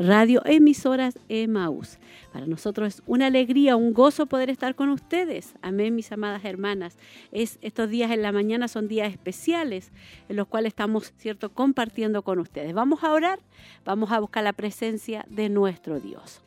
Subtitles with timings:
[0.00, 1.98] Radio Emisoras Emaús.
[2.32, 5.52] Para nosotros es una alegría, un gozo poder estar con ustedes.
[5.60, 6.96] Amén, mis amadas hermanas.
[7.32, 9.92] Es, estos días en la mañana son días especiales
[10.30, 12.72] en los cuales estamos, ¿cierto?, compartiendo con ustedes.
[12.72, 13.40] Vamos a orar,
[13.84, 16.40] vamos a buscar la presencia de nuestro Dios.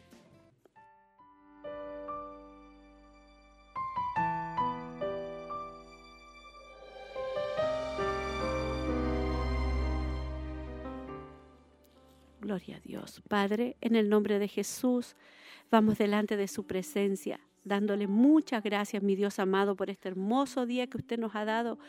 [12.44, 13.22] Gloria a Dios.
[13.30, 15.16] Padre, en el nombre de Jesús,
[15.72, 20.88] vamos delante de su presencia dándole muchas gracias, mi Dios amado, por este hermoso día
[20.88, 21.80] que usted nos ha dado.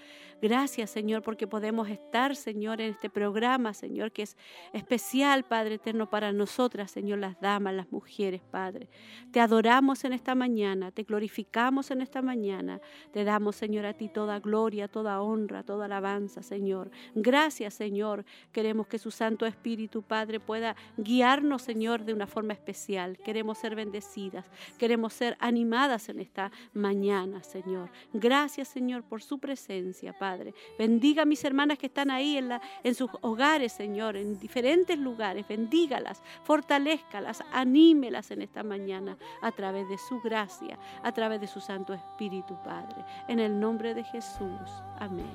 [0.41, 4.37] Gracias, Señor, porque podemos estar, Señor, en este programa, Señor, que es
[4.73, 8.89] especial, Padre eterno, para nosotras, Señor, las damas, las mujeres, Padre.
[9.33, 12.81] Te adoramos en esta mañana, te glorificamos en esta mañana.
[13.13, 16.91] Te damos, Señor, a ti toda gloria, toda honra, toda alabanza, Señor.
[17.15, 18.25] Gracias, Señor.
[18.53, 23.17] Queremos que su Santo Espíritu, Padre, pueda guiarnos, Señor, de una forma especial.
[23.19, 24.45] Queremos ser bendecidas,
[24.79, 25.64] queremos ser animadas
[26.09, 27.91] en esta mañana, Señor.
[28.13, 30.55] Gracias, Señor, por su presencia, Padre.
[30.79, 34.99] Bendiga a mis hermanas que están ahí en, la, en sus hogares, Señor, en diferentes
[34.99, 35.47] lugares.
[35.49, 41.61] Bendígalas, fortalezcalas, anímelas en esta mañana a través de su gracia, a través de su
[41.61, 43.05] Santo Espíritu, Padre.
[43.29, 44.71] En el nombre de Jesús.
[44.99, 45.31] Amén.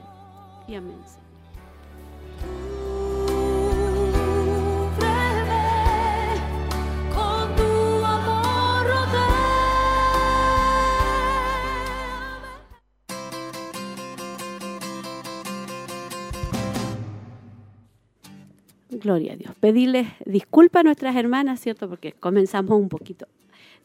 [0.68, 2.79] Y amén, Señor.
[19.00, 19.56] Gloria a Dios.
[19.60, 21.88] Pedirles disculpas a nuestras hermanas, ¿cierto?
[21.88, 23.28] Porque comenzamos un poquito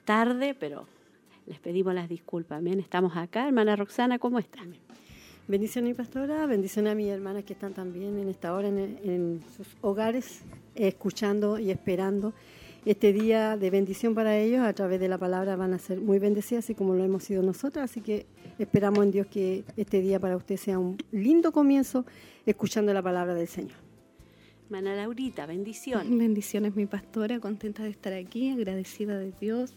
[0.04, 0.86] tarde, pero
[1.46, 2.58] les pedimos las disculpas.
[2.58, 2.80] Amén.
[2.80, 3.46] Estamos acá.
[3.46, 4.60] Hermana Roxana, ¿cómo está?
[5.46, 9.40] Bendición a mi pastora, bendición a mis hermanas que están también en esta hora en,
[9.56, 10.40] sus hogares,
[10.74, 12.32] escuchando y esperando
[12.86, 14.62] este día de bendición para ellos.
[14.62, 17.42] A través de la palabra van a ser muy bendecidas, así como lo hemos sido
[17.42, 17.90] nosotras.
[17.90, 18.26] Así que
[18.58, 22.04] esperamos en Dios que este día para usted sea un lindo comienzo
[22.46, 23.83] escuchando la palabra del Señor.
[24.66, 26.08] Hermana Laurita, bendiciones.
[26.18, 29.74] Bendiciones, mi pastora, contenta de estar aquí, agradecida de Dios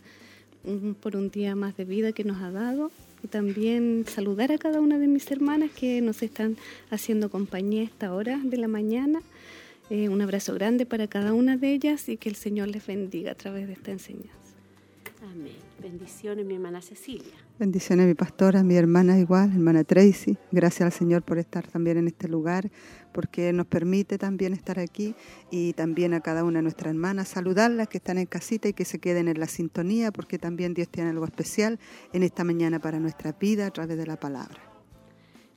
[0.63, 2.91] mm, por un día más de vida que nos ha dado
[3.23, 6.55] y también saludar a cada una de mis hermanas que nos están
[6.89, 9.21] haciendo compañía a esta hora de la mañana.
[9.89, 13.31] Eh, un abrazo grande para cada una de ellas y que el Señor les bendiga
[13.31, 14.31] a través de esta enseñanza.
[15.21, 15.66] Amén.
[15.81, 17.33] Bendiciones, mi hermana Cecilia.
[17.59, 20.35] Bendiciones, mi pastora, mi hermana igual, hermana Tracy.
[20.51, 22.71] Gracias al Señor por estar también en este lugar,
[23.13, 25.13] porque nos permite también estar aquí
[25.51, 28.85] y también a cada una de nuestras hermanas saludarlas que están en casita y que
[28.85, 31.79] se queden en la sintonía, porque también Dios tiene algo especial
[32.11, 34.59] en esta mañana para nuestra vida a través de la palabra.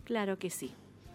[0.04, 0.74] Claro que sí.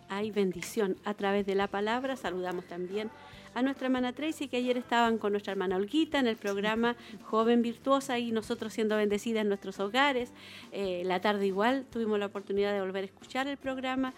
[0.10, 2.16] Hay bendición a través de la palabra.
[2.16, 6.38] Saludamos también a nuestra hermana Tracy, que ayer estaban con nuestra hermana Olguita en el
[6.38, 10.32] programa Joven Virtuosa y nosotros siendo bendecidas en nuestros hogares.
[10.72, 14.14] Eh, la tarde igual tuvimos la oportunidad de volver a escuchar el programa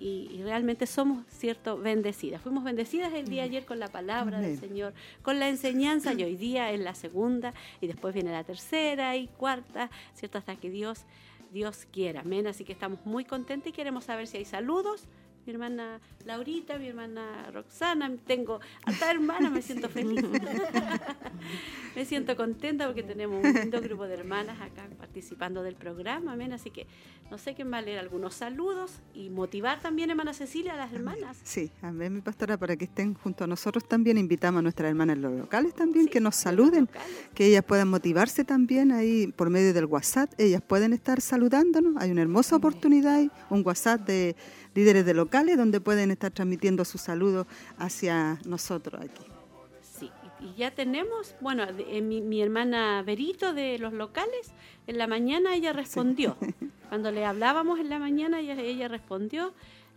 [0.00, 2.40] y, realmente somos, cierto, bendecidas.
[2.40, 6.36] Fuimos bendecidas el día ayer con la palabra del Señor, con la enseñanza y hoy
[6.36, 7.52] día es la segunda
[7.82, 10.38] y después viene la tercera y cuarta, ¿cierto?
[10.38, 11.04] Hasta que Dios,
[11.52, 12.20] Dios quiera.
[12.20, 12.46] Amén.
[12.46, 15.06] Así que estamos muy contentos y queremos saber si hay saludos
[15.50, 20.22] mi hermana Laurita, mi hermana Roxana, tengo hasta hermana, me siento feliz.
[21.96, 26.52] me siento contenta porque tenemos un lindo grupo de hermanas acá participando del programa, amén.
[26.52, 26.86] Así que
[27.30, 30.92] no sé quién va a leer algunos saludos y motivar también, hermana Cecilia, a las
[30.92, 31.38] hermanas.
[31.42, 34.16] Sí, amén, mi pastora, para que estén junto a nosotros también.
[34.18, 36.88] Invitamos a nuestras hermanas los locales también que nos saluden,
[37.34, 40.30] que ellas puedan motivarse también ahí por medio del WhatsApp.
[40.38, 41.94] Ellas pueden estar saludándonos.
[41.96, 44.36] Hay una hermosa oportunidad, un WhatsApp de
[44.74, 47.46] líderes de locales donde pueden estar transmitiendo sus saludos
[47.78, 49.24] hacia nosotros aquí.
[49.82, 50.10] Sí,
[50.40, 54.52] y ya tenemos, bueno, eh, mi, hermana Berito de los locales,
[54.86, 56.36] en la mañana ella respondió.
[56.88, 59.52] Cuando le hablábamos en la mañana, ella, ella respondió.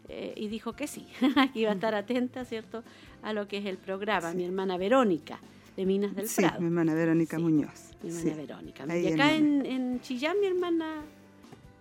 [0.09, 1.07] Eh, y dijo que sí,
[1.53, 2.83] que iba a estar atenta, ¿cierto?,
[3.21, 4.33] a lo que es el programa.
[4.33, 5.39] Mi hermana Verónica,
[5.77, 7.91] de Minas del sí, mi hermana Verónica Muñoz.
[8.03, 8.97] Mi hermana Verónica.
[8.97, 11.03] y acá en, en, Chillán, mi hermana,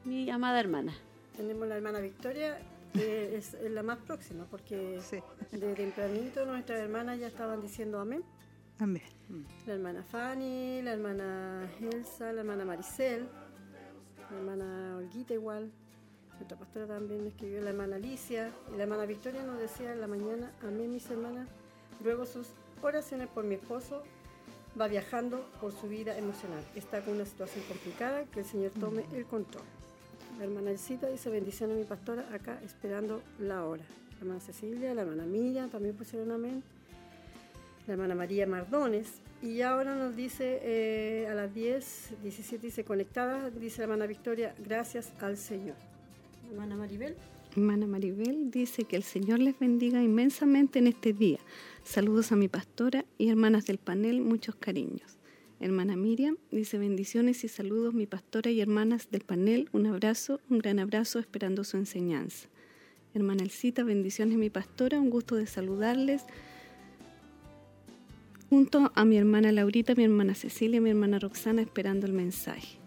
[0.04, 0.94] mi amada hermana.
[1.36, 2.58] Tenemos la hermana Victoria
[2.94, 5.00] es, la más próxima, porque
[5.50, 8.22] de tempranito nuestras hermanas ya estaban diciendo amén.
[8.78, 9.02] Amén.
[9.66, 13.28] La hermana Fanny, la hermana Elsa, la hermana Maricel,
[14.30, 15.70] la hermana Olguita igual,
[16.34, 20.06] nuestra pastora también escribió, la hermana Alicia, y la hermana Victoria nos decía en la
[20.06, 21.48] mañana, amén mis hermanas,
[22.02, 22.48] ruego sus
[22.82, 24.02] oraciones por mi esposo,
[24.78, 29.04] va viajando por su vida emocional, está con una situación complicada, que el Señor tome
[29.12, 29.64] el control.
[30.38, 33.84] La hermana Elcita dice bendición a mi pastora acá esperando la hora.
[34.12, 36.62] La hermana Cecilia, la hermana Milla también pusieron amén.
[37.86, 39.20] la hermana María Mardones.
[39.42, 44.54] Y ahora nos dice eh, a las 10, 17 dice conectada, dice la hermana Victoria,
[44.64, 45.74] gracias al Señor.
[46.50, 47.16] Hermana Maribel.
[47.56, 51.38] Hermana Maribel dice que el Señor les bendiga inmensamente en este día.
[51.82, 55.18] Saludos a mi pastora y hermanas del panel, muchos cariños.
[55.62, 60.58] Hermana Miriam dice bendiciones y saludos mi pastora y hermanas del panel, un abrazo, un
[60.58, 62.48] gran abrazo esperando su enseñanza.
[63.14, 66.24] Hermana Elcita, bendiciones mi pastora, un gusto de saludarles.
[68.50, 72.78] Junto a mi hermana Laurita, mi hermana Cecilia, mi hermana Roxana esperando el mensaje.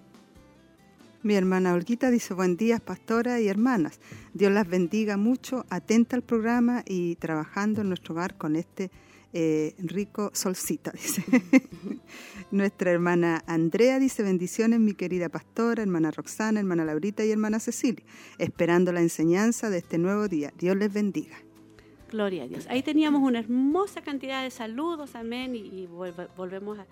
[1.23, 4.01] Mi hermana Olguita dice, buen día, pastora y hermanas.
[4.33, 8.91] Dios las bendiga mucho, atenta al programa y trabajando en nuestro hogar con este
[9.37, 11.23] eh, rico solcita, dice.
[12.51, 18.05] Nuestra hermana Andrea dice, bendiciones, mi querida pastora, hermana Roxana, hermana Laurita y hermana Cecilia,
[18.37, 20.53] esperando la enseñanza de este nuevo día.
[20.57, 21.35] Dios les bendiga.
[22.11, 22.65] Gloria a Dios.
[22.69, 25.85] Ahí teníamos una hermosa cantidad de saludos, amén, y,
[26.37, 26.85] volvemos a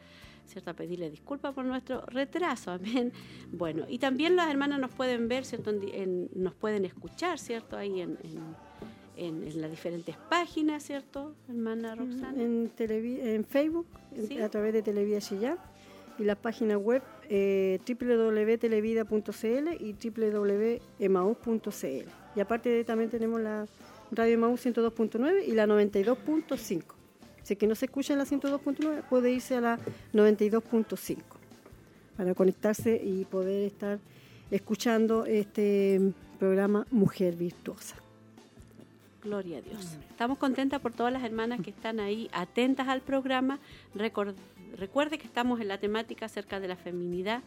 [0.45, 0.71] ¿cierto?
[0.71, 3.13] A pedirle disculpas por nuestro retraso, amén.
[3.53, 5.71] Bueno, y también las hermanas nos pueden ver, ¿cierto?
[6.35, 7.77] nos pueden escuchar, ¿cierto?
[7.77, 8.55] Ahí en, en,
[9.17, 12.41] las diferentes páginas, ¿cierto, hermana Roxana?
[12.41, 13.85] En, en Facebook,
[14.43, 15.57] a través de Televida Chillán,
[16.19, 22.09] y la página web eh, www.televida.cl y www.emaus.cl.
[22.35, 23.65] Y aparte también tenemos la
[24.11, 26.83] Radio Emaus 102.9 y la 92.5.
[27.41, 29.79] Si que no se escucha en la 102.9, puede irse a la
[30.13, 31.17] 92.5
[32.15, 33.99] para conectarse y poder estar
[34.51, 38.02] escuchando este programa Mujer Virtuosa.
[39.23, 39.97] Gloria a Dios.
[40.09, 43.59] Estamos contentas por todas las hermanas que están ahí atentas al programa.
[43.93, 47.41] recuerde que estamos en la temática acerca de la feminidad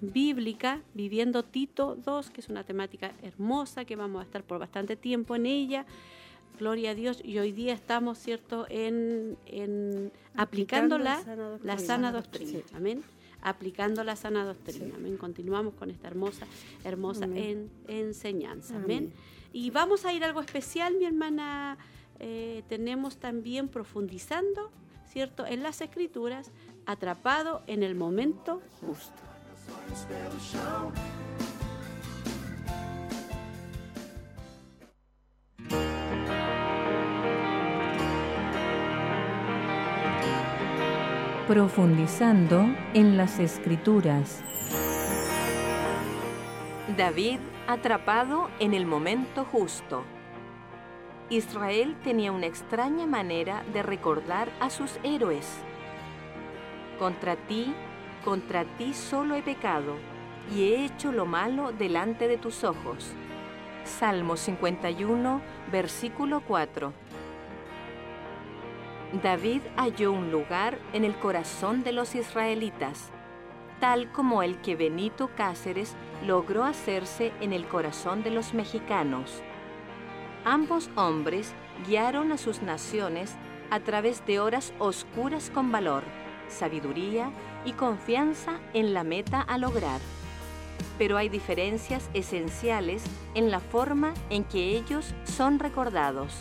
[0.00, 4.96] bíblica, viviendo Tito 2, que es una temática hermosa, que vamos a estar por bastante
[4.96, 5.86] tiempo en ella
[6.58, 9.36] gloria a Dios, y hoy día estamos, ¿cierto?, en,
[10.36, 11.20] aplicando, la,
[11.78, 12.60] sana doctrina.
[12.72, 13.02] Amén.
[13.40, 14.94] Aplicando la sana doctrina.
[14.94, 15.16] Amén.
[15.16, 16.46] Continuamos con esta hermosa,
[16.84, 17.26] hermosa
[17.88, 18.76] enseñanza.
[18.76, 19.12] Amén.
[19.52, 21.76] Y vamos a ir a algo especial, mi hermana.
[22.18, 24.70] Eh, tenemos también profundizando,
[25.10, 26.50] ¿cierto?, en las escrituras,
[26.86, 29.12] atrapado en el momento justo.
[41.46, 42.64] Profundizando
[42.94, 44.42] en las escrituras.
[46.96, 47.38] David
[47.72, 50.04] atrapado en el momento justo.
[51.30, 55.48] Israel tenía una extraña manera de recordar a sus héroes.
[56.98, 57.74] Contra ti,
[58.24, 59.94] contra ti solo he pecado,
[60.54, 63.12] y he hecho lo malo delante de tus ojos.
[63.84, 65.40] Salmo 51,
[65.70, 66.92] versículo 4.
[69.22, 73.10] David halló un lugar en el corazón de los israelitas,
[73.82, 79.42] tal como el que Benito Cáceres logró hacerse en el corazón de los mexicanos.
[80.44, 81.52] Ambos hombres
[81.84, 83.34] guiaron a sus naciones
[83.70, 86.04] a través de horas oscuras con valor,
[86.46, 87.32] sabiduría
[87.64, 90.00] y confianza en la meta a lograr.
[90.96, 93.02] Pero hay diferencias esenciales
[93.34, 96.38] en la forma en que ellos son recordados.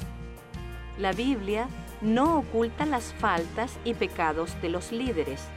[0.99, 1.67] La Biblia
[2.01, 5.49] no oculta las faltas y pecados de los líderes.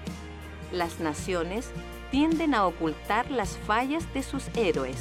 [0.74, 1.70] Las naciones
[2.10, 4.96] tienden a ocultar las fallas de sus héroes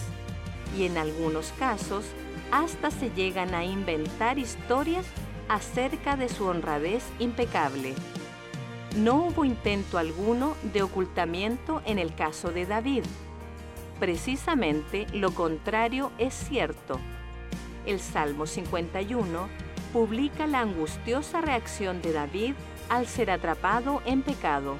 [0.77, 2.05] y en algunos casos
[2.51, 5.07] hasta se llegan a inventar historias
[5.49, 7.95] acerca de su honradez impecable.
[8.97, 13.03] No hubo intento alguno de ocultamiento en el caso de David.
[13.99, 16.99] Precisamente lo contrario es cierto.
[17.87, 19.49] El Salmo 51
[19.91, 22.53] publica la angustiosa reacción de David
[22.89, 24.77] al ser atrapado en pecado.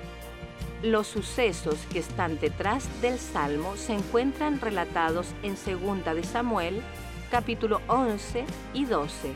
[0.84, 6.82] Los sucesos que están detrás del Salmo se encuentran relatados en 2 de Samuel,
[7.32, 9.32] capítulo 11 y 12.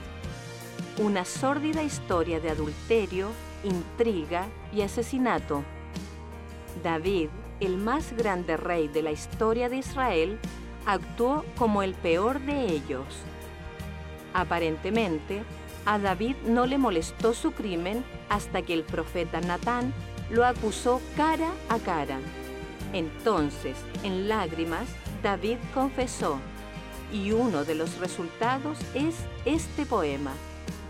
[0.98, 3.30] Una sórdida historia de adulterio,
[3.64, 5.64] intriga y asesinato.
[6.84, 7.30] David,
[7.62, 10.40] el más grande rey de la historia de Israel,
[10.86, 13.06] actuó como el peor de ellos.
[14.34, 15.44] Aparentemente,
[15.86, 19.94] a David no le molestó su crimen hasta que el profeta Natán
[20.30, 22.20] lo acusó cara a cara.
[22.94, 24.88] Entonces, en lágrimas,
[25.24, 26.40] David confesó,
[27.12, 29.16] y uno de los resultados es
[29.46, 30.32] este poema.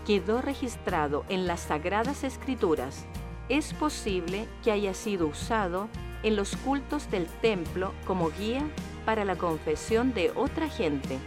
[0.06, 3.04] Quedó registrado en las Sagradas Escrituras.
[3.48, 5.88] Es posible que haya sido usado
[6.22, 8.62] en los cultos del templo como guía
[9.04, 11.18] para la confesión de otra gente.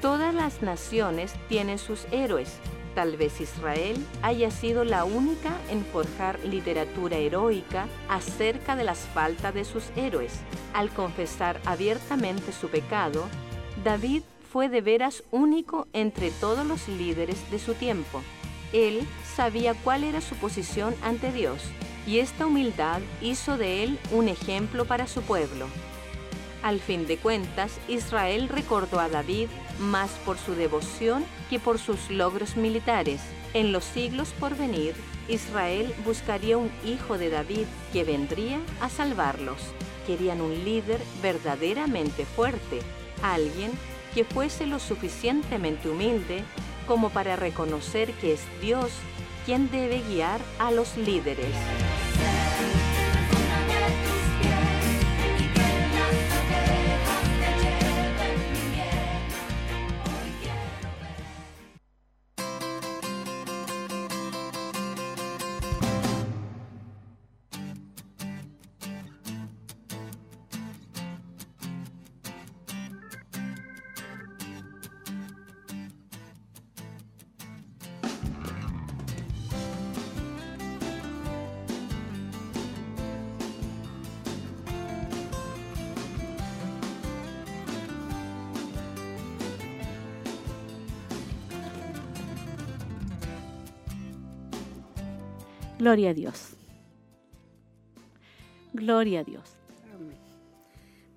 [0.00, 2.58] Todas las naciones tienen sus héroes,
[2.94, 9.54] Tal vez Israel haya sido la única en forjar literatura heroica acerca de las faltas
[9.54, 10.40] de sus héroes.
[10.74, 13.24] Al confesar abiertamente su pecado,
[13.82, 14.22] David
[14.52, 18.20] fue de veras único entre todos los líderes de su tiempo.
[18.74, 21.62] Él sabía cuál era su posición ante Dios
[22.06, 25.66] y esta humildad hizo de él un ejemplo para su pueblo.
[26.62, 32.08] Al fin de cuentas, Israel recordó a David más por su devoción que por sus
[32.08, 33.20] logros militares.
[33.52, 34.94] En los siglos por venir,
[35.28, 39.58] Israel buscaría un hijo de David que vendría a salvarlos.
[40.06, 42.80] Querían un líder verdaderamente fuerte,
[43.22, 43.70] alguien
[44.14, 46.42] que fuese lo suficientemente humilde
[46.86, 48.90] como para reconocer que es Dios
[49.44, 51.54] quien debe guiar a los líderes.
[95.82, 96.54] Gloria a Dios.
[98.72, 99.56] Gloria a Dios.
[99.92, 100.16] Amén.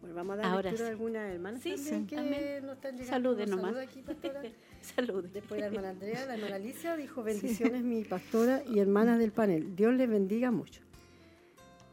[0.01, 0.91] Bueno, vamos a dar Ahora lectura a sí.
[0.91, 2.07] algunas hermanas Sí, también sí.
[2.07, 2.65] que Amén.
[2.65, 3.11] nos están llegando.
[3.11, 3.65] Salude nomás.
[3.65, 4.41] saludos aquí, pastora.
[4.81, 5.29] Salude.
[5.31, 9.75] Después la hermana Andrea, la hermana Alicia dijo bendiciones mi pastora y hermanas del panel.
[9.75, 10.81] Dios les bendiga mucho.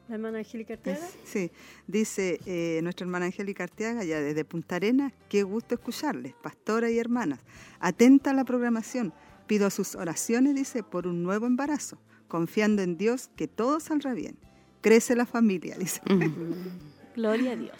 [0.08, 1.06] La hermana Angélica Arteaga.
[1.24, 1.50] Sí,
[1.86, 6.98] dice eh, nuestra hermana Angélica Arteaga, ya desde Punta Arenas, qué gusto escucharles, pastora y
[6.98, 7.40] hermanas.
[7.80, 9.12] Atenta a la programación,
[9.46, 11.98] pido sus oraciones, dice, por un nuevo embarazo,
[12.32, 14.38] confiando en Dios que todo saldrá bien.
[14.80, 16.00] Crece la familia, dice.
[17.14, 17.76] Gloria a Dios.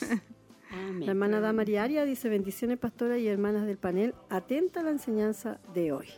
[0.71, 1.07] Amén.
[1.07, 4.15] La hermana Damaria Aria dice bendiciones pastora y hermanas del panel.
[4.29, 6.09] Atenta a la enseñanza de hoy.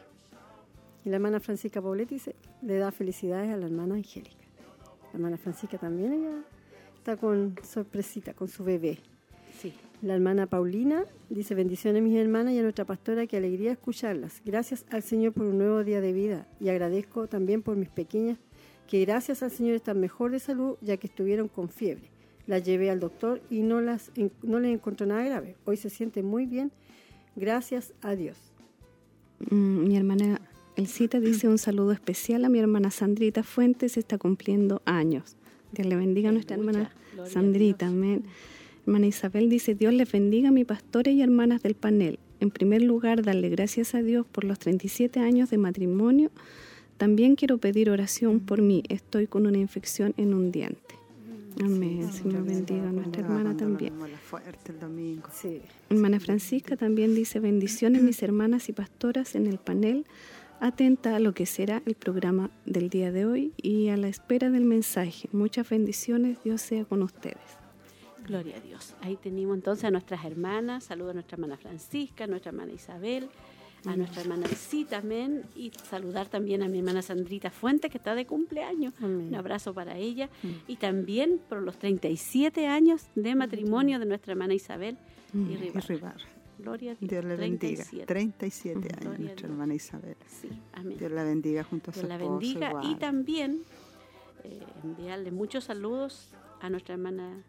[1.05, 4.45] Y la hermana Francisca Pobletti dice, le da felicidades a la hermana Angélica.
[5.13, 6.43] La hermana Francisca también ella
[6.97, 8.99] está con sorpresita, con su bebé.
[9.63, 9.73] Sí.
[10.05, 14.43] La hermana Paulina dice bendiciones mis hermanas y a nuestra pastora, qué alegría escucharlas.
[14.45, 18.37] Gracias al Señor por un nuevo día de vida y agradezco también por mis pequeñas
[18.87, 22.11] que gracias al Señor están mejor de salud ya que estuvieron con fiebre.
[22.47, 25.57] Las llevé al doctor y no, las, no les encontró nada grave.
[25.65, 26.71] Hoy se siente muy bien.
[27.35, 28.37] Gracias a Dios.
[29.51, 30.39] Mm, Mi hermana
[30.77, 35.39] Elcita dice un saludo especial a mi hermana Sandrita Fuentes, está cumpliendo años.
[35.73, 36.93] Dios le bendiga a nuestra Mucha, hermana
[37.27, 37.97] Sandrita, Dios.
[37.97, 38.25] amén.
[38.87, 42.19] Hermana Isabel dice, Dios les bendiga a mi pastores y hermanas del panel.
[42.41, 46.31] En primer lugar, darle gracias a Dios por los 37 años de matrimonio.
[46.99, 48.83] También quiero pedir oración por mí.
[48.91, 50.97] Estoy con una infección en un diente.
[51.63, 52.03] Amén.
[52.03, 53.99] El Señor bendiga a nuestra hermana también.
[53.99, 55.29] La fuerte el domingo.
[55.33, 55.63] Sí.
[55.89, 60.05] Hermana Francisca también dice bendiciones mis hermanas y pastoras en el panel,
[60.61, 64.51] atenta a lo que será el programa del día de hoy y a la espera
[64.51, 65.31] del mensaje.
[65.33, 67.64] Muchas bendiciones, Dios sea con ustedes.
[68.27, 68.95] Gloria a Dios.
[69.03, 70.85] Ahí tenemos entonces a nuestras hermanas.
[70.85, 73.29] Saludo a nuestra hermana Francisca, a nuestra hermana Isabel,
[73.87, 75.43] a nuestra hermana Elcita, amén.
[75.55, 78.95] Y saludar también a mi hermana Sandrita Fuentes, que está de cumpleaños.
[79.01, 79.29] Amén.
[79.29, 80.31] Un abrazo para ella.
[80.67, 84.97] Y también por los 37 años de matrimonio de nuestra hermana Isabel
[85.35, 85.57] y.
[85.57, 86.17] Ribar.
[86.57, 87.11] Gloria a Dios.
[87.11, 87.85] Dios le bendiga.
[87.85, 88.07] 37.
[88.07, 90.17] 37 Gloria años, a nuestra hermana Isabel.
[90.29, 90.97] Sí, amén.
[90.99, 92.39] Dios la bendiga junto a su Dios la esposo.
[92.39, 93.61] bendiga y también
[94.45, 96.29] eh, enviarle muchos saludos
[96.61, 97.43] a nuestra hermana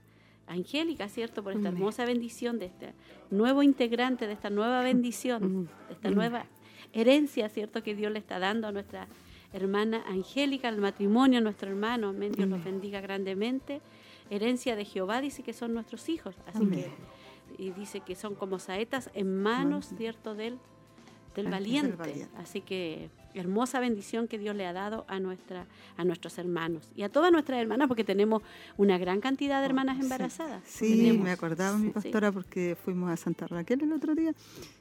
[0.47, 1.43] Angélica, ¿cierto?
[1.43, 2.93] Por esta hermosa bendición de este
[3.31, 6.45] nuevo integrante, de esta nueva bendición, de esta nueva
[6.93, 7.83] herencia, ¿cierto?
[7.83, 9.07] Que Dios le está dando a nuestra
[9.53, 12.09] hermana Angélica, al matrimonio, a nuestro hermano.
[12.09, 12.31] Amén.
[12.31, 13.81] Dios los bendiga grandemente.
[14.29, 16.35] Herencia de Jehová dice que son nuestros hijos.
[16.47, 16.85] Así Amén.
[17.57, 20.35] que, y dice que son como saetas en manos, ¿cierto?
[20.35, 20.57] Del,
[21.35, 22.27] del valiente.
[22.37, 25.65] Así que hermosa bendición que Dios le ha dado a nuestra
[25.97, 28.41] a nuestros hermanos y a todas nuestras hermanas porque tenemos
[28.77, 30.03] una gran cantidad de hermanas Sí.
[30.03, 30.63] embarazadas.
[30.65, 31.23] Sí, Tenemos.
[31.23, 31.93] me acordaba mi Sí.
[31.93, 34.33] pastora porque fuimos a Santa Raquel el otro día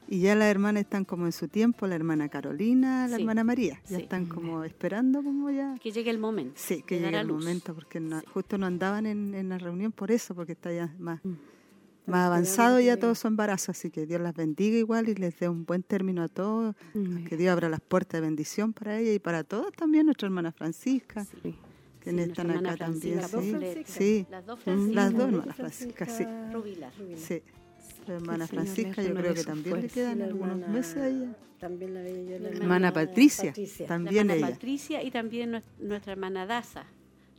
[0.08, 3.22] y ya las hermanas están como en su tiempo, la hermana Carolina, la Sí.
[3.22, 4.02] hermana María, ya Sí.
[4.02, 5.74] están como esperando como ya...
[5.80, 6.54] Que llegue el momento.
[6.56, 7.38] Sí, que llegue el luz.
[7.44, 10.92] momento porque no- justo no andaban en, en la reunión por eso, porque está ya
[10.98, 11.34] más, Mm.
[12.06, 15.48] Más avanzado ya todo su embarazo, así que Dios las bendiga igual y les dé
[15.48, 16.74] un buen término a todos,
[17.28, 20.52] que Dios abra las puertas de bendición para ella y para todos también, nuestra hermana
[20.52, 21.54] Francisca, Sí.
[22.00, 23.94] que Sí, están acá también, Francisca dos sí, Franciscas.
[23.96, 24.94] sí, Las dos Franciscas.
[24.94, 26.24] las dos hermanas Francisca, sí.
[26.52, 26.92] Rubilar.
[26.98, 27.16] Rubila.
[27.18, 27.42] sí,
[28.06, 31.32] La hermana Francisca, yo creo que también le quedan algunos meses ahí.
[31.58, 32.38] También la veía yo.
[32.44, 33.54] La La Hermana Patricia,
[33.88, 34.48] también ella.
[34.50, 36.84] Patricia y también nues- nuestra hermana Daza,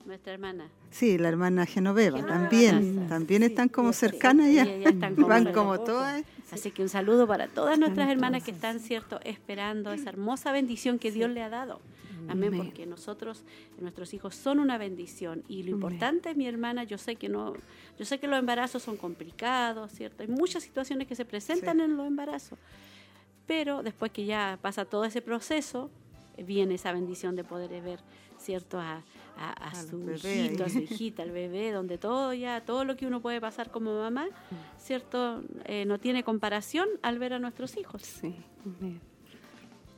[0.06, 0.70] nuestra hermana.
[0.92, 3.08] Sí, la hermana Genoveva, Genoveva también.
[3.08, 4.64] También están como sí, cercanas sí, ya.
[4.64, 6.24] ellas están como Van como todas.
[6.52, 11.00] Así que un saludo para todas nuestras hermanas que están, ¿cierto?, esperando esa hermosa bendición
[11.00, 11.82] que Dios le ha dado.
[12.28, 13.44] Amén, porque nosotros,
[13.80, 15.44] nuestros hijos son una bendición.
[15.48, 17.54] Y lo importante, mi hermana, yo sé que no,
[18.00, 20.24] yo sé que los embarazos son complicados, ¿cierto?
[20.24, 21.84] Hay muchas situaciones que se presentan Sí.
[21.84, 22.58] en los embarazos.
[23.46, 25.92] Pero después que ya pasa todo ese proceso,
[26.38, 28.00] viene esa bendición de poder ver,
[28.40, 28.80] ¿cierto?
[28.80, 29.04] A,
[29.38, 33.22] a- su hijito, a su hijita, al bebé, donde todo ya, todo lo que uno
[33.22, 34.28] puede pasar como mamá,
[34.80, 35.44] ¿cierto?
[35.66, 38.02] Eh, no tiene comparación al ver a nuestros hijos.
[38.04, 38.34] Sí.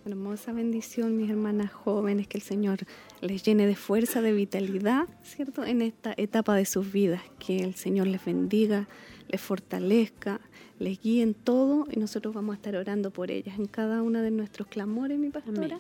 [0.05, 2.79] Hermosa bendición, mis hermanas jóvenes, que el Señor
[3.19, 5.65] les llene de fuerza, de vitalidad, ¿cierto?
[5.65, 8.87] En esta etapa de sus vidas, que el Señor les bendiga,
[9.27, 10.39] les fortalezca,
[10.79, 13.59] les guíe en todo y nosotros vamos a estar orando por ellas.
[13.59, 15.79] En cada uno de nuestros clamores, mi pastora, Amén.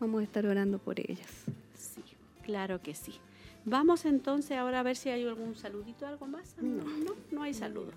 [0.00, 1.44] vamos a estar orando por ellas.
[2.50, 3.14] Claro que sí.
[3.64, 6.56] Vamos entonces ahora a ver si hay algún saludito, algo más.
[6.60, 7.92] No, no, no hay saludo.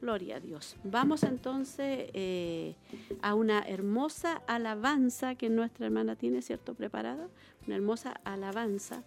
[0.00, 0.76] Gloria a Dios.
[0.82, 2.74] Vamos entonces eh,
[3.20, 6.74] a una hermosa alabanza que nuestra hermana tiene, ¿cierto?
[6.74, 7.28] Preparada.
[7.64, 9.04] Una hermosa alabanza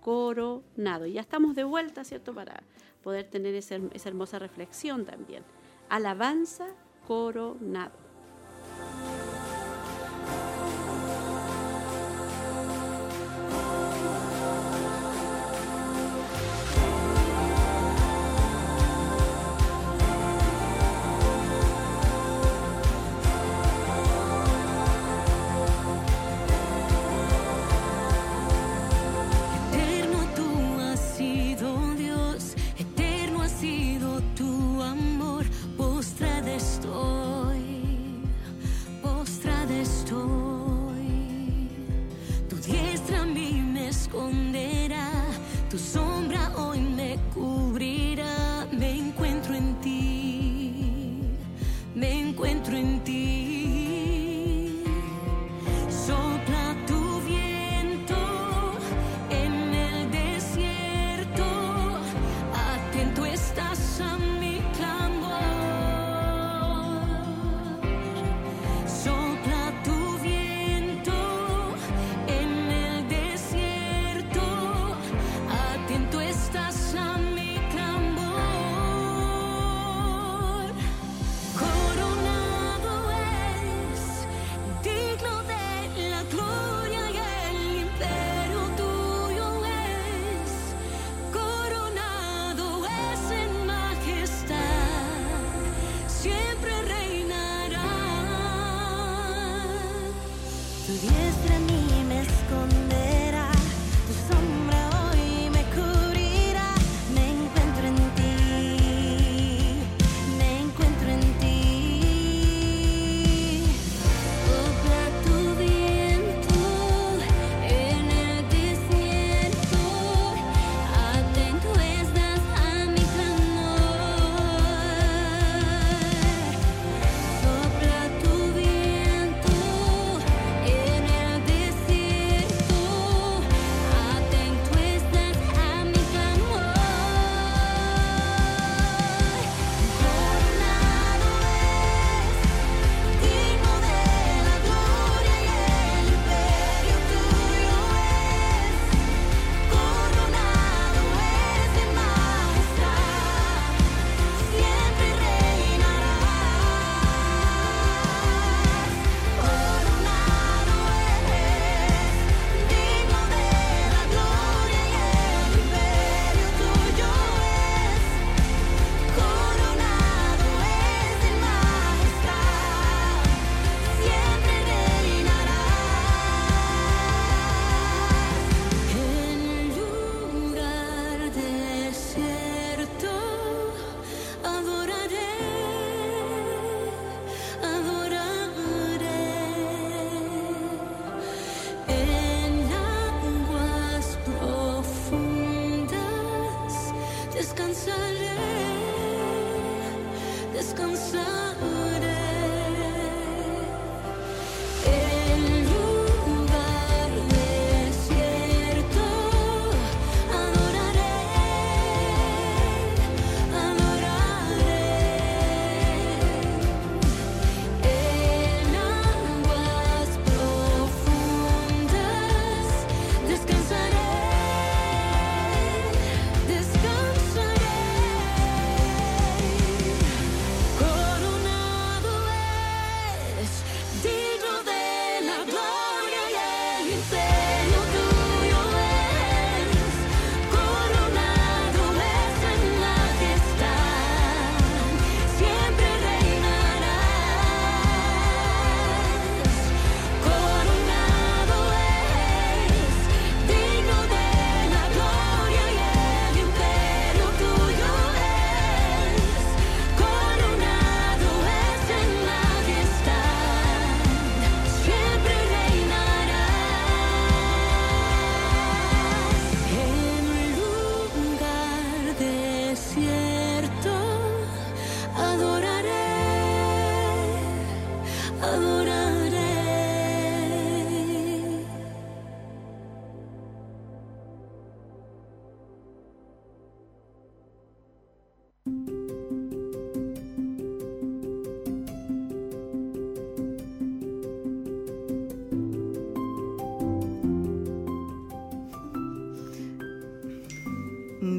[0.00, 1.06] coronado.
[1.06, 2.32] Y ya estamos de vuelta, ¿cierto?
[2.32, 2.62] Para
[3.02, 5.42] poder tener esa, esa hermosa reflexión también.
[5.88, 6.68] Alabanza
[7.04, 7.98] coronado.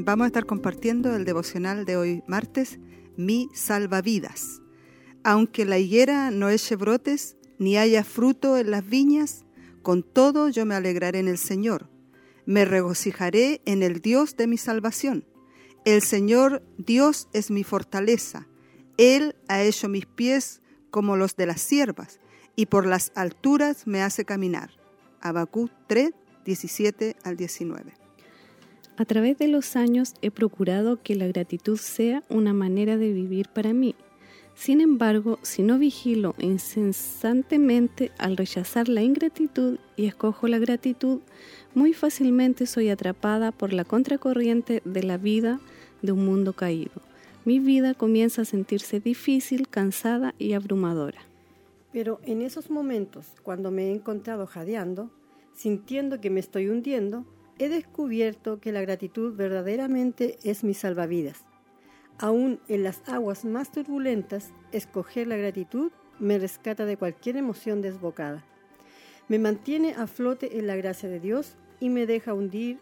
[0.08, 2.78] Vamos a estar compartiendo el devocional de hoy martes,
[3.18, 4.62] Mi salvavidas.
[5.22, 9.44] Aunque la higuera no eche brotes, ni haya fruto en las viñas,
[9.82, 11.90] con todo yo me alegraré en el Señor.
[12.46, 15.26] Me regocijaré en el Dios de mi salvación.
[15.84, 18.48] El Señor Dios es mi fortaleza.
[18.96, 22.18] Él ha hecho mis pies como los de las siervas,
[22.56, 24.70] y por las alturas me hace caminar.
[25.20, 26.12] Habacuc 3,
[26.46, 27.97] 17 al 19.
[28.98, 33.46] A través de los años he procurado que la gratitud sea una manera de vivir
[33.48, 33.94] para mí.
[34.56, 41.20] Sin embargo, si no vigilo incesantemente al rechazar la ingratitud y escojo la gratitud,
[41.76, 45.60] muy fácilmente soy atrapada por la contracorriente de la vida
[46.02, 47.00] de un mundo caído.
[47.44, 51.20] Mi vida comienza a sentirse difícil, cansada y abrumadora.
[51.92, 55.12] Pero en esos momentos, cuando me he encontrado jadeando,
[55.54, 57.24] sintiendo que me estoy hundiendo,
[57.58, 61.44] he descubierto que la gratitud verdaderamente es mi salvavidas.
[62.18, 68.44] Aún en las aguas más turbulentas, escoger la gratitud me rescata de cualquier emoción desbocada.
[69.28, 72.78] Me mantiene a flote en la gracia de Dios y me deja hundir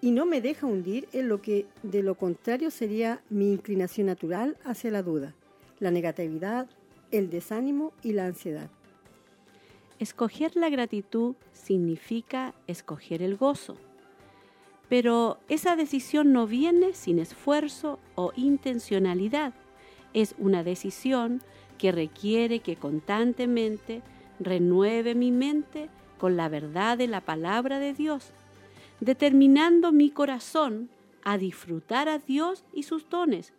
[0.00, 4.56] y no me deja hundir en lo que de lo contrario sería mi inclinación natural
[4.64, 5.34] hacia la duda,
[5.78, 6.68] la negatividad,
[7.10, 8.70] el desánimo y la ansiedad.
[9.98, 13.76] Escoger la gratitud significa escoger el gozo.
[14.88, 19.54] Pero esa decisión no viene sin esfuerzo o intencionalidad.
[20.12, 21.42] Es una decisión
[21.78, 24.02] que requiere que constantemente
[24.38, 28.32] renueve mi mente con la verdad de la palabra de Dios,
[29.00, 30.90] determinando mi corazón
[31.24, 33.52] a disfrutar a Dios y sus dones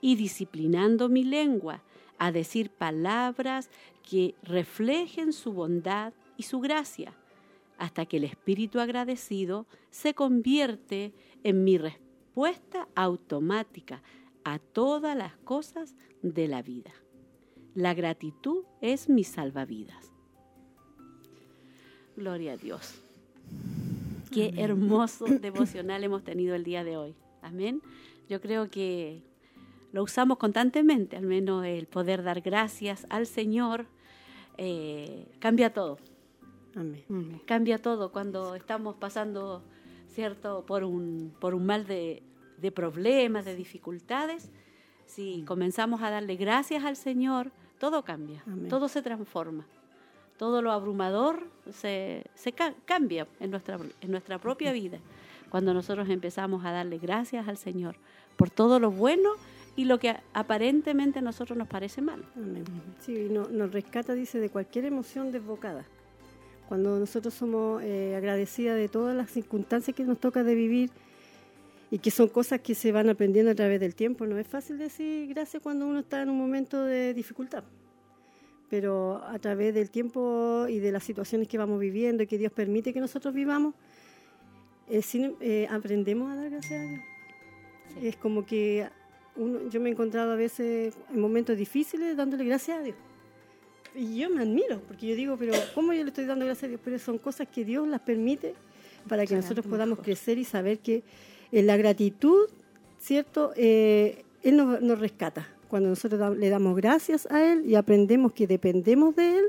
[0.00, 1.82] y disciplinando mi lengua
[2.18, 3.70] a decir palabras
[4.02, 7.14] que reflejen su bondad y su gracia,
[7.78, 11.12] hasta que el espíritu agradecido se convierte
[11.42, 14.02] en mi respuesta automática
[14.44, 16.92] a todas las cosas de la vida.
[17.74, 20.12] La gratitud es mi salvavidas.
[22.16, 23.00] Gloria a Dios.
[24.30, 27.14] Qué hermoso devocional hemos tenido el día de hoy.
[27.40, 27.82] Amén.
[28.28, 29.22] Yo creo que
[29.92, 33.86] lo usamos constantemente, al menos el poder dar gracias al Señor
[34.58, 35.98] eh, cambia todo.
[36.74, 37.40] Amén.
[37.46, 39.62] Cambia todo cuando estamos pasando,
[40.08, 42.22] ¿cierto?, por un, por un mal de,
[42.58, 44.50] de problemas, de dificultades.
[45.06, 48.68] Si comenzamos a darle gracias al Señor, todo cambia, Amén.
[48.68, 49.66] todo se transforma.
[50.38, 54.98] Todo lo abrumador se, se ca- cambia en nuestra, en nuestra propia vida
[55.50, 57.96] cuando nosotros empezamos a darle gracias al Señor
[58.38, 59.32] por todo lo bueno
[59.76, 62.22] y lo que aparentemente a nosotros nos parece mal.
[62.36, 62.64] Amén.
[63.00, 65.84] Sí, no- nos rescata, dice, de cualquier emoción desbocada.
[66.68, 70.90] Cuando nosotros somos eh, agradecidas de todas las circunstancias que nos toca de vivir
[71.90, 74.78] y que son cosas que se van aprendiendo a través del tiempo, no es fácil
[74.78, 77.64] decir gracias cuando uno está en un momento de dificultad.
[78.70, 82.52] Pero a través del tiempo y de las situaciones que vamos viviendo y que Dios
[82.52, 83.74] permite que nosotros vivamos,
[84.88, 87.00] eh, sin- eh, aprendemos a dar gracias a Dios.
[88.00, 88.06] Sí.
[88.08, 88.88] Es como que
[89.36, 92.96] uno- yo me he encontrado a veces en momentos difíciles dándole gracias a Dios.
[93.94, 96.68] Y yo me admiro, porque yo digo, pero ¿cómo yo le estoy dando gracias a
[96.68, 96.80] Dios?
[96.82, 98.54] Pero son cosas que Dios las permite
[99.08, 101.02] para que nosotros podamos crecer y saber que
[101.50, 102.48] en la gratitud,
[102.98, 103.52] ¿cierto?
[103.56, 105.46] Eh, Él nos, nos rescata.
[105.68, 109.44] Cuando nosotros da- le damos gracias a Él y aprendemos que dependemos de Él,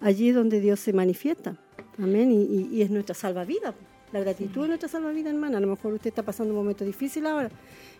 [0.00, 1.56] allí es donde Dios se manifiesta.
[1.98, 2.32] Amén.
[2.32, 3.74] Y, y- y es nuestra salvavidas.
[4.12, 5.58] La gratitud es nuestra salvavidas, hermana.
[5.58, 7.50] A lo mejor usted está pasando un momento difícil ahora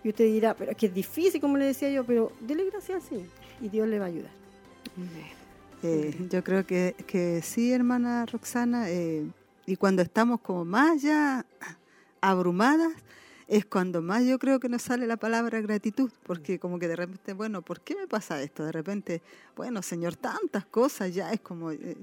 [0.02, 3.04] y usted dirá, pero es que es difícil, como le decía yo, pero dele gracias
[3.04, 3.24] así
[3.60, 4.32] y Dios le va a ayudar.
[5.82, 9.26] Eh, yo creo que, que sí, hermana Roxana, eh,
[9.66, 11.46] y cuando estamos como más ya
[12.20, 12.92] abrumadas,
[13.46, 16.96] es cuando más yo creo que nos sale la palabra gratitud, porque como que de
[16.96, 18.64] repente, bueno, ¿por qué me pasa esto?
[18.64, 19.22] De repente,
[19.56, 21.96] bueno, Señor, tantas cosas ya es como, eh,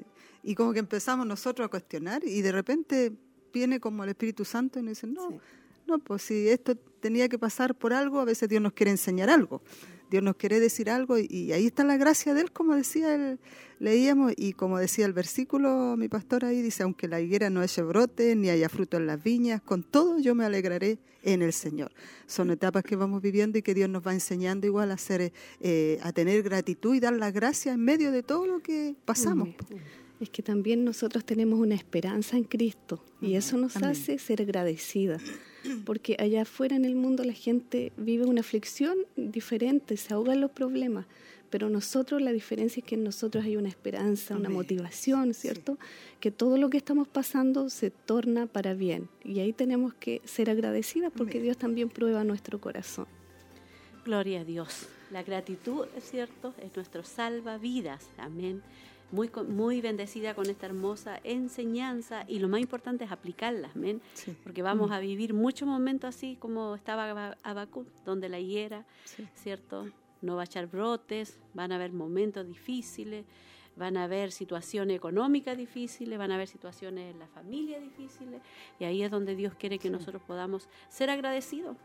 [0.44, 3.14] y como que empezamos nosotros a cuestionar y de repente
[3.54, 5.36] viene como el Espíritu Santo y nos dice, no, Sí.
[5.88, 9.30] no, pues si esto tenía que pasar por algo, a veces Dios nos quiere enseñar
[9.30, 9.62] algo.
[10.10, 13.14] Dios nos quiere decir algo y, y ahí está la gracia de Él, como decía
[13.14, 13.40] el,
[13.80, 17.82] leíamos, y como decía el versículo, mi pastor ahí dice, aunque la higuera no eche
[17.82, 21.92] brote, ni haya fruto en las viñas, con todo yo me alegraré en el Señor.
[22.26, 26.00] Son etapas que vamos viviendo y que Dios nos va enseñando igual a hacer, eh,
[26.02, 29.50] a tener gratitud y dar las gracias en medio de todo lo que pasamos.
[30.20, 35.22] Es que también nosotros tenemos una esperanza en Cristo y eso nos hace ser agradecidas,
[35.86, 40.52] porque allá afuera en el mundo la gente vive una aflicción diferente, se ahogan los
[40.52, 41.06] problemas,
[41.50, 45.78] pero nosotros la diferencia es que en nosotros hay una esperanza, una motivación, ¿cierto?
[46.20, 50.50] Que todo lo que estamos pasando se torna para bien y ahí tenemos que ser
[50.50, 53.08] agradecidas porque Dios también prueba nuestro corazón.
[54.04, 54.88] Gloria a Dios.
[55.12, 58.10] La gratitud, es cierto, es nuestro salvavidas.
[58.18, 58.62] Amén
[59.12, 64.02] muy, muy bendecida con esta hermosa enseñanza y lo más importante es aplicarla, amén.
[64.44, 64.94] Porque vamos mm.
[64.94, 68.86] a vivir muchos momentos así como estaba Abacut, donde la hiera,
[69.36, 69.90] ¿cierto?
[70.22, 73.26] No va a echar brotes, van a haber momentos difíciles,
[73.78, 78.42] van a haber situaciones económicas difíciles, van a haber situaciones en la familia difíciles
[78.80, 81.78] y ahí es donde Dios quiere que nosotros podamos ser agradecidos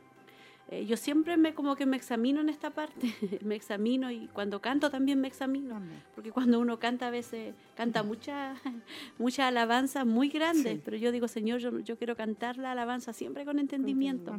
[0.70, 3.12] eh, yo siempre me como que me examino en esta parte,
[3.44, 5.81] me examino y cuando canto también me examino,
[6.14, 8.55] porque cuando uno canta a veces canta mucha
[9.18, 13.44] mucha alabanza muy grande, pero yo digo, Señor, yo, yo, quiero cantar la alabanza siempre
[13.44, 14.35] con entendimiento,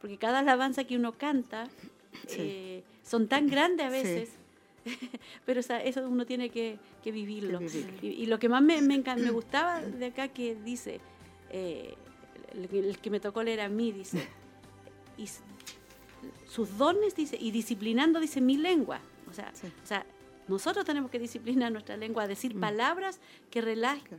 [0.00, 1.68] porque cada alabanza que uno canta
[2.30, 4.38] eh, son tan grandes a veces.
[5.46, 7.60] pero eso uno tiene que, vivirlo.
[8.02, 11.00] Y, lo que más me, me, me, gustaba de acá que dice,
[11.50, 11.94] eh,
[12.52, 14.26] el, el, que me tocó leer a mí, dice,
[15.16, 15.28] y
[16.48, 19.00] sus dones, dice, y disciplinando, dice, mi lengua.
[19.28, 20.06] O sea, o sea
[20.48, 22.60] nosotros tenemos que disciplinar nuestra lengua, a decir mm.
[22.60, 23.62] palabras que,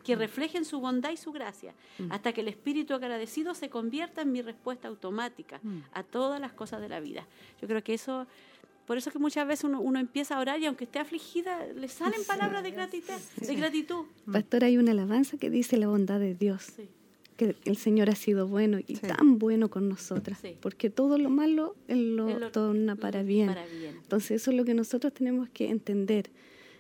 [0.04, 2.12] que reflejen su bondad y su gracia, mm.
[2.12, 5.80] hasta que el espíritu agradecido se convierta en mi respuesta automática mm.
[5.94, 7.28] a todas las cosas de la vida.
[7.62, 8.26] Yo creo que eso,
[8.88, 12.24] por eso que muchas veces uno, empieza a orar y aunque esté afligida, le salen
[12.26, 13.14] palabras de gratitud.
[13.38, 14.06] De gratitud.
[14.32, 16.74] Pastor, hay una alabanza que dice la bondad de Dios
[17.38, 21.76] que el Señor ha sido bueno y tan bueno con nosotras, porque todo lo malo
[21.88, 23.54] Él lo, torna para bien.
[24.02, 26.30] Entonces eso es lo que nosotros tenemos que entender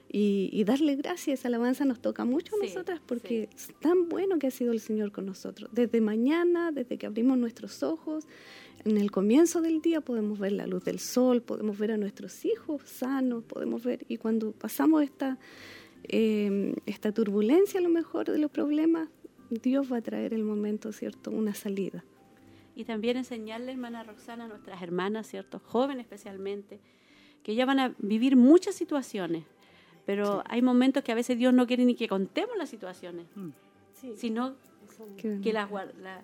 [0.09, 1.39] y, darle gracias.
[1.39, 4.79] Esa alabanza nos toca mucho a nosotras porque es tan bueno que ha sido el
[4.79, 5.69] Señor con nosotros.
[5.73, 8.25] Desde mañana, desde que abrimos nuestros ojos,
[8.85, 12.45] en el comienzo del día podemos ver la luz del sol, podemos ver a nuestros
[12.45, 15.37] hijos sanos, podemos ver, y cuando pasamos esta...
[16.07, 19.09] Eh, esta turbulencia a lo mejor de los problemas,
[19.49, 21.31] Dios va a traer el momento, ¿cierto?
[21.31, 22.03] Una salida.
[22.75, 25.59] Y también enseñarle, hermana Roxana, a nuestras hermanas, ¿cierto?
[25.59, 26.79] Jóvenes especialmente,
[27.43, 29.45] que ya van a vivir muchas situaciones,
[30.05, 33.49] pero hay momentos que a veces Dios no quiere ni que contemos las situaciones, mm.
[34.15, 34.55] sino
[35.17, 35.69] que las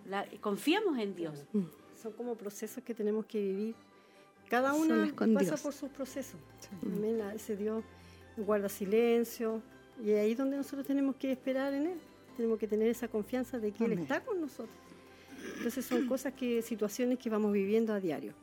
[0.07, 1.45] la, confiamos en Dios.
[1.53, 1.63] Mm.
[2.01, 3.75] Son como procesos que tenemos que vivir.
[4.49, 6.39] Cada una pasa por sus procesos.
[6.83, 7.21] Amén.
[7.33, 7.83] Ese Dios
[8.35, 9.61] guarda silencio
[10.03, 11.99] y ahí es donde nosotros tenemos que esperar en Él
[12.35, 14.75] tenemos que tener esa confianza de que Él está con nosotros.
[15.57, 18.33] Entonces son cosas que, situaciones que vamos viviendo a diario.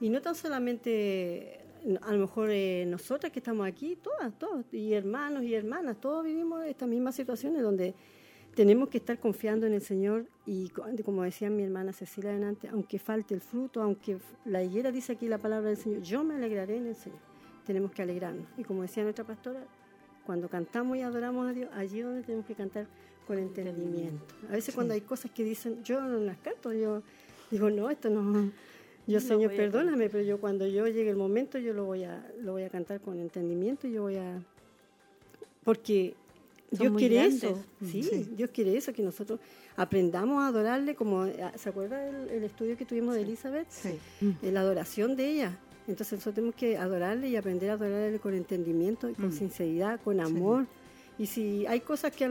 [0.00, 1.60] Y no tan solamente,
[2.02, 6.24] a lo mejor eh, nosotras que estamos aquí, todas, todos, y hermanos y hermanas, todos
[6.24, 7.94] vivimos estas mismas situaciones donde
[8.54, 10.70] tenemos que estar confiando en el Señor y
[11.04, 15.28] como decía mi hermana Cecilia adelante, aunque falte el fruto, aunque la higuera dice aquí
[15.28, 17.18] la palabra del Señor, yo me alegraré en el Señor.
[17.66, 18.46] Tenemos que alegrarnos.
[18.56, 19.60] Y como decía nuestra pastora,
[20.24, 22.86] cuando cantamos y adoramos a Dios, allí es donde tenemos que cantar
[23.26, 24.34] con entendimiento.
[24.48, 27.02] A veces cuando hay cosas que dicen, yo no las canto, yo
[27.50, 28.50] digo, no, esto no,
[29.06, 32.52] yo Señor, perdóname, pero yo cuando yo llegue el momento, yo lo voy a, lo
[32.52, 34.42] voy a cantar con entendimiento y yo voy a,
[35.64, 36.14] porque
[36.70, 38.28] Dios quiere eso, ¿sí?
[38.36, 39.40] Dios quiere eso, que nosotros
[39.76, 43.66] aprendamos a adorarle, como, ah, ¿se acuerda el, estudio que tuvimos de Elizabeth?
[43.70, 43.98] Sí.
[44.42, 45.58] Eh, la adoración de ella.
[45.86, 49.32] Entonces nosotros tenemos que adorarle y aprender a adorarle con entendimiento y con mm.
[49.32, 50.66] sinceridad, con amor.
[51.18, 52.24] Y si hay cosas que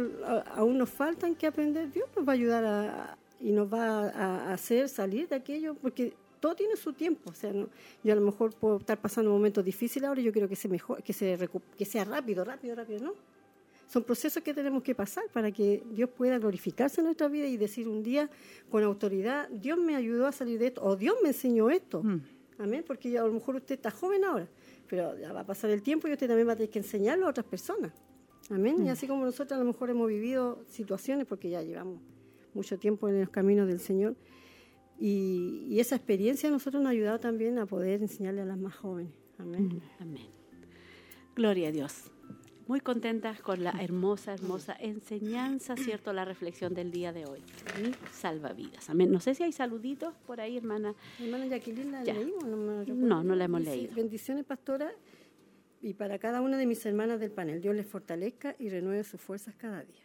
[0.55, 4.53] aún nos faltan que aprender, Dios nos va a ayudar a, y nos va a,
[4.53, 7.31] hacer salir de aquello, porque todo tiene su tiempo.
[7.31, 10.55] O sea, yo a lo mejor puedo estar pasando momentos difíciles ahora, yo quiero que,
[10.55, 11.37] se mejor, que, se
[11.77, 13.13] que sea rápido, rápido, rápido, ¿no?
[13.87, 17.57] Son procesos que tenemos que pasar para que Dios pueda glorificarse en nuestra vida y
[17.57, 18.29] decir un día
[18.69, 22.01] con autoridad, Dios me ayudó a salir de esto, o Dios me enseñó esto.
[22.03, 22.21] Mm.
[22.57, 24.47] Amén, porque a lo mejor usted está joven ahora,
[24.89, 27.27] pero ya va a pasar el tiempo y usted también va a tener que enseñarlo
[27.27, 27.91] a otras personas.
[28.49, 28.77] Amén.
[28.79, 28.89] Y mm.
[28.89, 31.99] así como nosotros a lo mejor hemos vivido situaciones, porque ya llevamos
[32.53, 34.15] mucho tiempo en los caminos del Señor,
[34.97, 38.75] y, esa experiencia a nosotros nos ha ayudado también a poder enseñarle a las más
[38.75, 39.13] jóvenes.
[39.38, 39.67] Amén.
[39.67, 40.01] Mm.
[40.01, 40.27] Amén.
[41.36, 42.12] Gloria a Dios.
[42.67, 46.13] Muy contentas con la hermosa, hermosa enseñanza, ¿cierto?
[46.13, 47.43] La reflexión del día de hoy.
[48.12, 48.89] Salva vidas.
[48.89, 49.12] Amén.
[49.12, 50.95] No sé si hay saluditos por ahí, hermana.
[51.19, 52.43] Hermana Jacqueline, ¿la leímos?
[52.88, 53.93] No, no, la hemos leído.
[53.93, 54.91] Bendiciones, pastora
[55.85, 57.61] y para cada una de mis hermanas del panel.
[57.61, 60.01] Dios les fortalezca y renueve sus fuerzas cada día.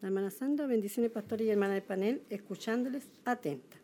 [0.00, 3.76] La hermana Sandra, bendiciones pastora y hermana del panel, escuchándoles atenta.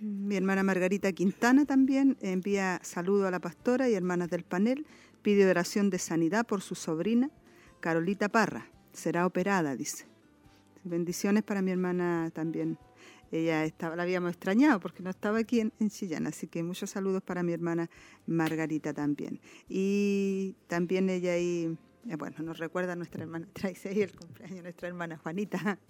[0.00, 4.86] Mi hermana Margarita Quintana también envía saludo a la pastora y hermanas del panel,
[5.22, 7.30] pide oración de sanidad por su sobrina
[7.78, 8.66] Carolita Parra.
[8.92, 10.06] será operada, dice.
[10.82, 12.76] Bendiciones para mi hermana también.
[13.34, 16.90] Ella estaba, la habíamos extrañado porque no estaba aquí en, en Chillán, así que muchos
[16.90, 17.90] saludos para mi hermana
[18.26, 19.40] Margarita también.
[19.68, 21.76] Y también ella ahí,
[22.08, 25.80] eh, bueno, nos recuerda a nuestra hermana, trae ahí el cumpleaños de nuestra hermana Juanita.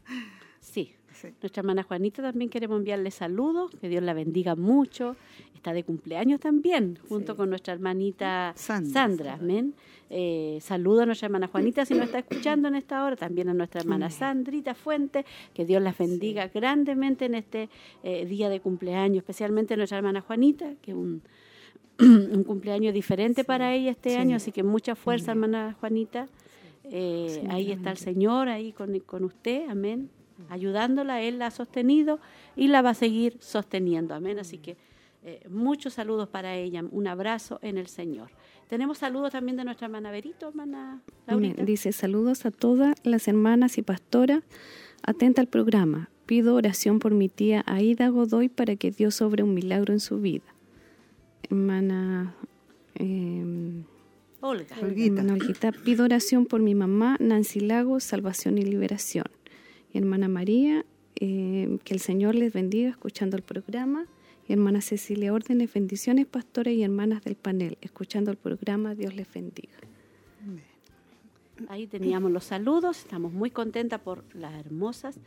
[0.64, 0.94] Sí.
[1.40, 5.16] Nuestra hermana Juanita también queremos enviarle saludos, que Dios la bendiga mucho.
[5.54, 9.34] Está de cumpleaños también, junto con nuestra hermanita Sandra.
[9.34, 9.74] amén.
[10.10, 13.54] Eh, saludo a nuestra hermana Juanita si nos está escuchando en esta hora, también a
[13.54, 15.24] nuestra hermana Sandrita Fuente,
[15.54, 17.68] que Dios las bendiga grandemente en este
[18.02, 21.22] eh, día de cumpleaños, especialmente a nuestra hermana Juanita, que es un,
[22.00, 26.28] un cumpleaños diferente para ella este año, así que mucha fuerza, hermana Juanita.
[26.84, 30.10] Eh, ahí está el Señor, ahí con, con usted, amén
[30.48, 32.20] ayudándola, Él la ha sostenido
[32.56, 34.14] y la va a seguir sosteniendo.
[34.14, 34.38] Amén.
[34.38, 34.76] Así que
[35.22, 38.30] eh, muchos saludos para ella, un abrazo en el Señor.
[38.68, 41.64] Tenemos saludos también de nuestra hermana Berito, hermana Laurita.
[41.64, 44.42] Dice saludos a todas las hermanas y pastoras.
[45.02, 46.10] Atenta al programa.
[46.26, 50.20] Pido oración por mi tía Aida Godoy para que Dios sobre un milagro en su
[50.20, 50.54] vida.
[51.42, 52.34] Hermana
[52.94, 53.82] eh,
[54.40, 54.76] Olga.
[54.80, 55.72] Hermana Olguita.
[55.72, 59.26] Pido oración por mi mamá Nancy Lagos, salvación y liberación
[59.94, 60.84] hermana María,
[61.16, 64.06] eh, que el Señor les bendiga escuchando el programa.
[64.46, 69.72] Hermana Cecilia Órdenes, bendiciones, pastores y hermanas del panel, escuchando el programa, Dios les bendiga.
[71.68, 75.18] Ahí teníamos los saludos, estamos muy contentas por las hermosas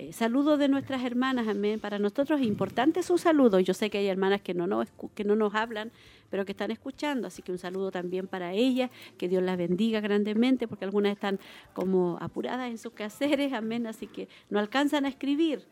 [0.00, 1.80] eh, saludos de nuestras hermanas, amén.
[1.80, 3.58] Para nosotros es importante su saludo.
[3.58, 5.90] Yo sé que hay hermanas que no, nos, que no nos hablan,
[6.30, 10.00] pero que están escuchando, así que un saludo también para ellas, que Dios las bendiga
[10.00, 11.40] grandemente, porque algunas están
[11.72, 15.64] como apuradas en sus quehaceres, amén, así que no alcanzan a escribir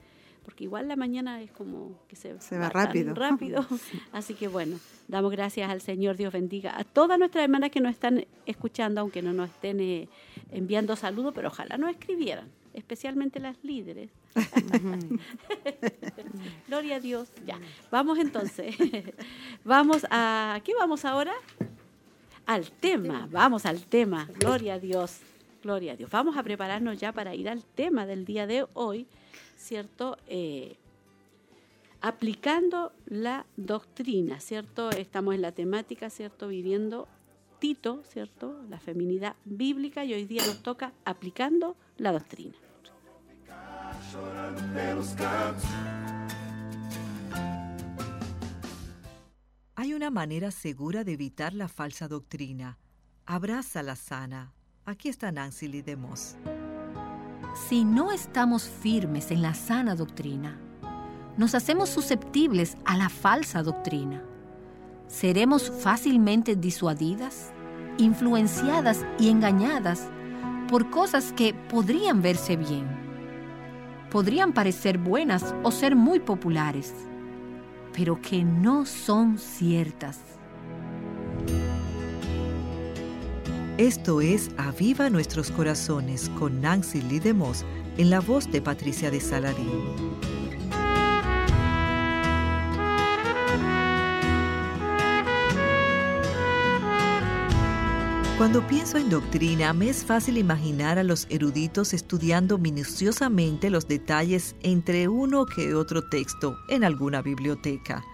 [0.44, 3.14] porque igual la mañana es como que se, va, rápido.
[3.14, 3.66] rápido.
[4.12, 7.90] Así que bueno, damos gracias al Señor, Dios bendiga a todas nuestras hermanas que nos
[7.90, 10.08] están escuchando, aunque no nos estén eh,
[10.52, 14.10] enviando saludos, pero ojalá nos escribieran especialmente las líderes.
[16.68, 17.28] Gloria a Dios.
[17.44, 17.58] Ya,
[17.90, 18.76] vamos entonces.
[19.64, 21.32] vamos a, ¿qué vamos ahora?
[22.44, 24.28] Al tema, vamos al tema.
[24.38, 25.18] Gloria a Dios.
[25.62, 26.10] Gloria a Dios.
[26.10, 29.06] Vamos a prepararnos ya para ir al tema del día de hoy,
[29.56, 30.18] ¿cierto?
[30.28, 30.76] Eh,
[32.00, 34.90] aplicando la doctrina, ¿cierto?
[34.90, 36.46] Estamos en la temática, ¿cierto?
[36.46, 37.08] Viviendo
[37.58, 38.60] Tito, ¿cierto?
[38.68, 42.54] La feminidad bíblica y hoy día nos toca aplicando la doctrina.
[49.74, 52.78] Hay una manera segura de evitar la falsa doctrina.
[53.24, 54.52] Abraza la sana.
[54.84, 56.36] Aquí está Nancy Lee de Moss.
[57.68, 60.58] Si no estamos firmes en la sana doctrina,
[61.36, 64.22] nos hacemos susceptibles a la falsa doctrina.
[65.08, 67.52] Seremos fácilmente disuadidas,
[67.98, 70.08] influenciadas y engañadas
[70.68, 73.05] por cosas que podrían verse bien
[74.10, 76.94] podrían parecer buenas o ser muy populares,
[77.92, 80.20] pero que no son ciertas.
[83.78, 87.64] Esto es Aviva Nuestros Corazones con Nancy Lidemos
[87.98, 90.45] en la voz de Patricia de Saladín.
[98.36, 104.56] Cuando pienso en doctrina, me es fácil imaginar a los eruditos estudiando minuciosamente los detalles
[104.62, 108.04] entre uno que otro texto en alguna biblioteca.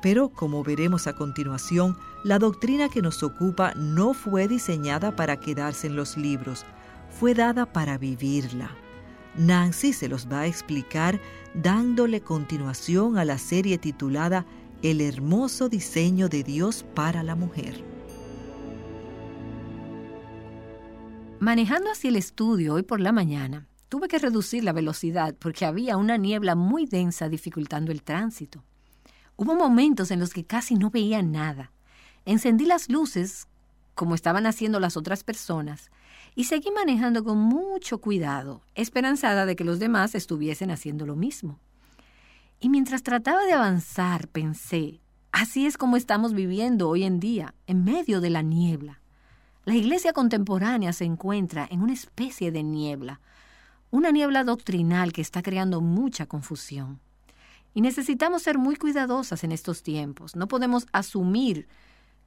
[0.00, 5.88] Pero, como veremos a continuación, la doctrina que nos ocupa no fue diseñada para quedarse
[5.88, 6.64] en los libros,
[7.10, 8.70] fue dada para vivirla.
[9.36, 11.20] Nancy se los va a explicar
[11.52, 14.46] dándole continuación a la serie titulada
[14.80, 17.95] El hermoso diseño de Dios para la mujer.
[21.46, 25.96] Manejando hacia el estudio hoy por la mañana, tuve que reducir la velocidad porque había
[25.96, 28.64] una niebla muy densa dificultando el tránsito.
[29.36, 31.70] Hubo momentos en los que casi no veía nada.
[32.24, 33.46] Encendí las luces,
[33.94, 35.92] como estaban haciendo las otras personas,
[36.34, 41.60] y seguí manejando con mucho cuidado, esperanzada de que los demás estuviesen haciendo lo mismo.
[42.58, 47.84] Y mientras trataba de avanzar, pensé, así es como estamos viviendo hoy en día, en
[47.84, 49.00] medio de la niebla.
[49.66, 53.20] La iglesia contemporánea se encuentra en una especie de niebla,
[53.90, 57.00] una niebla doctrinal que está creando mucha confusión.
[57.74, 60.36] Y necesitamos ser muy cuidadosas en estos tiempos.
[60.36, 61.66] No podemos asumir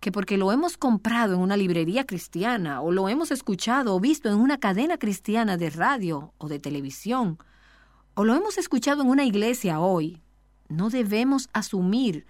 [0.02, 4.28] que porque lo hemos comprado en una librería cristiana o lo hemos escuchado o visto
[4.28, 7.40] en una cadena cristiana de radio o de televisión
[8.16, 10.22] o lo hemos escuchado en una iglesia hoy,
[10.68, 12.26] no debemos asumir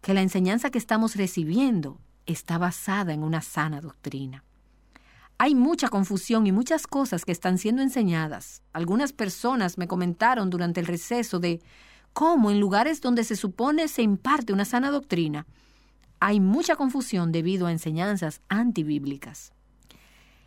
[0.00, 4.45] que la enseñanza que estamos recibiendo está basada en una sana doctrina.
[5.38, 8.62] Hay mucha confusión y muchas cosas que están siendo enseñadas.
[8.72, 11.60] Algunas personas me comentaron durante el receso de
[12.12, 15.46] cómo en lugares donde se supone se imparte una sana doctrina,
[16.18, 19.52] hay mucha confusión debido a enseñanzas antibíblicas.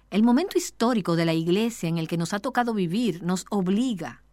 [0.10, 4.24] El momento histórico de la Iglesia en el que nos ha tocado vivir nos obliga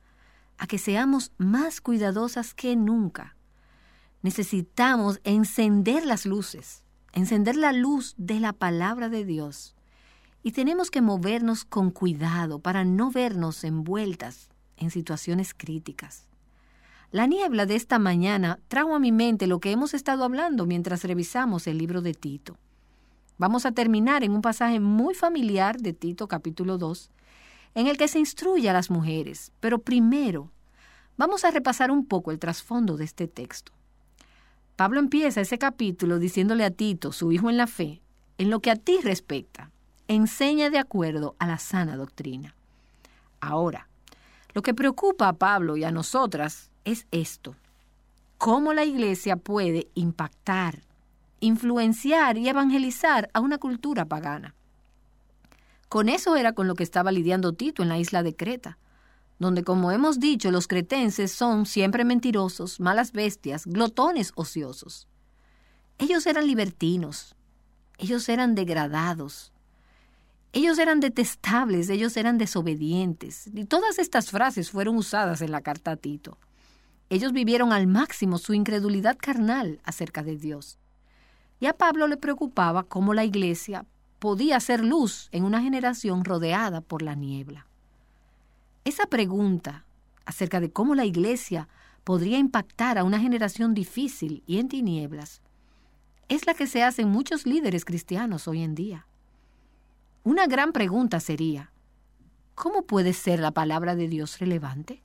[0.57, 3.37] a que seamos más cuidadosas que nunca.
[4.23, 6.83] Necesitamos encender las luces,
[7.13, 9.76] encender la luz de la palabra de Dios.
[10.47, 16.29] Y tenemos que movernos con cuidado para no vernos envueltas en situaciones críticas.
[17.11, 21.03] La niebla de esta mañana trajo a mi mente lo que hemos estado hablando mientras
[21.03, 22.57] revisamos el libro de Tito.
[23.39, 27.11] Vamos a terminar en un pasaje muy familiar de Tito capítulo 2,
[27.75, 29.51] en el que se instruye a las mujeres.
[29.59, 30.53] Pero primero,
[31.17, 33.73] vamos a repasar un poco el trasfondo de este texto.
[34.77, 38.01] Pablo empieza ese capítulo diciéndole a Tito, su hijo en la fe,
[38.39, 39.73] en lo que a ti respecta,
[40.09, 42.55] enseña de acuerdo a la sana doctrina.
[43.41, 43.89] Ahora,
[44.55, 47.55] lo que preocupa a Pablo y a nosotras es esto.
[48.39, 50.83] ¿Cómo la iglesia puede impactar,
[51.41, 54.55] influenciar y evangelizar a una cultura pagana?
[55.89, 58.79] Con eso era con lo que estaba lidiando Tito en la isla de Creta
[59.39, 65.09] donde, como hemos dicho, los cretenses son siempre mentirosos, malas bestias, glotones ociosos.
[65.99, 67.35] Ellos eran libertinos,
[67.99, 69.53] ellos eran degradados,
[70.57, 73.51] ellos eran detestables, ellos eran desobedientes.
[73.53, 76.39] Y todas estas frases fueron usadas en la carta a Tito.
[77.11, 80.79] Ellos vivieron al máximo su incredulidad carnal acerca de Dios.
[81.61, 83.85] Y a Pablo le preocupaba cómo la iglesia
[84.19, 87.67] podía ser luz en una generación rodeada por la niebla.
[88.85, 89.85] Esa pregunta
[90.25, 91.69] acerca de cómo la Iglesia
[92.03, 95.43] podría impactar a una generación difícil y en tinieblas
[96.29, 99.07] es la que se hacen muchos líderes cristianos hoy en día.
[100.27, 101.71] Una gran pregunta sería,
[102.57, 105.01] ¿cómo puede ser la palabra de Dios relevante?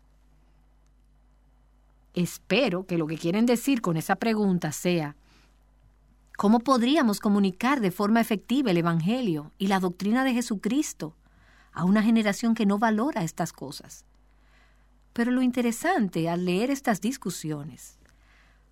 [2.16, 5.16] Espero que lo que quieren decir con esa pregunta sea,
[6.38, 11.14] ¿cómo podríamos comunicar de forma efectiva el Evangelio y la doctrina de Jesucristo
[11.72, 14.06] a una generación que no valora estas cosas.
[15.14, 18.00] Pero lo interesante al leer estas discusiones,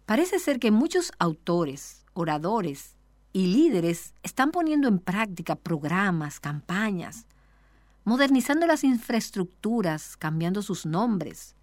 [0.08, 2.96] parece ser que muchos autores, oradores
[3.32, 7.26] y líderes están poniendo en práctica programas, campañas,
[8.04, 11.56] modernizando las infraestructuras, cambiando sus nombres,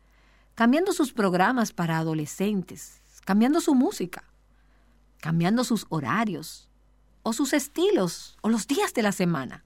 [0.54, 4.24] cambiando sus programas para adolescentes, cambiando su música,
[5.18, 6.68] cambiando sus horarios,
[7.22, 9.64] o sus estilos, o los días de la semana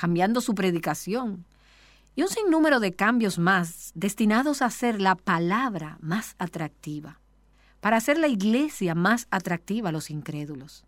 [0.00, 1.44] cambiando su predicación,
[2.16, 7.20] y un sinnúmero de cambios más destinados a hacer la palabra más atractiva,
[7.80, 10.86] para hacer la iglesia más atractiva a los incrédulos.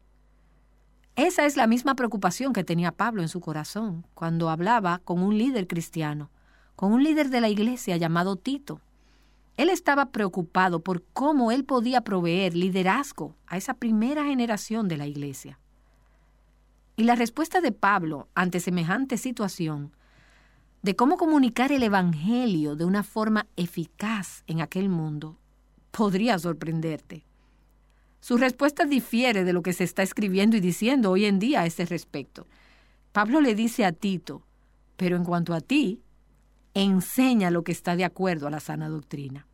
[1.17, 5.37] Esa es la misma preocupación que tenía Pablo en su corazón cuando hablaba con un
[5.37, 6.31] líder cristiano,
[6.75, 8.81] con un líder de la iglesia llamado Tito.
[9.59, 15.07] Él estaba preocupado por cómo él podía proveer liderazgo a esa primera generación de la
[15.07, 15.59] iglesia.
[16.97, 19.93] Y la respuesta de Pablo ante semejante situación,
[20.81, 25.37] de cómo comunicar el Evangelio de una forma eficaz en aquel mundo,
[25.91, 27.27] podría sorprenderte.
[28.23, 31.67] Su respuesta difiere de lo que se está escribiendo y diciendo hoy en día a
[31.67, 32.47] ese respecto.
[33.11, 34.47] Pablo le dice a Tito,
[34.97, 36.01] pero en cuanto a ti,
[36.73, 39.49] enseña lo que está de acuerdo a la sana doctrina.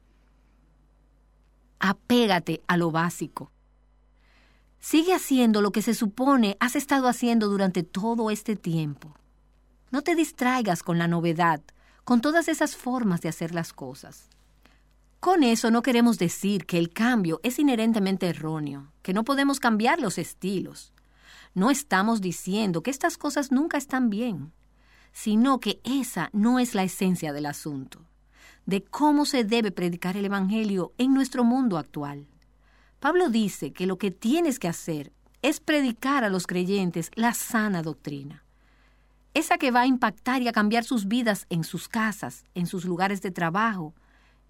[1.79, 3.51] Apégate a lo básico.
[4.81, 9.15] Sigue haciendo lo que se supone has estado haciendo durante todo este tiempo.
[9.91, 11.63] No te distraigas con la novedad,
[12.05, 14.29] con todas esas formas de hacer las cosas.
[15.21, 20.01] Con eso no queremos decir que el cambio es inherentemente erróneo, que no podemos cambiar
[20.01, 20.93] los estilos.
[21.55, 24.53] No estamos diciendo que estas cosas nunca están bien,
[25.13, 28.07] sino que esa no es la esencia del asunto,
[28.65, 32.29] de cómo se debe predicar el Evangelio en nuestro mundo actual.
[33.01, 35.13] Pablo dice que lo que tienes que hacer
[35.43, 38.45] es predicar a los creyentes la sana doctrina,
[39.35, 42.85] esa que va a impactar y a cambiar sus vidas en sus casas, en sus
[42.85, 43.95] lugares de trabajo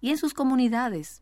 [0.01, 1.21] y en sus comunidades.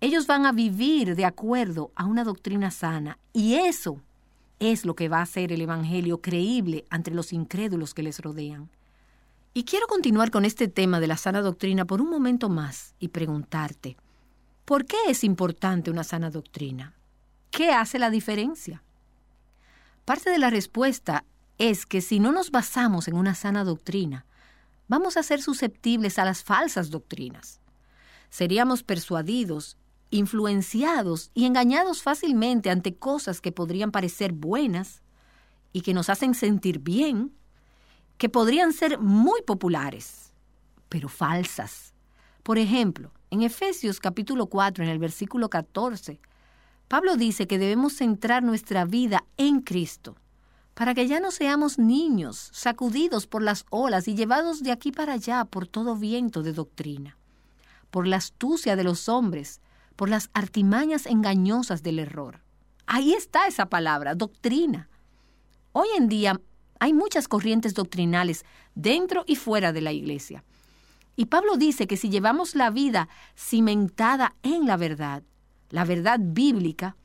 [0.00, 4.00] Ellos van a vivir de acuerdo a una doctrina sana y eso
[4.58, 8.70] es lo que va a hacer el Evangelio creíble entre los incrédulos que les rodean.
[9.54, 13.08] Y quiero continuar con este tema de la sana doctrina por un momento más y
[13.08, 13.96] preguntarte,
[14.66, 16.92] ¿Por qué es importante una sana doctrina?
[17.52, 18.82] ¿Qué hace la diferencia?
[20.04, 21.24] Parte de la respuesta
[21.56, 24.26] es que si no nos basamos en una sana doctrina,
[24.88, 27.60] vamos a ser susceptibles a las falsas doctrinas.
[28.36, 29.78] Seríamos persuadidos,
[30.10, 35.00] influenciados y engañados fácilmente ante cosas que podrían parecer buenas
[35.72, 37.32] y que nos hacen sentir bien
[38.18, 40.34] que podrían ser muy populares,
[40.90, 41.94] pero falsas.
[42.42, 46.20] Por ejemplo, en Efesios capítulo 4, en el versículo 14,
[46.88, 50.14] Pablo dice que debemos centrar nuestra vida en Cristo,
[50.74, 55.14] para que ya no seamos niños, sacudidos por las olas y llevados de aquí para
[55.14, 57.16] allá por todo viento de doctrina,
[57.96, 59.62] por la astucia de los hombres,
[59.96, 62.42] por las artimañas engañosas del error.
[62.86, 64.90] Ahí está esa palabra, doctrina.
[65.72, 66.38] Hoy en día
[66.78, 68.44] hay muchas corrientes doctrinales
[68.74, 70.44] dentro y fuera de la iglesia.
[71.16, 75.22] Y Pablo dice que si llevamos la vida cimentada en la verdad,
[75.70, 76.96] la verdad bíblica,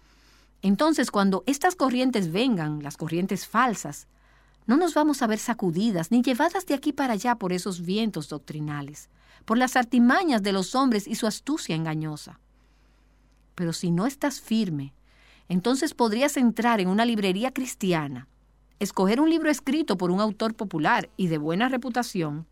[0.61, 4.09] entonces cuando estas corrientes vengan, las corrientes falsas,
[4.65, 8.27] no nos vamos a ver sacudidas ni llevadas de aquí para allá por esos vientos
[8.27, 9.09] doctrinales,
[9.45, 12.39] por las artimañas de los hombres y su astucia engañosa.
[13.55, 14.93] Pero si no estás firme,
[15.49, 18.27] entonces podrías entrar en una librería cristiana,
[18.79, 22.45] escoger un libro escrito por un autor popular y de buena reputación,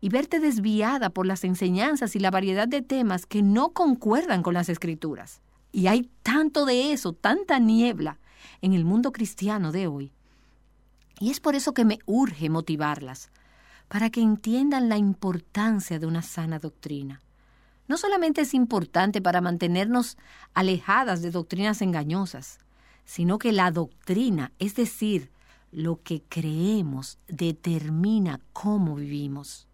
[0.00, 4.54] y verte desviada por las enseñanzas y la variedad de temas que no concuerdan con
[4.54, 5.40] las escrituras.
[5.72, 8.18] Y hay tanto de eso, tanta niebla
[8.62, 10.12] en el mundo cristiano de hoy.
[11.20, 13.30] Y es por eso que me urge motivarlas,
[13.88, 17.20] para que entiendan la importancia de una sana doctrina.
[17.86, 20.16] No solamente es importante para mantenernos
[20.54, 22.58] alejadas de doctrinas engañosas,
[23.04, 25.30] sino que la doctrina, es decir,
[25.72, 29.68] lo que creemos, determina cómo vivimos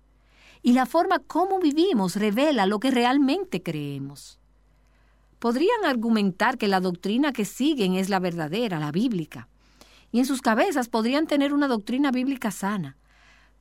[0.64, 4.40] y la forma como vivimos revela lo que realmente creemos.
[5.38, 9.46] Podrían argumentar que la doctrina que siguen es la verdadera, la bíblica,
[10.10, 12.96] y en sus cabezas podrían tener una doctrina bíblica sana,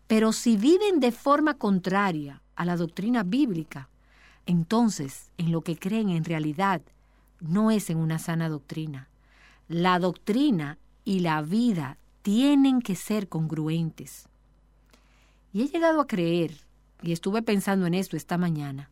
[0.08, 3.90] pero si viven de forma contraria a la doctrina bíblica,
[4.46, 6.82] entonces en lo que creen en realidad
[7.40, 9.10] no es en una sana doctrina.
[9.68, 14.28] La doctrina y la vida tienen que ser congruentes.
[15.52, 16.52] Y he llegado a creer
[17.02, 18.90] y estuve pensando en esto esta mañana,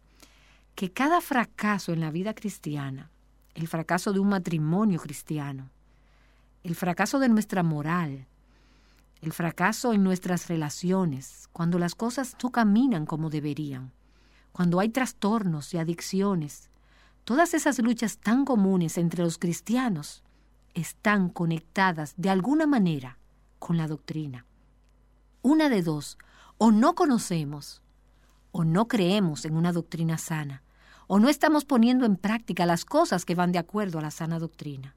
[0.76, 3.09] que cada fracaso en la vida cristiana,
[3.55, 5.70] el fracaso de un matrimonio cristiano,
[6.64, 8.28] el fracaso de nuestra moral,
[9.22, 13.91] el fracaso en nuestras relaciones, cuando las cosas no caminan como deberían,
[14.51, 16.69] cuando hay trastornos y adicciones,
[17.24, 20.24] todas esas luchas tan comunes entre los cristianos
[20.74, 23.17] están conectadas de alguna manera
[23.59, 24.45] con la doctrina.
[25.41, 26.17] Una de dos,
[26.57, 27.82] o no conocemos
[28.51, 30.61] o no creemos en una doctrina sana,
[31.07, 34.39] o no estamos poniendo en práctica las cosas que van de acuerdo a la sana
[34.39, 34.95] doctrina.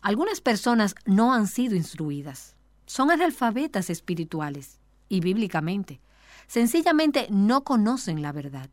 [0.00, 2.56] Algunas personas no han sido instruidas,
[2.90, 6.00] son analfabetas espirituales y bíblicamente.
[6.48, 8.68] Sencillamente no conocen la verdad.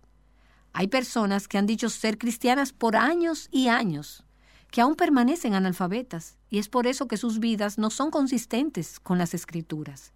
[0.73, 4.25] Hay personas que han dicho ser cristianas por años y años,
[4.71, 9.19] que aún permanecen analfabetas, y es por eso que sus vidas no son consistentes con
[9.19, 10.13] las escrituras.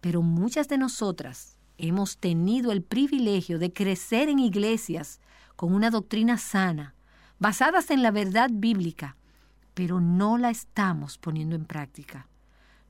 [0.00, 5.18] Pero muchas de nosotras hemos tenido el privilegio de crecer en iglesias
[5.56, 6.94] con una doctrina sana,
[7.40, 9.16] basadas en la verdad bíblica,
[9.74, 12.28] pero no la estamos poniendo en práctica.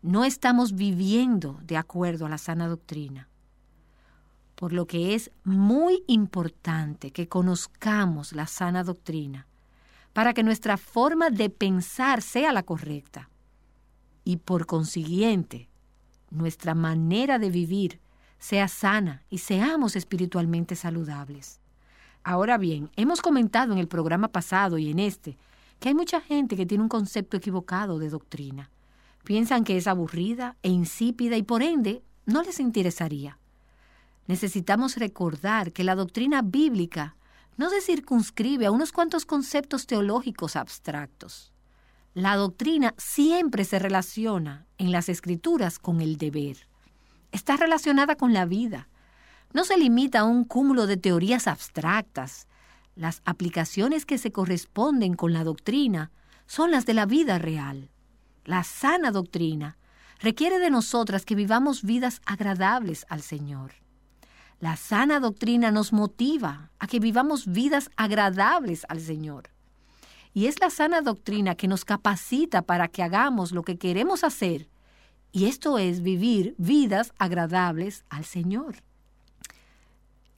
[0.03, 3.29] No estamos viviendo de acuerdo a la sana doctrina.
[4.55, 9.47] Por lo que es muy importante que conozcamos la sana doctrina,
[10.15, 13.29] para que nuestra forma de pensar sea la correcta.
[14.25, 15.69] Y por consiguiente,
[16.31, 18.01] nuestra manera de vivir
[18.39, 21.61] sea sana y seamos espiritualmente saludables.
[22.23, 25.37] Ahora bien, hemos comentado en el programa pasado y en este
[25.79, 28.71] que hay mucha gente que tiene un concepto equivocado de doctrina.
[29.25, 33.39] Piensan que es aburrida e insípida y por ende no les interesaría.
[34.27, 37.17] Necesitamos recordar que la doctrina bíblica
[37.57, 41.53] no se circunscribe a unos cuantos conceptos teológicos abstractos.
[42.15, 46.71] La doctrina siempre se relaciona en las escrituras con el deber
[47.33, 48.89] está relacionada con la vida.
[49.53, 52.47] No se limita a un cúmulo de teorías abstractas.
[52.97, 56.11] Las aplicaciones que se corresponden con la doctrina
[56.47, 57.91] son las de la vida real.
[58.45, 59.79] La sana doctrina
[60.21, 63.73] requiere de nosotras que vivamos vidas agradables al Señor.
[64.59, 69.51] La sana doctrina nos motiva a que vivamos vidas agradables al Señor.
[70.35, 74.69] Y es la sana doctrina que nos capacita para que hagamos lo que queremos hacer
[75.33, 78.77] y esto es vivir vidas agradables al Señor.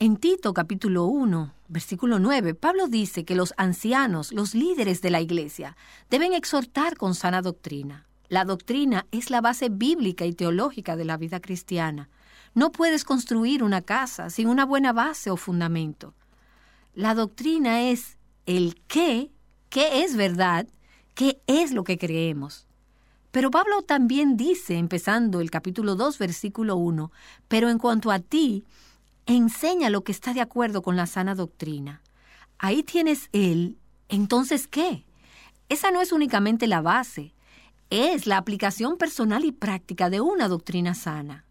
[0.05, 5.21] En Tito capítulo 1, versículo 9, Pablo dice que los ancianos, los líderes de la
[5.21, 5.77] iglesia,
[6.11, 8.05] deben exhortar con sana doctrina.
[8.29, 12.09] La doctrina es la base bíblica y teológica de la vida cristiana.
[12.53, 16.15] No puedes construir una casa sin una buena base o fundamento.
[16.95, 19.31] La doctrina es el qué,
[19.69, 20.67] qué es verdad,
[21.15, 22.67] qué es lo que creemos.
[23.31, 27.13] Pero Pablo también dice, empezando el capítulo 2, versículo 1,
[27.47, 28.65] pero en cuanto a ti,
[29.27, 32.03] enseña lo que está de acuerdo con la sana doctrina.
[32.59, 35.05] Ahí tienes él, entonces ¿qué?
[35.69, 37.35] Esa no es únicamente la base,
[37.91, 41.45] es la aplicación personal y práctica de una doctrina sana.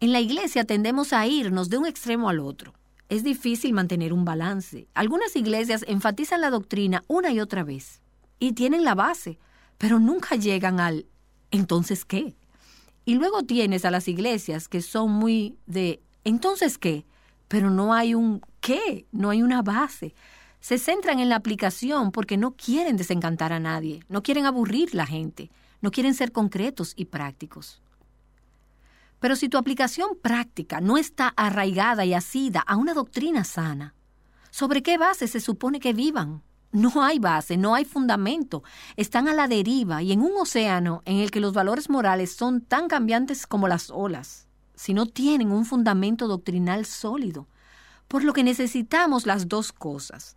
[0.00, 2.74] En la iglesia tendemos a irnos de un extremo al otro.
[3.08, 4.86] Es difícil mantener un balance.
[4.94, 8.00] Algunas iglesias enfatizan la doctrina una y otra vez
[8.38, 9.38] y tienen la base,
[9.76, 11.06] pero nunca llegan al
[11.50, 12.36] entonces qué.
[13.04, 17.06] Y luego tienes a las iglesias que son muy de entonces qué,
[17.48, 20.14] pero no hay un qué, no hay una base.
[20.60, 25.06] Se centran en la aplicación porque no quieren desencantar a nadie, no quieren aburrir la
[25.06, 25.50] gente,
[25.80, 27.80] no quieren ser concretos y prácticos.
[29.20, 33.94] Pero si tu aplicación práctica no está arraigada y asida a una doctrina sana,
[34.50, 36.42] ¿sobre qué base se supone que vivan?
[36.70, 38.62] No hay base, no hay fundamento.
[38.96, 42.60] Están a la deriva y en un océano en el que los valores morales son
[42.60, 44.47] tan cambiantes como las olas,
[44.78, 47.48] si no tienen un fundamento doctrinal sólido.
[48.06, 50.36] Por lo que necesitamos las dos cosas.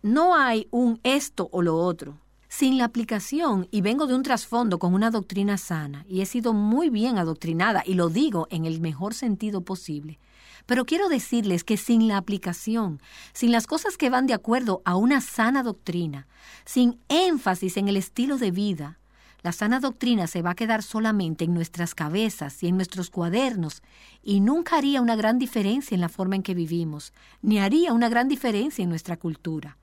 [0.00, 2.18] No hay un esto o lo otro.
[2.48, 6.54] Sin la aplicación, y vengo de un trasfondo con una doctrina sana, y he sido
[6.54, 10.18] muy bien adoctrinada, y lo digo en el mejor sentido posible,
[10.66, 13.00] pero quiero decirles que sin la aplicación,
[13.32, 16.26] sin las cosas que van de acuerdo a una sana doctrina,
[16.64, 18.98] sin énfasis en el estilo de vida,
[19.42, 23.82] la sana doctrina se va a quedar solamente en nuestras cabezas y en nuestros cuadernos
[24.22, 27.12] y nunca haría una gran diferencia en la forma en que vivimos,
[27.42, 29.78] ni haría una gran diferencia en nuestra cultura.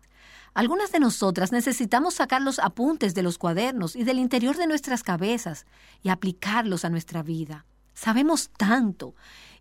[0.53, 5.03] Algunas de nosotras necesitamos sacar los apuntes de los cuadernos y del interior de nuestras
[5.03, 5.65] cabezas
[6.01, 7.65] y aplicarlos a nuestra vida.
[7.93, 9.13] Sabemos tanto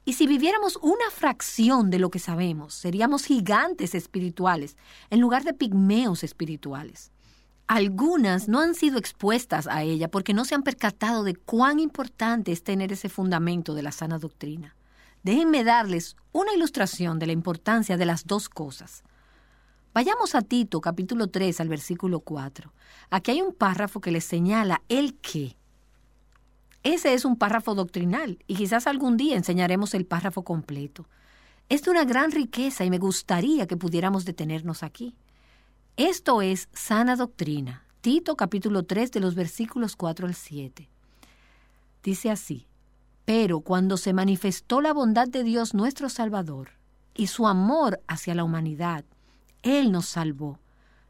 [0.05, 4.77] y si viviéramos una fracción de lo que sabemos, seríamos gigantes espirituales
[5.11, 7.11] en lugar de pigmeos espirituales.
[7.69, 12.51] Algunas no han sido expuestas a ella porque no se han percatado de cuán importante
[12.51, 14.75] es tener ese fundamento de la sana doctrina.
[15.23, 19.03] Déjenme darles una ilustración de la importancia de las dos cosas.
[19.93, 22.73] Vayamos a Tito capítulo 3 al versículo 4.
[23.11, 25.59] Aquí hay un párrafo que les señala el qué.
[26.85, 31.07] Ese es un párrafo doctrinal y quizás algún día enseñaremos el párrafo completo.
[31.69, 35.15] Es de una gran riqueza y me gustaría que pudiéramos detenernos aquí.
[35.99, 37.83] Esto es sana doctrina.
[38.03, 40.89] Tito capítulo 3 de los versículos 4 al 7.
[42.05, 42.69] Dice así,
[43.25, 46.69] pero cuando se manifestó la bondad de Dios nuestro Salvador
[47.17, 49.05] y su amor hacia la humanidad,
[49.65, 50.61] Él nos salvó,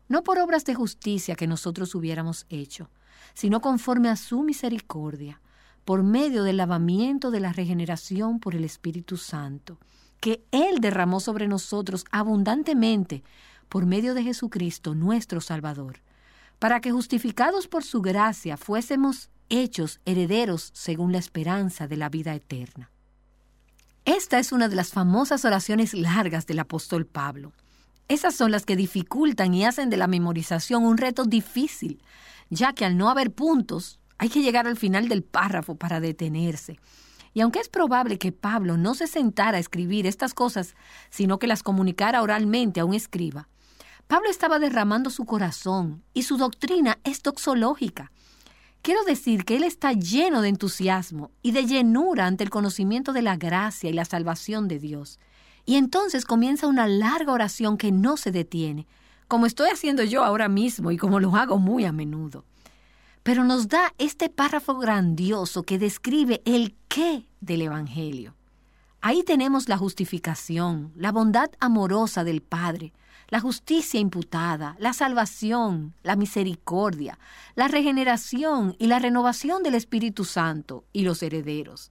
[0.08, 2.88] no por obras de justicia que nosotros hubiéramos hecho,
[3.34, 5.42] sino conforme a su misericordia
[5.84, 9.76] por medio del lavamiento de la regeneración por el Espíritu Santo,
[10.18, 13.22] que Él derramó sobre nosotros abundantemente
[13.68, 16.00] por medio de Jesucristo nuestro Salvador,
[16.58, 22.34] para que justificados por su gracia fuésemos hechos herederos según la esperanza de la vida
[22.34, 22.90] eterna.
[24.04, 27.52] Esta es una de las famosas oraciones largas del apóstol Pablo.
[28.08, 32.02] Esas son las que dificultan y hacen de la memorización un reto difícil,
[32.48, 36.78] ya que al no haber puntos, hay que llegar al final del párrafo para detenerse.
[37.34, 40.74] Y aunque es probable que Pablo no se sentara a escribir estas cosas,
[41.10, 43.48] sino que las comunicara oralmente a un escriba,
[44.08, 48.10] Pablo estaba derramando su corazón y su doctrina es doxológica.
[48.82, 53.22] Quiero decir que él está lleno de entusiasmo y de llenura ante el conocimiento de
[53.22, 55.20] la gracia y la salvación de Dios.
[55.66, 58.88] Y entonces comienza una larga oración que no se detiene,
[59.28, 62.44] como estoy haciendo yo ahora mismo y como lo hago muy a menudo
[63.28, 68.34] pero nos da este párrafo grandioso que describe el qué del Evangelio.
[69.02, 72.94] Ahí tenemos la justificación, la bondad amorosa del Padre,
[73.28, 77.18] la justicia imputada, la salvación, la misericordia,
[77.54, 81.90] la regeneración y la renovación del Espíritu Santo y los herederos.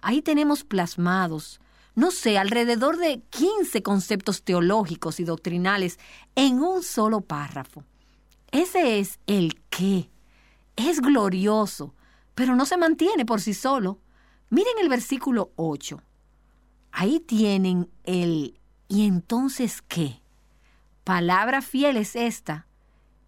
[0.00, 1.60] Ahí tenemos plasmados,
[1.94, 5.98] no sé, alrededor de 15 conceptos teológicos y doctrinales
[6.34, 7.84] en un solo párrafo.
[8.50, 10.10] Ese es el qué
[10.76, 11.94] es glorioso,
[12.34, 13.98] pero no se mantiene por sí solo.
[14.50, 16.02] Miren el versículo 8.
[16.90, 18.58] Ahí tienen el
[18.88, 20.21] ¿y entonces qué?
[21.04, 22.66] Palabra fiel es esta.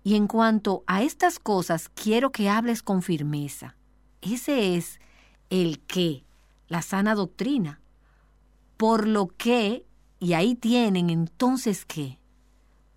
[0.03, 3.77] Y en cuanto a estas cosas, quiero que hables con firmeza.
[4.21, 5.01] Ese es
[5.51, 6.25] el qué,
[6.69, 7.81] la sana doctrina.
[8.77, 9.87] Por lo que,
[10.21, 12.19] y ahí tienen entonces qué.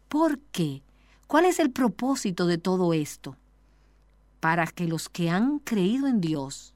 [0.10, 0.84] ¿Por qué?
[1.28, 3.38] ¿Cuál es el propósito de todo esto?
[4.40, 6.74] para que los que han creído en Dios,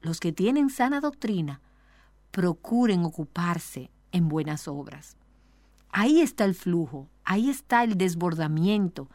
[0.00, 1.60] los que tienen sana doctrina,
[2.30, 5.16] procuren ocuparse en buenas obras.
[5.90, 9.08] Ahí está el flujo, ahí está el desbordamiento.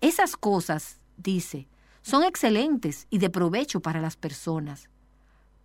[0.00, 1.68] Esas cosas, dice,
[2.00, 4.88] son excelentes y de provecho para las personas.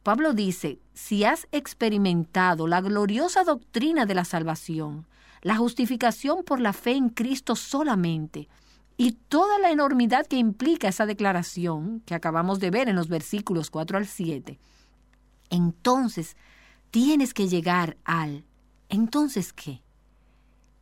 [0.03, 5.07] Pablo dice, si has experimentado la gloriosa doctrina de la salvación,
[5.41, 8.49] la justificación por la fe en Cristo solamente,
[8.97, 13.69] y toda la enormidad que implica esa declaración que acabamos de ver en los versículos
[13.69, 14.59] 4 al 7,
[15.49, 16.35] entonces
[16.91, 18.43] tienes que llegar al
[18.89, 19.81] entonces qué.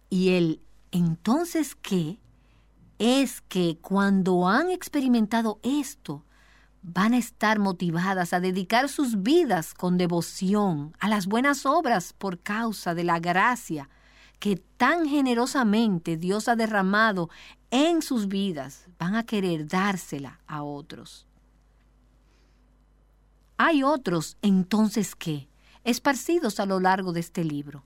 [0.10, 0.62] Y el
[0.92, 2.20] entonces qué
[3.00, 6.24] es que cuando han experimentado esto,
[6.84, 12.40] van a estar motivadas a dedicar sus vidas con devoción a las buenas obras por
[12.40, 13.90] causa de la gracia
[14.40, 17.30] que tan generosamente Dios ha derramado
[17.70, 21.28] en sus vidas, van a querer dársela a otros.
[23.58, 25.48] Hay otros, entonces, ¿qué?
[25.84, 27.84] Esparcidos a lo largo de este libro.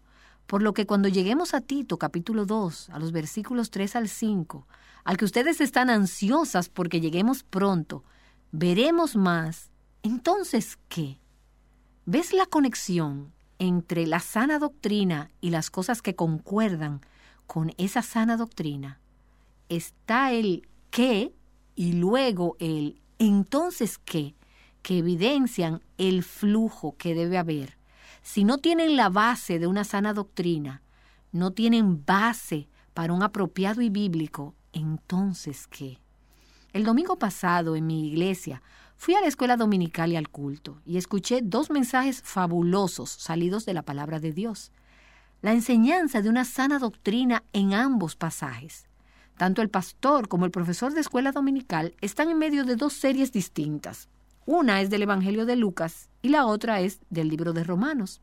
[0.47, 4.67] Por lo que cuando lleguemos a Tito capítulo 2, a los versículos 3 al 5,
[5.03, 8.03] al que ustedes están ansiosas porque lleguemos pronto,
[8.51, 9.71] veremos más.
[10.03, 11.19] Entonces, ¿qué?
[12.05, 17.01] ¿Ves la conexión entre la sana doctrina y las cosas que concuerdan
[17.47, 18.99] con esa sana doctrina?
[19.69, 21.33] Está el qué
[21.75, 24.35] y luego el entonces qué,
[24.83, 27.74] que evidencian el flujo que debe haber.
[28.25, 30.81] Si no tienen la base de una sana doctrina,
[31.31, 35.99] no tienen base para un apropiado y bíblico, entonces qué.
[36.73, 38.63] El domingo pasado en mi iglesia
[38.95, 43.75] fui a la escuela dominical y al culto y escuché dos mensajes fabulosos salidos de
[43.75, 44.71] la palabra de Dios.
[45.43, 48.87] La enseñanza de una sana doctrina en ambos pasajes.
[49.37, 53.31] Tanto el pastor como el profesor de escuela dominical están en medio de dos series
[53.31, 54.09] distintas.
[54.47, 58.19] Una es del Evangelio de Lucas y la otra es del libro de Romanos.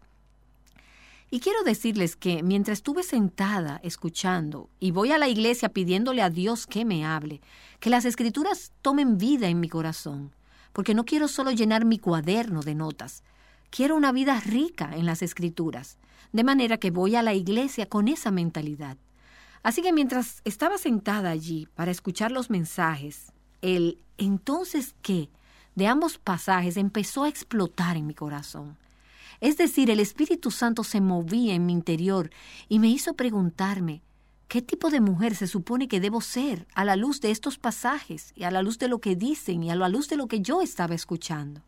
[1.31, 6.29] Y quiero decirles que mientras estuve sentada escuchando y voy a la iglesia pidiéndole a
[6.29, 7.41] Dios que me hable,
[7.79, 10.33] que las escrituras tomen vida en mi corazón,
[10.73, 13.23] porque no quiero solo llenar mi cuaderno de notas,
[13.71, 15.97] quiero una vida rica en las escrituras,
[16.33, 18.97] de manera que voy a la iglesia con esa mentalidad.
[19.63, 23.31] Así que mientras estaba sentada allí para escuchar los mensajes,
[23.61, 25.29] el entonces qué
[25.75, 28.77] de ambos pasajes empezó a explotar en mi corazón.
[29.41, 32.31] Es decir, el Espíritu Santo se movía en mi interior
[32.69, 34.03] y me hizo preguntarme,
[34.49, 38.33] ¿qué tipo de mujer se supone que debo ser a la luz de estos pasajes
[38.37, 40.41] y a la luz de lo que dicen y a la luz de lo que
[40.41, 41.63] yo estaba escuchando?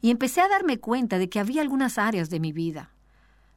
[0.00, 2.92] Y empecé a darme cuenta de que había algunas áreas de mi vida,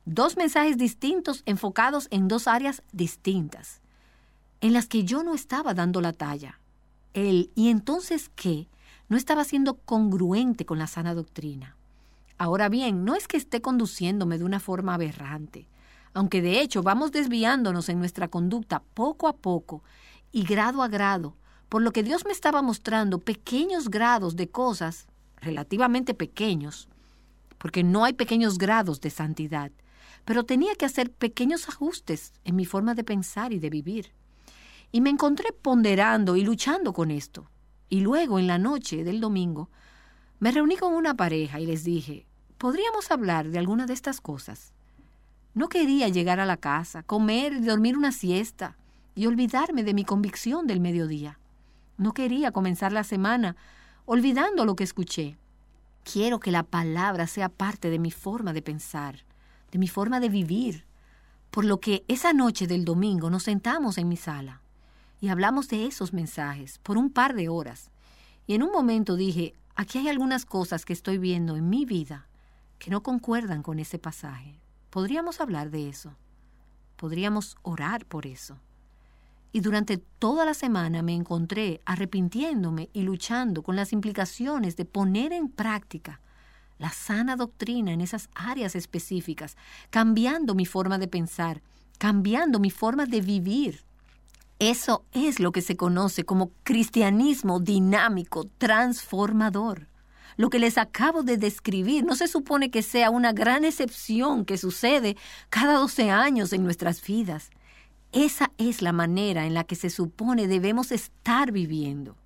[0.05, 3.81] dos mensajes distintos enfocados en dos áreas distintas,
[4.61, 6.59] en las que yo no estaba dando la talla.
[7.13, 8.67] El ¿y entonces qué?
[9.09, 11.75] No estaba siendo congruente con la sana doctrina.
[12.37, 15.67] Ahora bien, no es que esté conduciéndome de una forma aberrante,
[16.13, 19.83] aunque de hecho vamos desviándonos en nuestra conducta poco a poco
[20.31, 21.35] y grado a grado,
[21.67, 25.07] por lo que Dios me estaba mostrando pequeños grados de cosas
[25.41, 26.87] relativamente pequeños,
[27.57, 29.71] porque no hay pequeños grados de santidad,
[30.23, 34.13] pero tenía que hacer pequeños ajustes en mi forma de pensar y de vivir.
[34.91, 37.49] Y me encontré ponderando y luchando con esto.
[37.89, 39.69] Y luego, en la noche del domingo,
[40.39, 42.25] me reuní con una pareja y les dije,
[42.57, 44.73] ¿podríamos hablar de alguna de estas cosas?
[45.55, 48.77] No quería llegar a la casa, comer y dormir una siesta
[49.15, 51.39] y olvidarme de mi convicción del mediodía.
[51.97, 53.55] No quería comenzar la semana
[54.05, 55.37] olvidando lo que escuché.
[56.03, 59.25] Quiero que la palabra sea parte de mi forma de pensar,
[59.71, 60.85] de mi forma de vivir.
[61.49, 64.61] Por lo que esa noche del domingo nos sentamos en mi sala
[65.21, 67.91] y hablamos de esos mensajes por un par de horas.
[68.47, 72.27] Y en un momento dije, aquí hay algunas cosas que estoy viendo en mi vida
[72.77, 74.59] que no concuerdan con ese pasaje.
[74.89, 76.15] Podríamos hablar de eso.
[76.95, 78.57] Podríamos orar por eso.
[79.51, 85.33] Y durante toda la semana me encontré arrepintiéndome y luchando con las implicaciones de poner
[85.33, 86.21] en práctica
[86.77, 89.57] la sana doctrina en esas áreas específicas,
[89.89, 91.61] cambiando mi forma de pensar,
[91.97, 93.83] cambiando mi forma de vivir,
[94.59, 99.87] eso es lo que se conoce como cristianismo dinámico, transformador.
[100.35, 104.57] Lo que les acabo de describir no se supone que sea una gran excepción que
[104.57, 105.15] sucede
[105.49, 107.51] cada 12 años en nuestras vidas.
[108.11, 112.17] Esa es la manera en la que se supone debemos estar viviendo.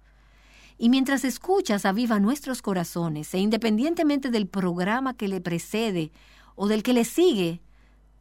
[0.78, 6.12] Y mientras escuchas aviva nuestros corazones, e independientemente del programa que le precede
[6.56, 7.62] o del que le sigue,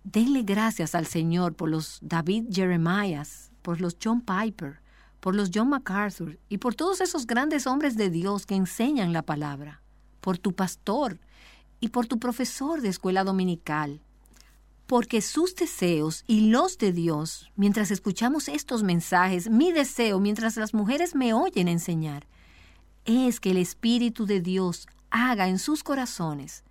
[0.04, 4.80] denle gracias al Señor por los David Jeremías, por los John Piper,
[5.20, 9.22] por los John MacArthur y por todos esos grandes hombres de Dios que enseñan la
[9.22, 9.80] palabra,
[10.20, 11.20] por tu pastor
[11.80, 14.00] y por tu profesor de escuela dominical,
[14.86, 20.74] porque sus deseos y los de Dios, mientras escuchamos estos mensajes, mi deseo mientras las
[20.74, 22.26] mujeres me oyen enseñar,
[23.04, 26.64] es que el Espíritu de Dios haga en sus corazones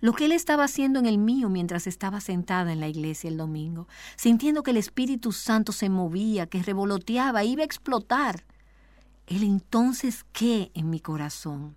[0.00, 3.36] lo que Él estaba haciendo en el mío mientras estaba sentada en la iglesia el
[3.36, 8.44] domingo, sintiendo que el Espíritu Santo se movía, que revoloteaba, iba a explotar.
[9.26, 11.76] El entonces qué en mi corazón.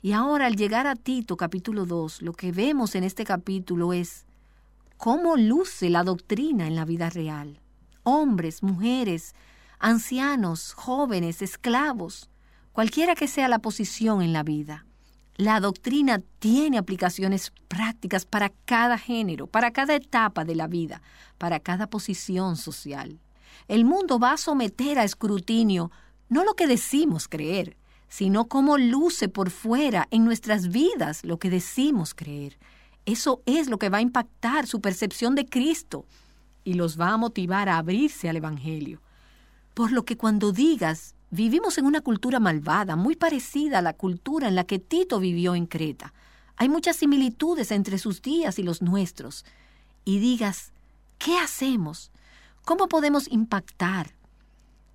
[0.00, 4.24] Y ahora al llegar a Tito capítulo 2, lo que vemos en este capítulo es
[4.96, 7.60] cómo luce la doctrina en la vida real.
[8.04, 9.34] Hombres, mujeres,
[9.80, 12.30] ancianos, jóvenes, esclavos,
[12.72, 14.86] cualquiera que sea la posición en la vida.
[15.38, 21.00] La doctrina tiene aplicaciones prácticas para cada género, para cada etapa de la vida,
[21.38, 23.20] para cada posición social.
[23.68, 25.92] El mundo va a someter a escrutinio
[26.28, 27.76] no lo que decimos creer,
[28.08, 32.58] sino cómo luce por fuera en nuestras vidas lo que decimos creer.
[33.06, 36.04] Eso es lo que va a impactar su percepción de Cristo
[36.64, 39.00] y los va a motivar a abrirse al Evangelio.
[39.74, 44.48] Por lo que cuando digas, vivimos en una cultura malvada, muy parecida a la cultura
[44.48, 46.12] en la que Tito vivió en Creta,
[46.56, 49.44] hay muchas similitudes entre sus días y los nuestros,
[50.04, 50.72] y digas,
[51.18, 52.10] ¿qué hacemos?
[52.64, 54.14] ¿Cómo podemos impactar?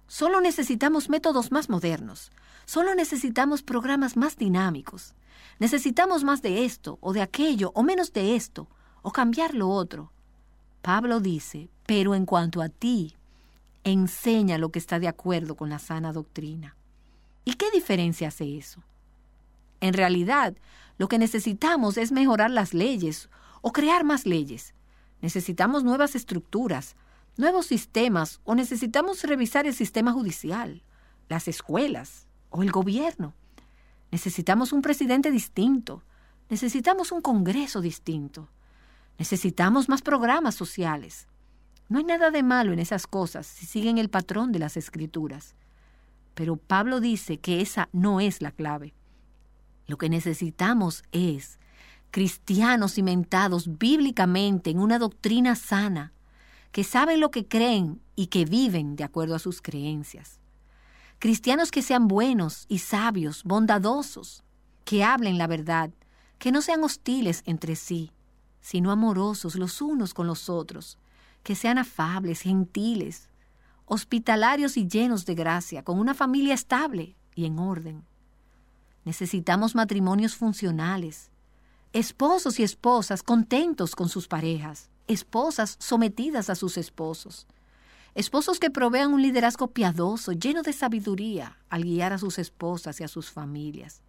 [0.07, 2.31] Solo necesitamos métodos más modernos,
[2.65, 5.13] solo necesitamos programas más dinámicos,
[5.59, 8.67] necesitamos más de esto o de aquello o menos de esto
[9.01, 10.11] o cambiar lo otro.
[10.81, 13.15] Pablo dice, pero en cuanto a ti,
[13.83, 16.75] enseña lo que está de acuerdo con la sana doctrina.
[17.45, 18.83] ¿Y qué diferencia hace eso?
[19.81, 20.55] En realidad,
[20.97, 23.29] lo que necesitamos es mejorar las leyes
[23.61, 24.73] o crear más leyes.
[25.21, 26.95] Necesitamos nuevas estructuras,
[27.37, 30.83] nuevos sistemas o necesitamos revisar el sistema judicial,
[31.29, 33.33] las escuelas o el gobierno.
[34.11, 36.03] Necesitamos un presidente distinto,
[36.49, 38.49] necesitamos un Congreso distinto.
[39.17, 41.27] Necesitamos más programas sociales.
[41.89, 45.55] No hay nada de malo en esas cosas si siguen el patrón de las escrituras.
[46.33, 48.93] Pero Pablo dice que esa no es la clave.
[49.87, 51.59] Lo que necesitamos es
[52.11, 56.13] cristianos cimentados bíblicamente en una doctrina sana,
[56.71, 60.39] que saben lo que creen y que viven de acuerdo a sus creencias.
[61.19, 64.43] Cristianos que sean buenos y sabios, bondadosos,
[64.85, 65.91] que hablen la verdad,
[66.37, 68.11] que no sean hostiles entre sí,
[68.59, 70.97] sino amorosos los unos con los otros,
[71.43, 73.29] que sean afables, gentiles,
[73.85, 78.03] hospitalarios y llenos de gracia, con una familia estable y en orden.
[79.05, 81.29] Necesitamos matrimonios funcionales,
[81.91, 87.45] esposos y esposas contentos con sus parejas, esposas sometidas a sus esposos,
[88.15, 93.03] esposos que provean un liderazgo piadoso, lleno de sabiduría al guiar a sus esposas y
[93.03, 94.01] a sus familias,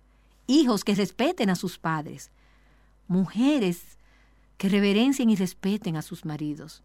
[0.47, 2.31] hijos que respeten a sus padres,
[3.09, 3.99] mujeres
[4.57, 6.83] que reverencien y respeten a sus maridos.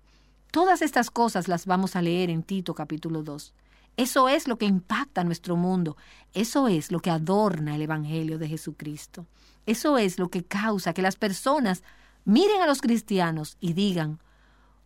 [0.52, 3.54] Todas estas cosas las vamos a leer en Tito capítulo 2.
[3.98, 5.96] Eso es lo que impacta nuestro mundo.
[6.34, 9.28] Eso es lo que adorna el Evangelio de Jesucristo.
[9.68, 11.84] Eso es lo que causa que las personas
[12.26, 14.20] miren a los cristianos y digan,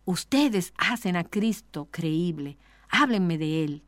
[0.04, 2.58] ustedes hacen a Cristo creíble,
[2.90, 3.82] háblenme de Él.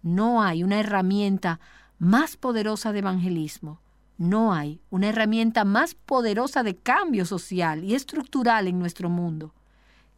[0.00, 1.60] No hay una herramienta
[1.98, 3.80] más poderosa de evangelismo
[4.16, 9.54] no hay una herramienta más poderosa de cambio social y estructural en nuestro mundo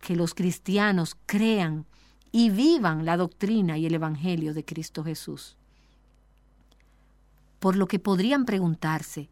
[0.03, 1.87] que los cristianos crean
[2.33, 5.57] y vivan la doctrina y el Evangelio de Cristo Jesús.
[7.61, 9.31] Por lo que podrían preguntarse,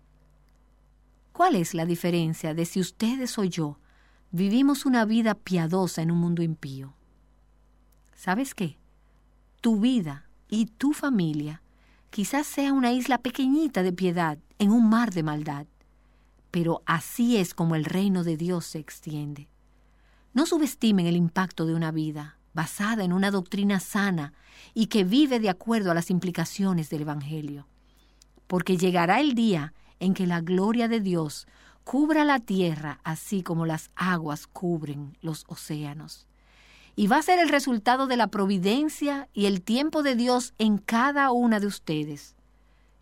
[1.33, 3.79] ¿cuál es la diferencia de si ustedes o yo
[4.31, 6.95] vivimos una vida piadosa en un mundo impío?
[8.15, 8.79] ¿Sabes qué?
[9.61, 11.63] Tu vida y tu familia
[12.11, 15.67] quizás sea una isla pequeñita de piedad en un mar de maldad.
[16.53, 19.50] Pero así es como el reino de Dios se extiende.
[20.33, 24.33] No subestimen el impacto de una vida basada en una doctrina sana
[24.75, 27.67] y que vive de acuerdo a las implicaciones del Evangelio.
[28.47, 31.47] Porque llegará el día en que la gloria de Dios
[31.85, 36.27] cubra la tierra así como las aguas cubren los océanos.
[36.97, 40.79] Y va a ser el resultado de la providencia y el tiempo de Dios en
[40.79, 42.35] cada una de ustedes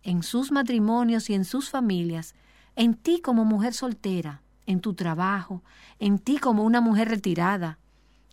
[0.08, 2.34] en sus matrimonios y en sus familias,
[2.76, 5.62] en ti como mujer soltera, en tu trabajo,
[5.98, 7.78] en ti como una mujer retirada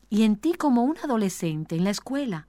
[0.10, 2.48] y en ti como un adolescente en la escuela,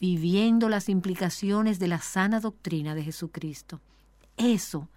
[0.00, 3.80] viviendo las implicaciones de la sana doctrina de Jesucristo.
[4.36, 4.88] Eso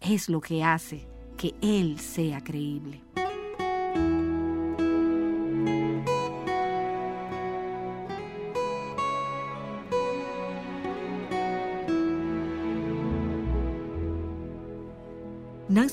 [0.00, 3.02] es lo que hace que Él sea creíble.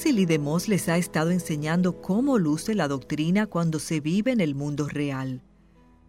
[0.10, 4.56] Lee DeMoss les ha estado enseñando cómo luce la doctrina cuando se vive en el
[4.56, 5.42] mundo real.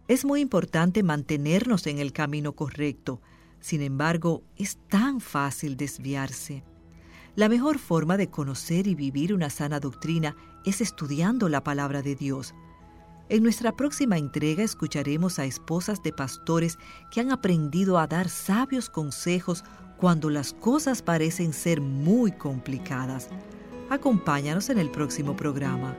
[0.09, 3.21] Es muy importante mantenernos en el camino correcto,
[3.61, 6.63] sin embargo, es tan fácil desviarse.
[7.35, 10.35] La mejor forma de conocer y vivir una sana doctrina
[10.65, 12.53] es estudiando la palabra de Dios.
[13.29, 16.77] En nuestra próxima entrega escucharemos a esposas de pastores
[17.09, 19.63] que han aprendido a dar sabios consejos
[19.97, 23.29] cuando las cosas parecen ser muy complicadas.
[23.89, 25.95] Acompáñanos en el próximo programa.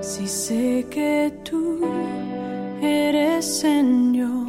[0.00, 1.80] si sé que tú
[2.82, 4.45] eres Señor.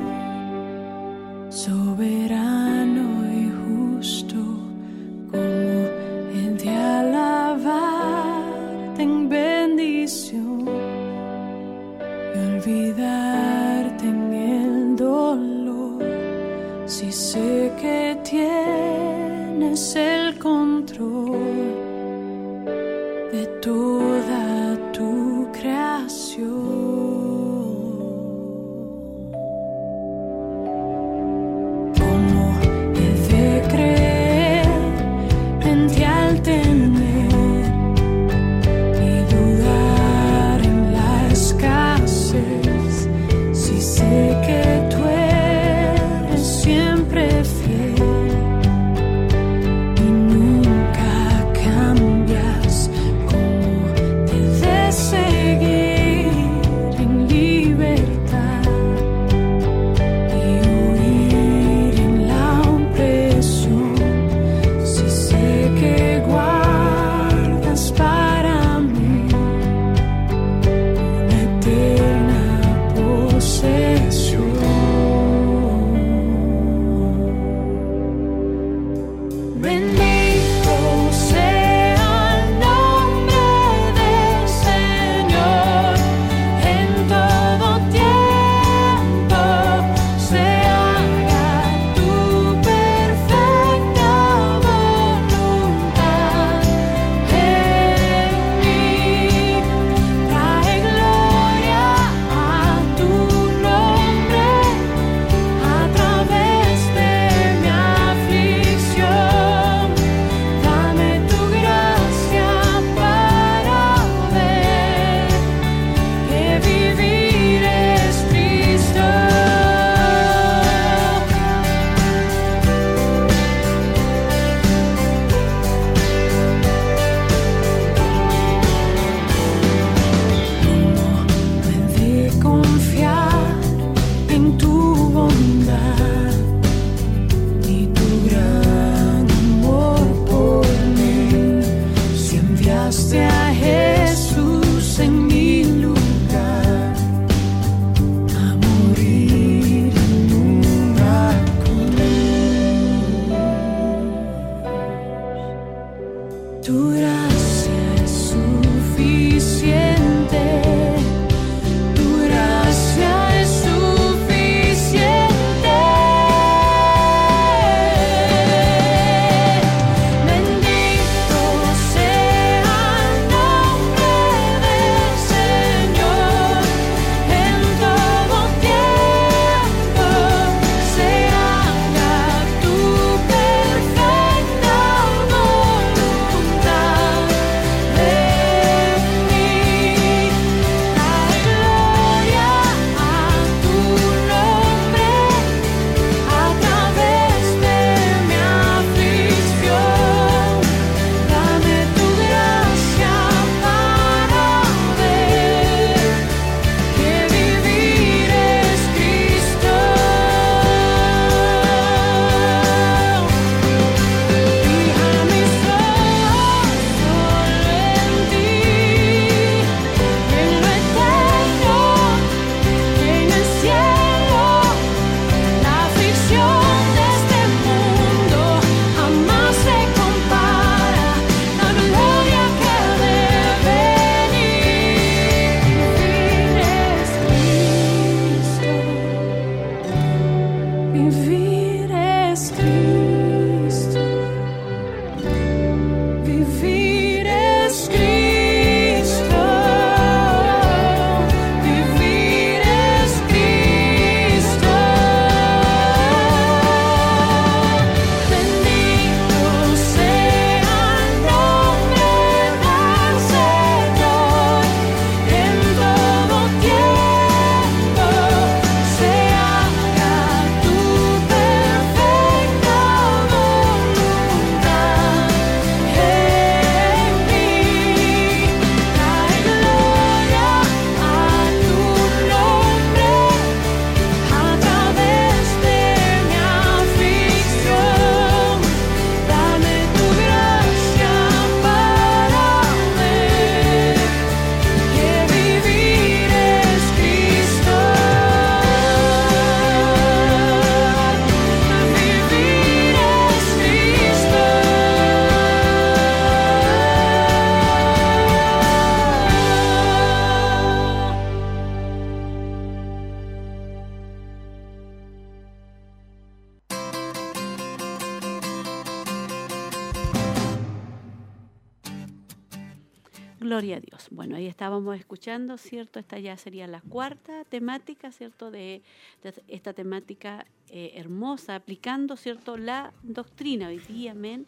[325.27, 325.99] Escuchando, ¿cierto?
[325.99, 328.49] Esta ya sería la cuarta temática, ¿cierto?
[328.49, 328.81] De,
[329.23, 332.55] de esta temática eh, hermosa, aplicando, ¿cierto?
[332.55, 333.67] La doctrina.
[333.67, 334.45] Hoy día, amén.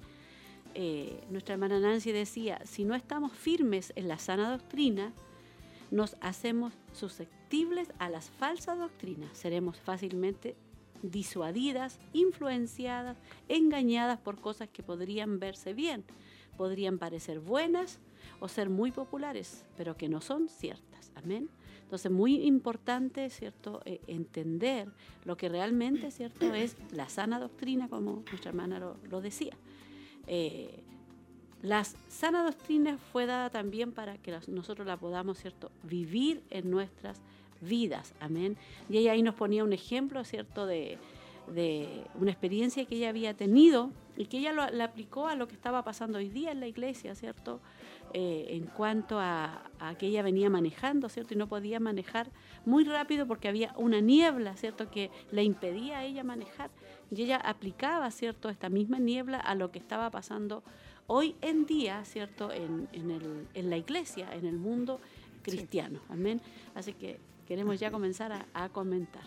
[0.75, 5.11] Eh, nuestra hermana Nancy decía, si no estamos firmes en la sana doctrina,
[5.91, 9.37] nos hacemos susceptibles a las falsas doctrinas.
[9.37, 10.55] Seremos fácilmente
[11.01, 13.17] disuadidas, influenciadas,
[13.49, 16.05] engañadas por cosas que podrían verse bien,
[16.55, 17.99] podrían parecer buenas
[18.39, 21.11] o ser muy populares, pero que no son ciertas.
[21.15, 21.49] Amén.
[21.83, 24.87] Entonces, muy importante, ¿cierto?, eh, entender
[25.25, 29.57] lo que realmente, ¿cierto?, es la sana doctrina, como nuestra hermana lo, lo decía.
[30.27, 30.83] Eh,
[31.63, 37.21] la sana doctrina fue dada también para que nosotros la podamos, ¿cierto?, vivir en nuestras
[37.59, 38.13] vidas.
[38.19, 38.55] Amén.
[38.87, 40.99] Y ella ahí nos ponía un ejemplo, ¿cierto?, de,
[41.53, 45.47] de una experiencia que ella había tenido y que ella lo, la aplicó a lo
[45.47, 47.61] que estaba pasando hoy día en la iglesia, ¿cierto?
[48.13, 51.35] Eh, en cuanto a, a que ella venía manejando, ¿cierto?
[51.35, 52.31] Y no podía manejar
[52.65, 54.89] muy rápido porque había una niebla, ¿cierto?
[54.89, 56.71] Que le impedía a ella manejar.
[57.11, 58.49] Y ella aplicaba, ¿cierto?
[58.49, 60.63] Esta misma niebla a lo que estaba pasando
[61.05, 62.51] hoy en día, ¿cierto?
[62.51, 64.99] En, en, el, en la iglesia, en el mundo
[65.43, 65.99] cristiano.
[66.09, 66.41] Amén.
[66.73, 69.23] Así que queremos ya comenzar a, a comentar.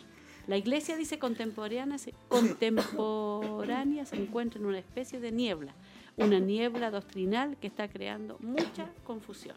[0.48, 1.96] La iglesia dice contemporánea
[2.28, 5.72] contemporánea se encuentra en una especie de niebla,
[6.16, 9.56] una niebla doctrinal que está creando mucha confusión.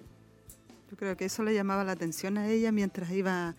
[0.90, 3.56] Yo creo que eso le llamaba la atención a ella mientras iba.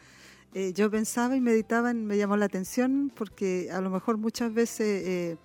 [0.55, 5.06] eh, yo pensaba y meditaba, me llamó la atención porque a lo mejor muchas veces
[5.06, 5.36] eh,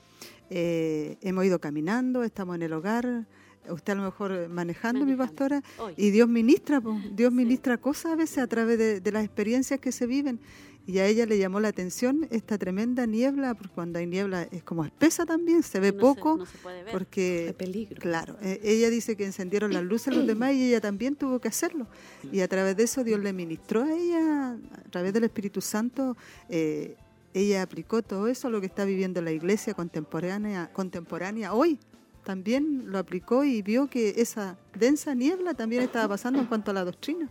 [0.50, 3.26] eh, hemos ido caminando, estamos en el hogar,
[3.70, 5.94] usted a lo mejor manejando, mi pastora, Hoy.
[5.98, 6.82] y Dios ministra,
[7.14, 7.36] Dios Sí.
[7.36, 10.40] ministra cosas a veces a través de, de las experiencias que se viven.
[10.88, 14.64] Y a ella le llamó la atención esta tremenda niebla, porque cuando hay niebla es
[14.64, 16.92] como espesa también, se ve No se- poco, no se puede ver.
[16.92, 18.02] porque peligro.
[18.02, 21.48] Claro, eh, ella dice que encendieron las luces los demás y ella también tuvo que
[21.50, 21.88] hacerlo.
[22.32, 26.18] Y a través de eso Dios le ministró a ella, a través del Espíritu Santo,
[26.50, 26.96] eh,
[27.34, 31.78] ella aplicó todo eso a lo que está viviendo la iglesia contemporánea, contemporánea hoy.
[32.26, 36.74] También lo aplicó y vio que esa densa niebla también estaba pasando en cuanto a
[36.74, 37.30] la doctrina,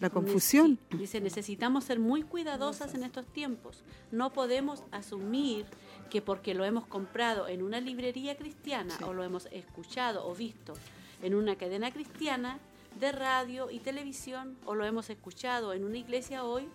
[0.00, 0.78] la confusión.
[0.90, 3.82] Dice, necesitamos ser muy cuidadosas en estos tiempos.
[4.10, 5.66] No podemos asumir
[6.10, 10.74] que porque lo hemos comprado en una librería cristiana o lo hemos escuchado o visto
[11.22, 12.58] en una cadena cristiana
[13.00, 16.68] de radio y televisión o lo hemos escuchado en una iglesia hoy,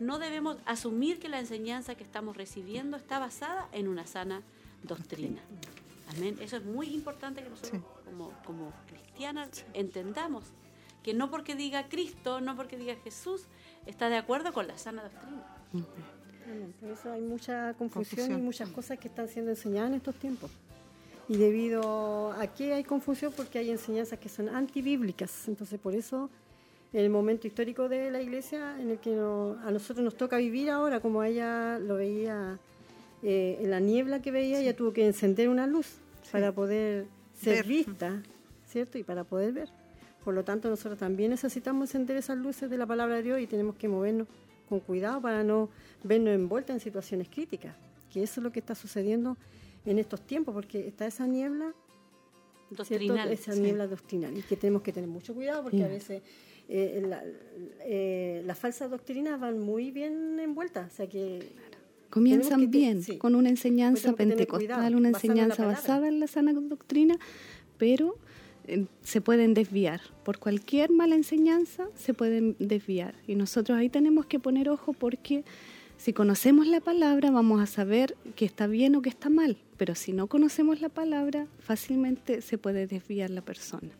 [0.00, 4.42] no debemos asumir que la enseñanza que estamos recibiendo está basada en una sana
[4.82, 5.40] doctrina.
[6.16, 6.36] Amén.
[6.40, 7.88] Eso es muy importante que nosotros Sí.
[8.04, 10.44] como, como cristianas entendamos
[11.06, 13.44] que no porque diga Cristo, no porque diga Jesús,
[13.86, 15.46] está de acuerdo con la sana doctrina.
[16.44, 16.74] Amén.
[16.80, 18.38] Por eso hay mucha confusión, Confusión.
[18.40, 20.50] y muchas cosas que están siendo enseñadas en estos tiempos.
[21.28, 25.46] Y debido a qué hay confusión, porque hay enseñanzas que son antibíblicas.
[25.46, 26.28] Entonces, por eso,
[26.92, 30.36] en el momento histórico de la iglesia, en el que no- a nosotros nos toca
[30.38, 32.58] vivir ahora, como ella lo veía
[33.22, 35.86] eh, en la niebla que veía, ella tuvo que encender una luz
[36.32, 37.06] para poder
[37.40, 37.66] ser Ver.
[37.66, 38.22] vista,
[38.66, 38.98] ¿cierto?
[38.98, 39.68] Y para poder ver.
[40.26, 43.46] Por lo tanto, nosotros también necesitamos encender esas luces de la palabra de Dios y
[43.46, 44.26] tenemos que movernos
[44.68, 45.68] con cuidado para no
[46.02, 47.76] vernos envueltas en situaciones críticas,
[48.12, 49.36] que eso es lo que está sucediendo
[49.84, 51.72] en estos tiempos, porque está esa niebla.
[52.70, 53.30] Doctrinal.
[53.32, 53.60] esa sí.
[53.60, 55.90] niebla doctrinal, y que tenemos que tener mucho cuidado porque a Mm.
[55.90, 56.22] veces
[56.68, 57.22] eh, la-
[57.84, 61.52] eh, las falsas doctrinas van muy bien envueltas, o sea que
[62.10, 63.18] Comienzan Tenemos que bien sí.
[63.18, 65.76] con una Pues enseñanza pentecostal, cuidado, una en enseñanza palabra.
[65.78, 67.14] basada en la sana doctrina,
[67.78, 68.16] pero
[69.02, 70.00] se pueden desviar.
[70.24, 73.14] Por cualquier mala enseñanza se pueden desviar.
[73.26, 75.44] Y nosotros ahí tenemos que poner ojo porque
[75.96, 79.56] si conocemos la palabra vamos a saber que está bien o que está mal.
[79.76, 83.90] Pero si no conocemos la palabra, fácilmente se puede desviar la persona.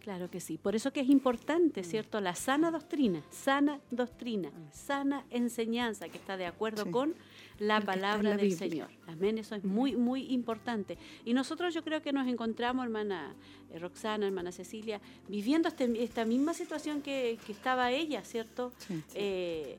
[0.00, 0.56] Claro que sí.
[0.56, 2.20] Por eso que es importante, ¿cierto?
[2.20, 6.90] La sana doctrina, sana doctrina, sana enseñanza que está de acuerdo Sí.
[6.90, 7.14] con
[7.60, 8.58] la palabra la del Biblia.
[8.58, 8.88] Señor.
[9.06, 9.38] Amén.
[9.38, 10.98] Eso es muy, muy importante.
[11.24, 13.34] Y nosotros yo creo que nos encontramos, hermana
[13.70, 18.72] eh, Roxana, hermana Cecilia, viviendo este- esta misma situación que, que estaba ella, ¿cierto?
[18.78, 19.02] Sí.
[19.14, 19.78] Eh,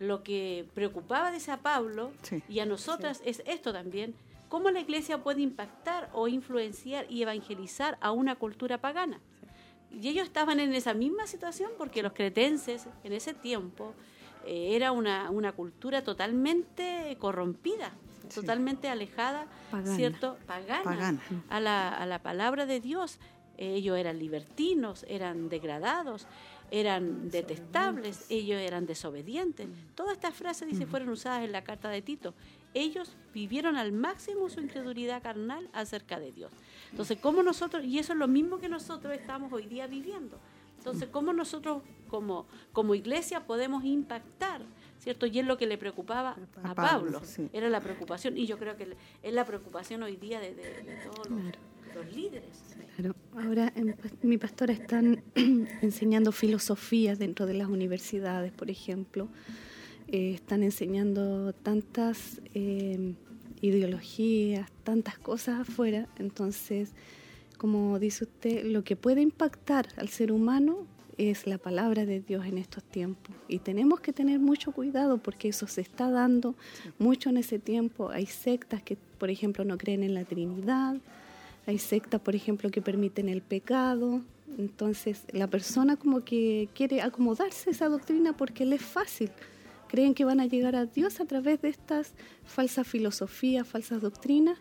[0.00, 2.42] lo que preocupaba de a Pablo Sí.
[2.48, 4.14] y a nosotras es esto también,
[4.48, 9.20] cómo la iglesia puede impactar o influenciar y evangelizar a una cultura pagana.
[9.90, 13.94] Y ellos estaban en esa misma situación porque los cretenses en ese tiempo
[14.48, 17.92] eh, era una, una cultura totalmente corrompida,
[18.28, 18.40] Sí.
[18.40, 19.96] totalmente alejada, Pagana.
[19.96, 20.36] ¿cierto?
[20.46, 21.20] Pagana, Pagana.
[21.48, 23.18] A, la, a la palabra de Dios.
[23.56, 26.26] Eh, ellos eran libertinos, eran degradados,
[26.70, 29.66] eran detestables, ellos eran desobedientes.
[29.94, 32.34] Todas estas frases, dice, fueron usadas en la carta de Tito.
[32.74, 36.52] Ellos vivieron al máximo su incredulidad carnal acerca de Dios.
[36.90, 40.38] Entonces, ¿cómo nosotros, y eso es lo mismo que nosotros estamos hoy día viviendo?
[40.78, 44.62] Entonces, ¿cómo nosotros como, como iglesia podemos impactar?
[44.98, 45.26] ¿Cierto?
[45.26, 47.22] Y es lo que le preocupaba a, Pablo,
[47.52, 50.54] era la preocupación, y yo creo que es la preocupación hoy día de,
[51.04, 52.76] todos los, líderes.
[52.96, 53.72] Claro, ahora
[54.22, 55.22] mi pastora están
[55.82, 59.28] enseñando filosofía dentro de las universidades, por ejemplo,
[60.08, 63.14] eh, están enseñando tantas eh,
[63.60, 66.92] ideologías, tantas cosas afuera, entonces
[67.58, 70.86] como dice usted, lo que puede impactar al ser humano
[71.18, 73.34] es la palabra de Dios en estos tiempos.
[73.48, 76.54] Y tenemos que tener mucho cuidado porque eso se está dando
[76.98, 78.10] mucho en ese tiempo.
[78.10, 80.96] Hay sectas que, por ejemplo, no creen en la Trinidad.
[81.66, 84.22] Hay sectas, por ejemplo, que permiten el pecado.
[84.56, 89.30] Entonces, la persona como que quiere acomodarse a esa doctrina porque le es fácil.
[89.88, 92.12] Creen que van a llegar a Dios a través de estas
[92.44, 94.58] falsas filosofías, falsas doctrinas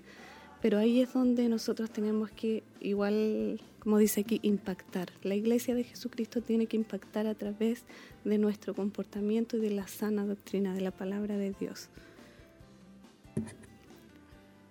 [0.61, 5.09] pero ahí es donde nosotros tenemos que, igual, como dice aquí, impactar.
[5.21, 7.84] La iglesia de Jesucristo tiene que impactar a través
[8.23, 11.89] de nuestro comportamiento y de la sana doctrina de la palabra de Dios.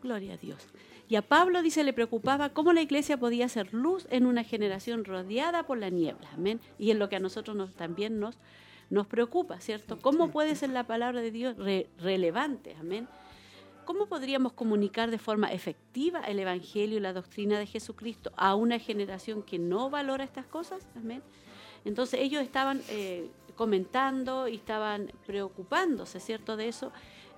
[0.03, 0.67] Gloria a Dios.
[1.09, 5.05] Y a Pablo, dice, le preocupaba cómo la iglesia podía ser luz en una generación
[5.05, 6.29] rodeada por la niebla.
[6.35, 6.61] Amén.
[6.81, 8.37] Y en lo que a nosotros nos, también nos,
[8.91, 10.01] nos preocupa, ¿cierto?
[10.01, 11.57] ¿Cómo puede ser la palabra de Dios
[11.99, 12.75] relevante?
[12.81, 13.07] Amén
[13.87, 18.81] ¿Cómo podríamos comunicar de forma efectiva el Evangelio y la doctrina de Jesucristo a una
[18.81, 20.89] generación que no valora estas cosas?
[20.97, 21.23] Amén.
[21.85, 26.91] Entonces ellos estaban eh, comentando y estaban preocupándose, ¿cierto?, de eso.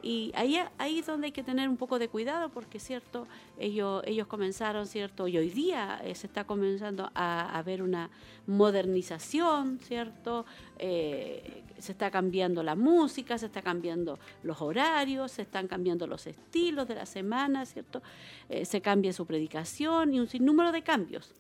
[0.03, 3.27] Y ahí, ahí es donde hay que tener un poco de cuidado porque, cierto,
[3.59, 8.09] ellos, ellos comenzaron, cierto, y hoy día eh, se está comenzando a, ver una
[8.47, 10.47] modernización, cierto,
[10.79, 16.27] eh, se está cambiando la música, se está cambiando los horarios, se están cambiando los
[16.27, 18.01] estilos de la semana, cierto,
[18.49, 21.35] eh, se cambia su predicación y un sinnúmero de cambios,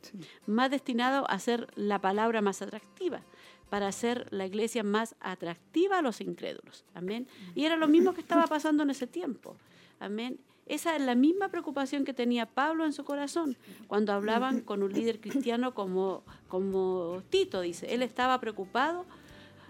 [0.46, 3.22] más destinados a hacer la palabra más atractiva
[3.68, 6.84] para hacer la iglesia más atractiva a los incrédulos.
[6.94, 7.26] Amén.
[7.54, 9.56] Y era lo mismo que estaba pasando en ese tiempo.
[10.00, 10.38] Amén.
[10.66, 14.92] Esa es la misma preocupación que tenía Pablo en su corazón cuando hablaban con un
[14.92, 17.94] líder cristiano como, como Tito, dice.
[17.94, 19.06] Él estaba preocupado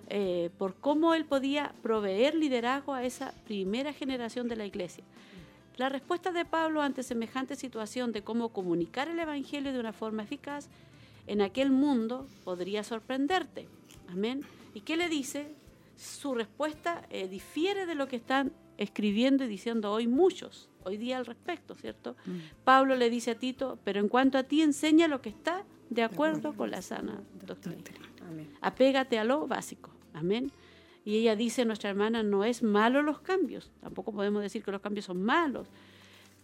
[0.08, 5.04] eh, por cómo él podía proveer liderazgo a esa primera generación de la iglesia.
[5.76, 10.24] La respuesta de Pablo ante semejante situación de cómo comunicar el Evangelio de una forma
[10.24, 10.68] eficaz
[11.28, 13.68] en aquel mundo podría sorprenderte.
[14.08, 14.42] Amén.
[14.74, 15.54] ¿Y qué le dice?
[15.96, 21.18] Su respuesta eh, difiere de lo que están escribiendo y diciendo hoy muchos, hoy día
[21.18, 22.16] al respecto, ¿cierto?
[22.24, 22.38] Mm.
[22.64, 26.02] Pablo le dice a Tito, pero en cuanto a ti enseña lo que está de
[26.02, 27.82] acuerdo con la sana doctrina.
[28.60, 29.90] Apégate a lo básico.
[30.12, 30.52] Amén.
[31.04, 34.80] Y ella dice, nuestra hermana, no es malo los cambios, tampoco podemos decir que los
[34.82, 35.66] cambios son malos,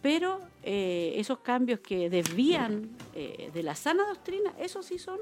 [0.00, 5.18] pero eh, esos cambios que desvían eh, de la sana doctrina, esos sí son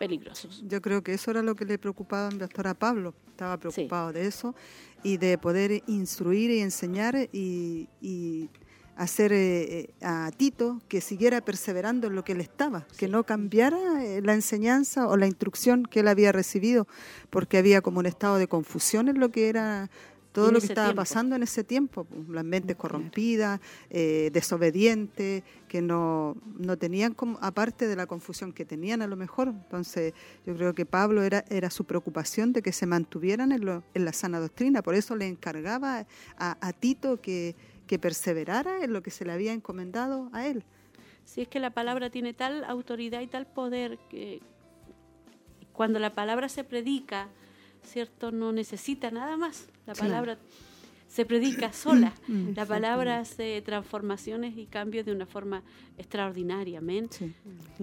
[0.00, 0.64] peligrosos.
[0.66, 4.14] Yo creo que eso era lo que le preocupaba al doctor a Pablo, estaba preocupado
[4.14, 4.54] de eso
[5.02, 8.48] y de poder instruir y enseñar y,
[8.96, 13.24] hacer eh, eh, a Tito que siguiera perseverando en lo que él estaba, que no
[13.24, 16.86] cambiara eh, la enseñanza o la instrucción que él había recibido,
[17.30, 19.90] porque había como un estado de confusión en lo que era
[20.32, 25.82] todo lo que estaba pasando en ese tiempo, pues, las mentes corrompidas, eh, desobedientes, que
[25.82, 29.48] no, no tenían, como, aparte de la confusión que tenían a lo mejor.
[29.48, 30.14] Entonces,
[30.46, 34.04] yo creo que Pablo era, era su preocupación de que se mantuvieran en, lo, en
[34.04, 36.06] la sana doctrina, por eso le encargaba
[36.38, 40.64] a, Tito que, que perseverara en lo que se le había encomendado a él.
[41.24, 44.40] Si es que la palabra tiene tal autoridad y tal poder que
[45.72, 47.28] cuando la palabra se predica,
[47.84, 48.30] ¿cierto?
[48.30, 49.66] No necesita nada más.
[49.86, 50.38] La palabra
[51.10, 52.14] se predica sola.
[52.54, 55.62] La palabra hace transformaciones y cambios de una forma
[55.98, 56.78] extraordinaria.
[56.78, 57.08] Amén.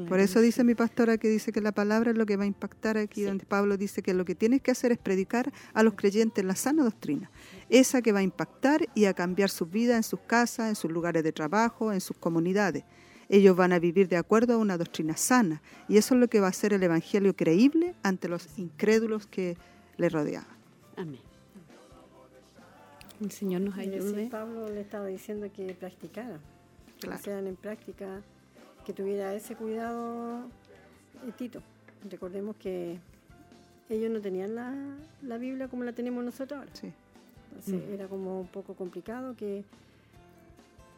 [0.07, 2.48] Por eso dice mi pastora que dice que la palabra es lo que va a
[2.48, 5.94] impactar aquí, donde Pablo dice que lo que tienes que hacer es predicar a los
[5.95, 7.30] creyentes la sana doctrina.
[7.69, 10.91] Esa que va a impactar y a cambiar sus vidas en sus casas, en sus
[10.91, 12.86] lugares de trabajo, en sus comunidades.
[13.30, 15.61] Ellos van a vivir de acuerdo a una doctrina sana.
[15.90, 19.57] Y eso es lo que va a hacer el Evangelio creíble ante los incrédulos que
[19.98, 20.48] le rodeaba.
[20.95, 21.19] Amén.
[23.22, 24.28] El Señor nos ayude.
[24.28, 26.40] Pablo le estaba diciendo que practicara,
[26.99, 28.22] que lo sean en práctica,
[28.86, 30.45] que tuviera ese cuidado
[31.26, 31.61] eh, Tito.
[32.10, 32.99] Recordemos que
[33.90, 34.74] ellos no tenían la,
[35.24, 36.72] la, Biblia como la tenemos nosotros ahora.
[36.74, 36.91] Sí.
[37.49, 37.94] Entonces mm.
[37.94, 39.64] era como un poco complicado que,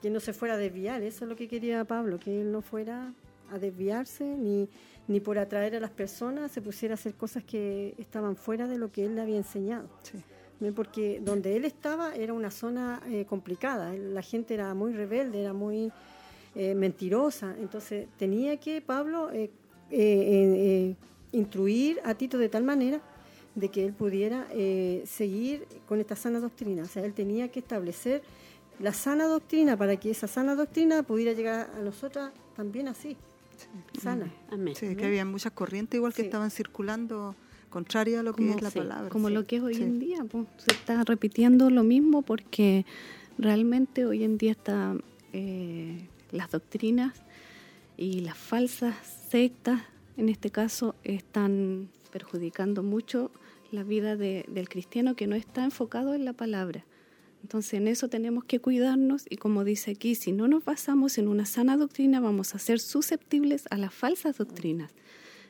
[0.01, 1.01] que no se fuera a desviar.
[1.03, 3.13] Eso es lo que quería Pablo, que él no fuera
[3.51, 4.67] a desviarse ni,
[5.09, 8.77] ni por atraer a las personas se pusiera a hacer cosas que estaban fuera de
[8.77, 9.89] lo que él le había enseñado.
[10.75, 15.53] Porque donde él estaba era una zona eh, complicada, la gente era muy rebelde, era
[15.53, 15.91] muy
[16.55, 17.55] eh, mentirosa.
[17.59, 19.49] Entonces tenía que Pablo eh,
[19.89, 20.95] eh,
[21.31, 23.01] instruir a Tito de tal manera
[23.55, 24.47] de que él pudiera
[25.05, 26.83] seguir con esta sana doctrina.
[26.83, 28.21] O sea, él tenía que establecer
[28.79, 33.17] la sana doctrina para que esa sana doctrina pudiera llegar a nosotras también así,
[34.01, 34.31] sana.
[34.51, 34.75] Amén.
[34.75, 36.27] Sí, que había muchas corrientes igual que Sí.
[36.27, 37.35] estaban circulando
[37.69, 39.09] contraria a lo que Como- es la sí, palabra.
[39.09, 39.33] como sí.
[39.33, 39.83] lo que es hoy Sí.
[39.83, 40.23] en día.
[40.29, 42.85] pues, se está repitiendo lo mismo porque
[43.37, 45.03] realmente hoy en día están
[45.33, 47.21] eh, las doctrinas
[47.95, 48.95] y las falsas
[49.29, 49.81] sectas,
[50.17, 53.29] en este caso, están perjudicando mucho
[53.71, 56.83] la vida de- del cristiano que no está enfocado en la palabra.
[57.41, 61.27] Entonces en eso tenemos que cuidarnos y como dice aquí, si no nos basamos en
[61.27, 64.91] una sana doctrina vamos a ser susceptibles a las falsas doctrinas.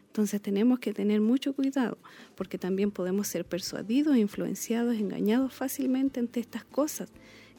[0.07, 1.97] Entonces tenemos que tener mucho cuidado
[2.35, 7.09] porque también podemos ser persuadidos, influenciados, engañados fácilmente ante estas cosas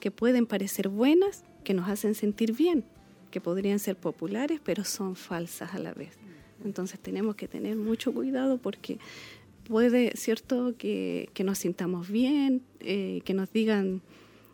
[0.01, 2.85] que pueden parecer buenas, que nos hacen sentir bien,
[3.31, 6.19] que podrían ser populares, pero son falsas a la vez.
[6.65, 8.99] Entonces tenemos que tener mucho cuidado porque
[9.65, 14.03] puede, ¿cierto?, que, que nos sintamos bien, eh, que nos digan,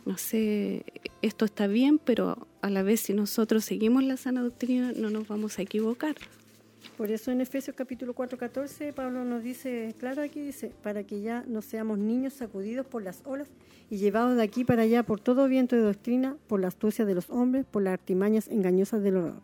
[0.06, 0.84] no sé,
[1.20, 5.28] esto está bien, pero a la vez si nosotros seguimos la sana doctrina no nos
[5.28, 6.14] vamos a equivocar.
[6.96, 11.20] Por eso en Efesios capítulo 4, 14, Pablo nos dice, claro aquí dice, para que
[11.20, 13.48] ya no seamos niños sacudidos por las olas
[13.90, 17.14] y llevados de aquí para allá por todo viento de doctrina, por la astucia de
[17.14, 19.40] los hombres, por las artimañas engañosas del horror.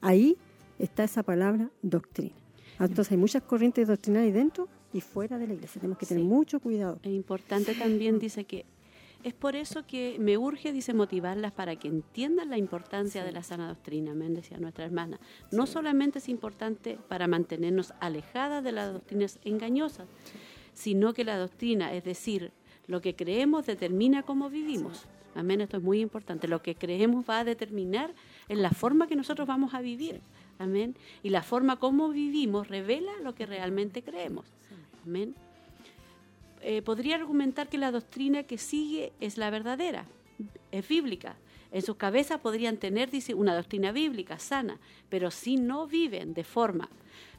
[0.00, 0.36] Ahí
[0.78, 2.34] está esa palabra doctrina.
[2.78, 5.80] Entonces hay muchas corrientes doctrinales dentro y fuera de la iglesia.
[5.80, 6.28] Tenemos que tener Sí.
[6.28, 6.98] mucho cuidado.
[7.02, 8.64] Es importante también, dice que
[9.24, 13.42] es por eso que me urge, dice, motivarlas para que entiendan la importancia de la
[13.42, 15.20] sana doctrina, amén, decía nuestra hermana.
[15.50, 20.08] No solamente es importante para mantenernos alejadas de las doctrinas engañosas,
[20.74, 22.52] sino que la doctrina, es decir,
[22.86, 25.06] lo que creemos determina cómo vivimos.
[25.34, 26.48] Amén, esto es muy importante.
[26.48, 28.12] Lo que creemos va a determinar
[28.48, 30.20] en la forma que nosotros vamos a vivir.
[30.58, 30.94] Amén.
[31.22, 34.46] Y la forma como vivimos revela lo que realmente creemos.
[35.04, 35.34] Amén
[36.62, 40.06] eh, podría argumentar que la doctrina que sigue es la verdadera,
[40.70, 41.36] es bíblica.
[41.70, 44.78] En sus cabezas podrían tener, dice, una doctrina bíblica sana,
[45.08, 46.88] pero si no viven de forma,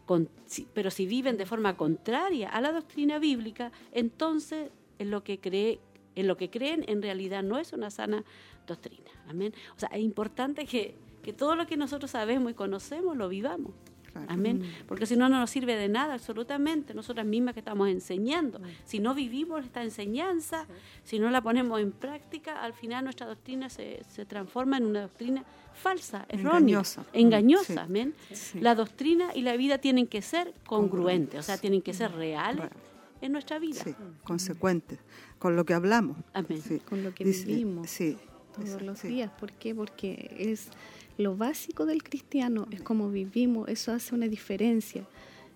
[0.06, 4.70] con- si- pero si viven de forma contraria a la doctrina bíblica, entonces
[5.00, 5.80] en lo que cree,
[6.16, 8.24] en lo que creen en realidad no es una sana
[8.68, 9.10] doctrina.
[9.28, 9.54] Amén.
[9.76, 13.72] O sea, es importante que, que todo lo que nosotros sabemos y conocemos lo vivamos.
[14.14, 14.28] Claro.
[14.30, 14.62] Amén.
[14.88, 16.94] Porque si no, no nos sirve de nada absolutamente.
[16.94, 18.62] Nosotras mismas que estamos enseñando.
[18.86, 20.68] Si no vivimos esta enseñanza,
[21.04, 25.02] si no la ponemos en práctica, al final nuestra doctrina se, se transforma en una
[25.02, 27.06] doctrina falsa, errónea, Engañosa.
[27.14, 27.74] engañosa.
[27.74, 27.80] Sí.
[27.80, 28.14] Amén.
[28.32, 28.60] Sí.
[28.60, 31.40] La doctrina y la vida tienen que ser congruentes, Congruentes.
[31.40, 32.76] o sea, tienen que ser reales Claro.
[33.22, 33.84] en nuestra vida.
[33.84, 35.00] Sí, consecuentes
[35.40, 36.18] con lo que hablamos.
[36.34, 36.62] Amén.
[36.62, 36.80] Sí.
[36.88, 38.18] Con lo que Dice- vivimos Sí,
[38.56, 39.08] todos eso, los sí.
[39.08, 39.32] días.
[39.40, 39.74] ¿Por qué?
[39.74, 40.70] Porque es
[41.18, 45.06] lo básico del cristiano, es como vivimos, eso hace una diferencia.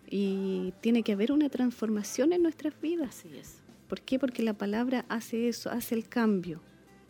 [0.09, 3.09] Y tiene que haber una transformación en nuestras vidas.
[3.09, 3.61] Así es.
[3.87, 4.19] ¿Por qué?
[4.19, 6.61] Porque la palabra hace eso, hace el cambio,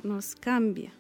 [0.04, 0.92] nos cambia.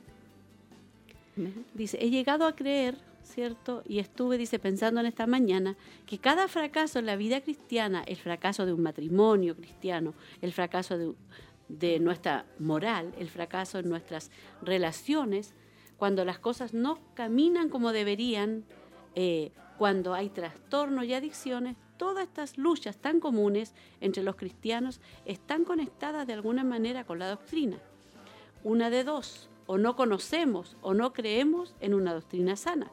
[1.75, 3.83] Dice, he llegado a creer, ¿cierto?
[3.87, 8.15] Y estuve, dice, pensando en esta mañana, que cada fracaso en la vida cristiana, el
[8.15, 11.13] fracaso de un matrimonio cristiano, el fracaso de,
[11.69, 14.31] de nuestra moral, el fracaso en nuestras
[14.63, 15.53] relaciones,
[15.97, 18.65] cuando las cosas no caminan como deberían,
[19.15, 25.63] eh, cuando hay trastornos y adicciones, todas estas luchas tan comunes entre los cristianos están
[25.63, 27.77] conectadas de alguna manera con la doctrina
[28.63, 32.91] una de dos, o no conocemos o no creemos en una doctrina sana,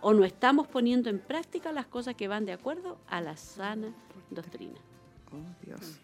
[0.00, 3.94] o no estamos poniendo en práctica las cosas que van de acuerdo a la sana
[4.30, 4.78] doctrina.
[5.30, 6.00] Oh, Dios.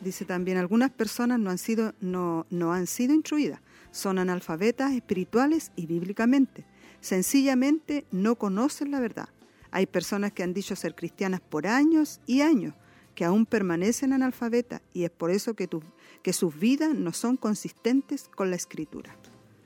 [0.00, 3.60] Dice también, algunas personas no han sido, no, no han sido instruidas,
[3.90, 6.64] son analfabetas espirituales y bíblicamente.
[7.00, 9.28] Sencillamente no conocen la verdad.
[9.72, 12.74] Hay personas que han dicho ser cristianas por años y años,
[13.14, 15.82] que aún permanecen analfabetas y es por eso que, tu-
[16.22, 19.14] que sus vidas no son consistentes con la escritura.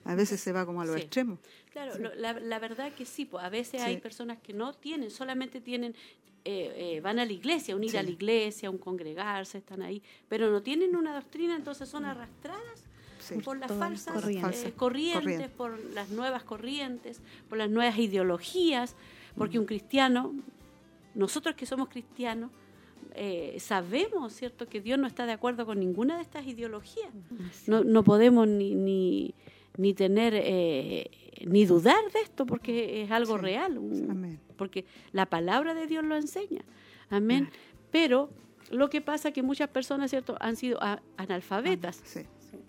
[0.05, 1.03] A veces se va como a los Sí.
[1.03, 1.39] extremos.
[1.71, 5.11] Claro, lo- la, la verdad que sí, pues a veces hay personas que no tienen,
[5.11, 5.95] solamente tienen,
[6.45, 7.97] eh, eh, van a la iglesia, unir Sí.
[7.99, 12.85] a la iglesia, un congregarse, están ahí, pero no tienen una doctrina, entonces son arrastradas
[13.25, 13.35] Sí.
[13.43, 14.65] por las falsas corrientes.
[14.65, 18.97] eh, corrientes, por las nuevas corrientes, por las nuevas ideologías,
[19.37, 20.35] porque un cristiano,
[21.15, 22.51] nosotros que somos cristianos,
[23.15, 27.11] eh, sabemos, ¿cierto?, que Dios no está de acuerdo con ninguna de estas ideologías.
[27.67, 29.35] No, no podemos ni, ni,
[29.77, 31.11] ni tener, eh,
[31.47, 33.43] ni dudar de esto, porque es algo Sí.
[33.43, 34.41] real, un- Amén.
[34.57, 36.63] porque la palabra de Dios lo enseña.
[37.11, 37.49] Amén.
[37.93, 38.31] Pero
[38.71, 42.21] lo que pasa es que muchas personas, ¿cierto?, han sido a- analfabetas Sí,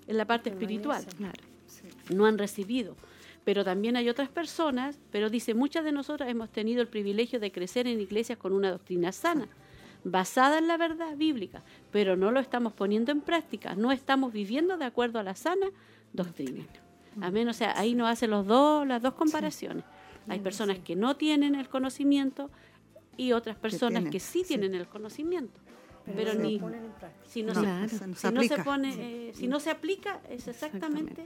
[0.08, 1.42] en la parte espiritual Claro.
[2.14, 2.96] no han recibido.
[3.44, 7.52] pero también hay otras personas, pero dice, muchas de nosotras hemos tenido el privilegio de
[7.52, 9.48] crecer en iglesias con una doctrina sana,
[10.04, 11.62] basada en la verdad bíblica,
[11.92, 15.68] pero no lo estamos poniendo en práctica, no estamos viviendo de acuerdo a la sana
[16.12, 16.66] doctrina.
[17.22, 19.84] Amén, o sea, ahí nos hace los dos, las dos comparaciones.
[20.28, 22.50] Hay personas que no tienen el conocimiento
[23.18, 25.60] y otras personas que, sí tienen el conocimiento.
[26.06, 27.26] Pero, no se ni ponen en práctica.
[27.30, 27.90] si no, No, se, Claro.
[27.90, 28.64] se nos si no se aplica.
[28.64, 31.26] pone, eh, si no se aplica, es exactamente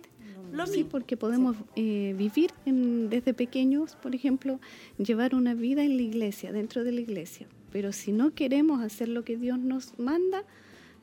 [0.53, 0.89] lo Sí, mismo.
[0.91, 4.59] porque podemos eh, vivir en- desde pequeños, por ejemplo,
[4.97, 7.47] llevar una vida en la iglesia, dentro de la iglesia.
[7.71, 10.43] Pero si no queremos hacer lo que Dios nos manda,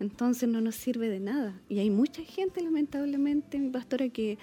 [0.01, 1.61] entonces no nos sirve de nada.
[1.69, 4.39] Y hay mucha gente, lamentablemente, mi pastora, que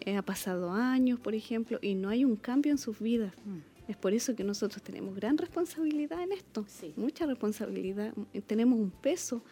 [0.00, 3.32] eh, ha pasado años, por ejemplo, y no hay un cambio en sus vidas.
[3.44, 3.75] Mm.
[3.88, 6.92] Es por eso que nosotros tenemos gran responsabilidad en esto, Sí.
[6.96, 8.12] mucha responsabilidad.
[8.46, 9.42] Tenemos un peso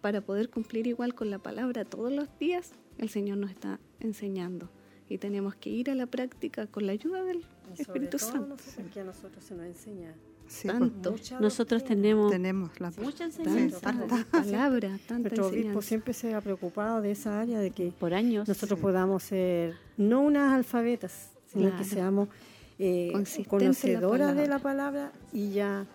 [0.00, 2.72] para poder cumplir igual con la palabra todos los días.
[2.98, 4.68] El Señor nos está enseñando
[5.08, 7.44] y tenemos que ir a la práctica con la ayuda del
[7.76, 8.48] Y Espíritu todo Santo.
[8.56, 10.14] nosotros, que a nosotros se nos enseña
[10.48, 11.10] Sí, Tanto.
[11.12, 12.00] mucha Nosotros doctrina.
[12.02, 14.24] tenemos tenemos la mucha enseñanza tanta.
[14.32, 18.48] palabra, tanta Nuestro obispo siempre se ha preocupado de esa área, de que por años.
[18.48, 21.76] nosotros podamos ser no unas alfabetas, sino Claro.
[21.76, 22.28] que seamos
[22.78, 25.12] eh, la conocedoras de la palabra.
[25.32, 25.86] y ya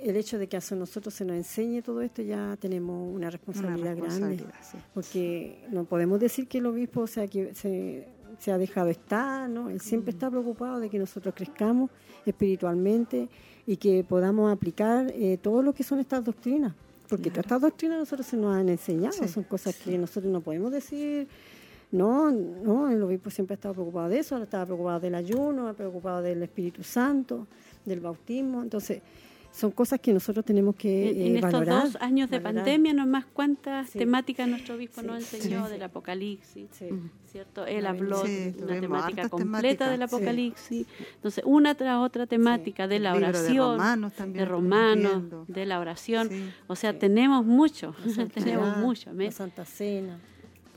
[0.00, 3.30] el hecho de que a nosotros se nos enseñe todo esto ya tenemos una una
[3.30, 4.44] responsabilidad, grande.
[4.62, 4.78] sí.
[4.94, 8.06] Porque no podemos decir que el obispo o sea, que se,
[8.38, 9.70] se ha dejado estar, ¿no?
[9.70, 11.90] Él siempre está preocupado de que nosotros crezcamos
[12.26, 13.28] espiritualmente
[13.66, 16.74] y que podamos aplicar eh, todo lo que son estas doctrinas.
[17.08, 20.40] Porque todas estas doctrinas nosotros se nos han enseñado, Sí, son cosas que nosotros no
[20.40, 21.28] podemos decir.
[21.92, 25.72] No, no, el obispo siempre ha estado preocupado de eso, ahora estaba preocupado del ayuno,
[25.74, 27.46] preocupado del Espíritu Santo,
[27.84, 28.62] del bautismo.
[28.62, 29.02] Entonces,
[29.52, 31.84] son cosas que nosotros tenemos que En, eh, en estos valorar.
[31.84, 32.64] dos años de valorar.
[32.64, 33.98] pandemia, nomás cuántas Sí.
[34.00, 35.72] temáticas nuestro obispo Sí, nos enseñó sí.
[35.72, 36.88] del Apocalipsis, Sí.
[37.30, 37.64] ¿cierto?
[37.64, 40.02] Él habló Sí, de una temática completa del.
[40.02, 40.86] Apocalipsis.
[41.14, 46.28] Entonces, una tras otra temática de la oración, de Romanos también de Romanos, la oración.
[46.28, 46.50] Sí.
[46.66, 46.98] O sea, Sí.
[46.98, 49.10] tenemos mucho, La santidad, tenemos mucho.
[49.14, 50.18] La Santa Cena.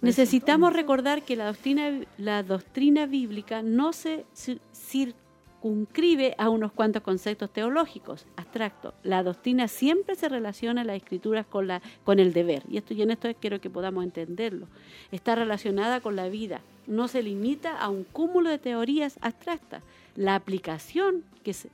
[0.01, 7.01] Necesitamos recordar que la doctrina, la doctrina bíblica no se ci- circunscribe a unos cuantos
[7.01, 8.93] conceptos teológicos abstractos.
[9.03, 12.63] La doctrina siempre se relaciona las escrituras con, la, con el deber.
[12.69, 14.67] Y esto y en esto quiero que podamos entenderlo.
[15.11, 16.61] Está relacionada con la vida.
[16.87, 19.83] No se limita a un cúmulo de teorías abstractas.
[20.15, 21.69] La aplicación que se,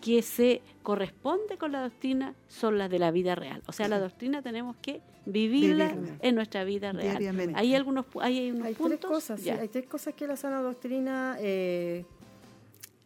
[0.00, 3.62] que se corresponde con la doctrina son las de la vida real.
[3.66, 7.18] O sea, la doctrina tenemos que vivirla, en nuestra vida real.
[7.18, 7.54] Diariamente.
[7.58, 9.00] Hay algunos hay unos Hay puntos.
[9.00, 12.04] tres cosas, sí, hay tres cosas que la sana doctrina eh,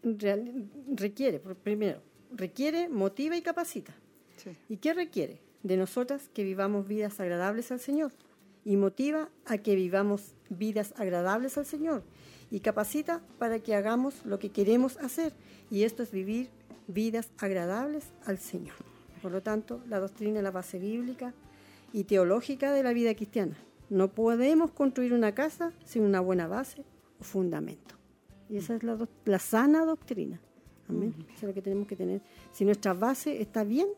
[0.02, 1.40] real- requiere.
[1.40, 2.00] Primero,
[2.32, 3.94] requiere, motiva y capacita.
[4.36, 4.50] Sí.
[4.68, 5.40] ¿Y qué requiere?
[5.62, 8.12] De nosotras que vivamos vidas agradables al Señor.
[8.64, 12.02] Y motiva a que vivamos vidas agradables al Señor.
[12.50, 15.32] Y capacita para que hagamos lo que queremos hacer.
[15.70, 16.48] Y esto es vivir
[16.86, 18.74] vidas agradables al Señor.
[19.22, 21.32] Por lo tanto, la doctrina es la base bíblica
[21.92, 23.56] y teológica de la vida cristiana.
[23.90, 26.84] No podemos construir una casa sin una buena base
[27.20, 27.94] o fundamento.
[28.48, 30.40] Y esa es la, la sana doctrina.
[30.88, 31.14] Amén.
[31.28, 32.20] Eso es lo que tenemos que tener.
[32.52, 33.88] Si nuestra base está bien,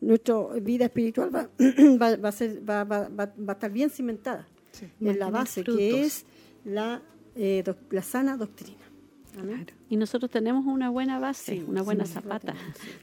[0.00, 1.48] nuestra vida espiritual va,
[2.00, 4.86] va, va a, ser, va, va- va- va a estar bien cimentada Sí.
[5.00, 6.26] en la base, que es
[6.64, 7.00] la,
[7.34, 8.82] eh, la sana doctrina.
[9.88, 12.54] Y nosotros tenemos una buena base, Sí, una buena sí, zapata.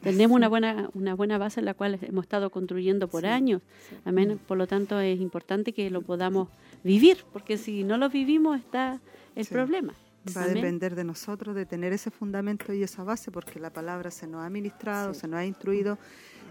[0.02, 3.62] tenemos, una buena, una buena base en la cual hemos estado construyendo por años.
[4.06, 4.40] Amén.
[4.48, 6.50] Por lo tanto, es importante que lo podamos
[6.84, 9.00] vivir, porque si no lo vivimos está
[9.36, 9.94] el problema.
[10.36, 14.10] Va a depender de nosotros de tener ese fundamento y esa base, porque la palabra
[14.10, 15.98] se nos ha ministrado, se nos ha instruido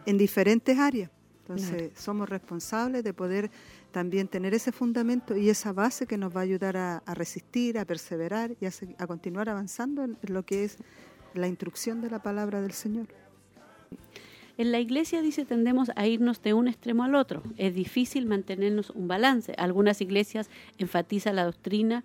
[0.05, 1.11] en diferentes áreas.
[1.41, 3.51] Entonces, somos responsables de poder
[3.93, 7.85] también tener ese fundamento y esa base que nos va a ayudar a, resistir, a
[7.85, 10.79] perseverar y a continuar avanzando en, en lo que es
[11.35, 13.07] la instrucción de la palabra del Señor.
[14.59, 17.43] En la iglesia, dice, tendemos a irnos de un extremo al otro.
[17.57, 19.55] Es difícil mantenernos un balance.
[19.57, 22.05] Algunas iglesias enfatizan la doctrina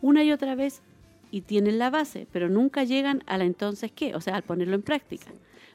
[0.00, 0.82] una y otra vez
[1.30, 4.74] y tienen la base, pero nunca llegan a la entonces qué, o sea, al ponerlo
[4.74, 5.30] en práctica.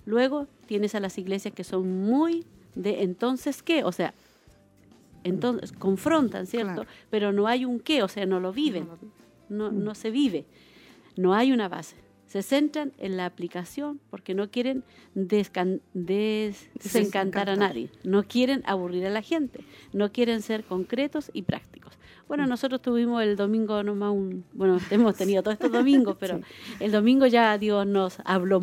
[0.06, 2.45] Luego tienes a las iglesias que son muy
[2.76, 4.14] de entonces qué, o sea,
[5.26, 6.84] entonces confrontan, ¿cierto?
[6.84, 6.89] Claro.
[7.10, 8.88] Pero no hay un qué, o sea, no lo viven,
[9.49, 10.45] no, no se vive,
[11.18, 11.97] no hay una base.
[12.27, 14.84] Se centran en la aplicación porque no quieren
[15.15, 19.60] descan- des- desencantar a nadie, no quieren aburrir a la gente,
[19.93, 21.93] no quieren ser concretos y prácticos.
[22.27, 26.41] Bueno, nosotros tuvimos el domingo nomás un, bueno, hemos tenido todos estos domingos, pero
[26.80, 28.60] el domingo ya Dios nos habló,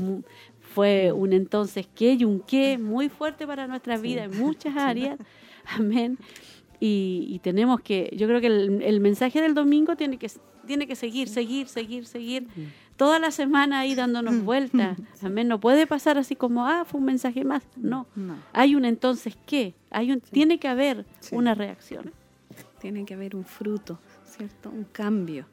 [0.74, 5.18] fue un entonces qué y un qué muy fuerte para nuestra vida en muchas áreas,
[5.76, 6.18] amén.
[6.84, 10.28] Y, y tenemos que, yo creo que el, el mensaje del domingo tiene que,
[10.66, 12.48] tiene que seguir, seguir, seguir, seguir.
[12.96, 14.98] Toda la semana ahí dándonos vueltas.
[15.22, 15.46] Amén.
[15.46, 17.62] No puede pasar así como, ah, fue un mensaje más.
[17.76, 18.08] No.
[18.16, 18.34] No.
[18.52, 19.74] Hay un entonces qué.
[19.90, 22.10] Hay un, Tiene que haber una reacción.
[22.80, 24.68] Tiene que haber un fruto, ¿cierto?
[24.68, 25.46] Un cambio.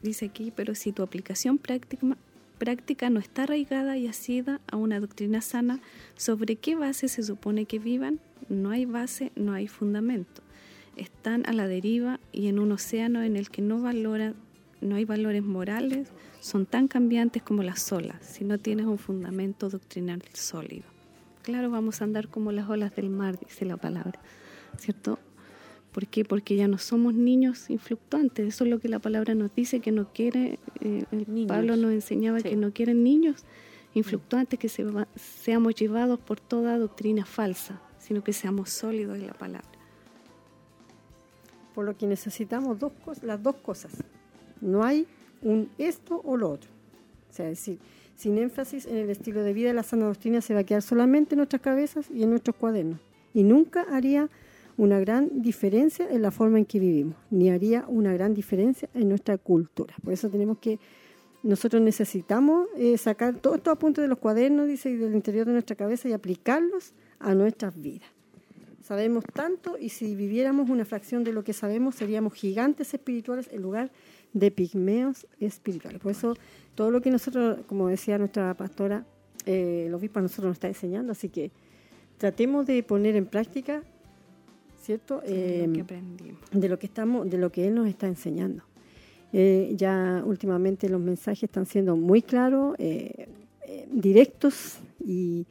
[0.00, 2.16] Dice aquí, pero si tu aplicación práctica,
[2.58, 5.80] práctica no está arraigada y asida a una doctrina sana,
[6.16, 8.20] ¿sobre qué base se supone que vivan?
[8.48, 10.42] No hay base, no hay fundamento.
[10.96, 14.34] Están a la deriva y en un océano en el que no valoran,
[14.80, 16.08] no hay valores morales,
[16.40, 20.84] son tan cambiantes como las olas, si no tienes un fundamento doctrinal sólido.
[21.42, 24.20] Claro, vamos a andar como las olas del mar, dice la palabra,
[24.78, 25.18] ¿cierto?
[25.96, 26.26] ¿Por qué?
[26.26, 28.46] Porque ya no somos niños influctuantes.
[28.46, 31.04] Eso es lo que la palabra nos dice, que no quiere, eh.
[31.48, 32.50] Pablo nos enseñaba Sí.
[32.50, 33.44] que no quieren niños
[33.94, 39.26] influctuantes, que se va- seamos llevados por toda doctrina falsa, sino que seamos sólidos en
[39.28, 39.70] la palabra.
[41.74, 43.92] Por lo que necesitamos dos cosas, las dos cosas.
[44.60, 45.06] No hay
[45.40, 46.68] un esto o lo otro.
[47.30, 47.78] O sea, es decir,
[48.16, 51.34] sin énfasis en el estilo de vida, la sana doctrina se va a quedar solamente
[51.34, 53.00] en nuestras cabezas y en nuestros cuadernos.
[53.32, 54.28] Y nunca haría
[54.76, 59.08] una gran diferencia en la forma en que vivimos, ni haría una gran diferencia en
[59.08, 59.94] nuestra cultura.
[60.02, 60.78] Por eso tenemos que,
[61.42, 65.52] nosotros necesitamos eh, sacar todos estos apuntes de los cuadernos, dice, y del interior de
[65.52, 68.08] nuestra cabeza y aplicarlos a nuestras vidas.
[68.82, 73.62] Sabemos tanto y si viviéramos una fracción de lo que sabemos seríamos gigantes espirituales en
[73.62, 73.90] lugar
[74.32, 76.00] de pigmeos espirituales.
[76.00, 76.36] Por eso
[76.76, 79.04] todo lo que nosotros, como decía nuestra pastora,
[79.44, 81.50] eh, el nosotros nos está enseñando, así que
[82.18, 83.82] tratemos de poner en práctica,
[84.86, 85.16] ¿cierto?
[85.16, 86.40] lo Eh, que aprendimos.
[86.52, 88.62] de lo que estamos, de lo que él nos está enseñando.
[89.32, 93.28] Eh, ya últimamente los mensajes están siendo muy claros, eh,
[93.66, 95.44] eh, directos y,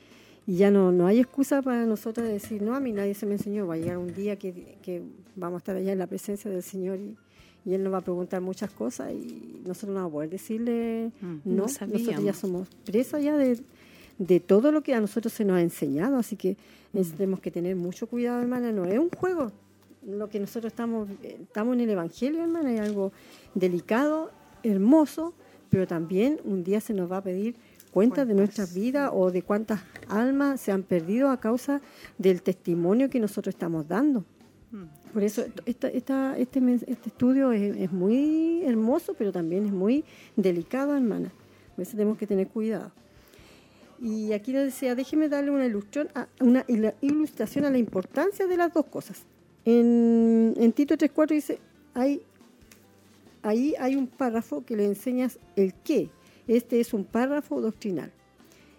[0.47, 3.25] y ya no, no hay excusa para nosotros de decir, no, a mí nadie se
[3.25, 5.01] me enseñó, va a llegar un día que, que
[5.35, 7.15] vamos a estar allá en la presencia del Señor y,
[7.69, 11.11] y Él nos va a preguntar muchas cosas y nosotros no vamos a poder decirle,
[11.21, 11.25] Mm.
[11.25, 13.59] no, No nosotros ya somos presas ya de,
[14.17, 16.57] de todo lo que a nosotros se nos ha enseñado, así que
[16.93, 19.51] es- tenemos que tener mucho cuidado, hermana, no es un juego.
[20.07, 23.11] Lo que nosotros estamos, estamos en el Evangelio, hermana, es algo
[23.55, 24.31] delicado,
[24.63, 25.33] hermoso,
[25.69, 27.55] pero también un día se nos va a pedir
[27.91, 31.81] cuentas de nuestras vidas o de cuántas almas se han perdido a causa
[32.17, 34.23] del testimonio que nosotros estamos dando.
[35.13, 40.03] Por eso esta, esta- este, este estudio es, es muy hermoso, pero también es muy
[40.35, 41.31] delicado, hermana.
[41.75, 42.91] Por eso tenemos que tener cuidado.
[44.01, 46.65] Y aquí nos decía, déjeme darle una ilustración a, una
[47.01, 49.23] ilustración a la importancia de las dos cosas.
[49.63, 51.59] En, en Tito 3.4 dice,
[51.93, 52.21] hay,
[53.41, 56.09] ahí hay un párrafo que le enseñas el qué.
[56.47, 58.11] Este es un párrafo doctrinal.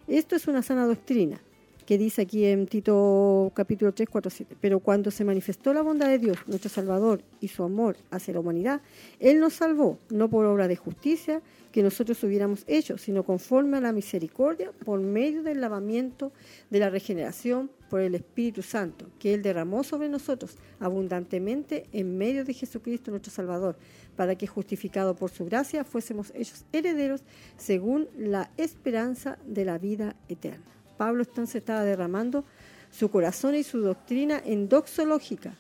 [0.07, 1.41] Esto es una sana doctrina,
[1.87, 4.57] que dice aquí en Tito capítulo 3, 4, 7.
[4.61, 8.41] Pero cuando se manifestó la bondad de Dios, nuestro Salvador, y su amor hacia la
[8.41, 8.81] humanidad,
[9.21, 13.81] Él nos salvó, no por obra de justicia que nosotros hubiéramos hecho, sino conforme a
[13.81, 16.33] la misericordia, por medio del lavamiento
[16.71, 22.45] de la regeneración por el Espíritu Santo, que Él derramó sobre nosotros abundantemente en medio
[22.45, 23.77] de Jesucristo nuestro Salvador,
[24.17, 27.23] para que justificado por su gracia fuésemos hechos herederos
[27.57, 30.77] según la esperanza de la vida eterna.
[30.97, 32.45] Pablo entonces estaba derramando
[32.91, 35.55] su corazón y su doctrina en doxológica,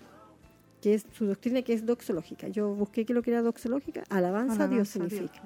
[0.80, 2.48] que es su doctrina que es doxológica.
[2.48, 5.20] Yo busqué que lo que era doxológica, alabanza, a Dios Alabanza a Dios.
[5.20, 5.42] significa.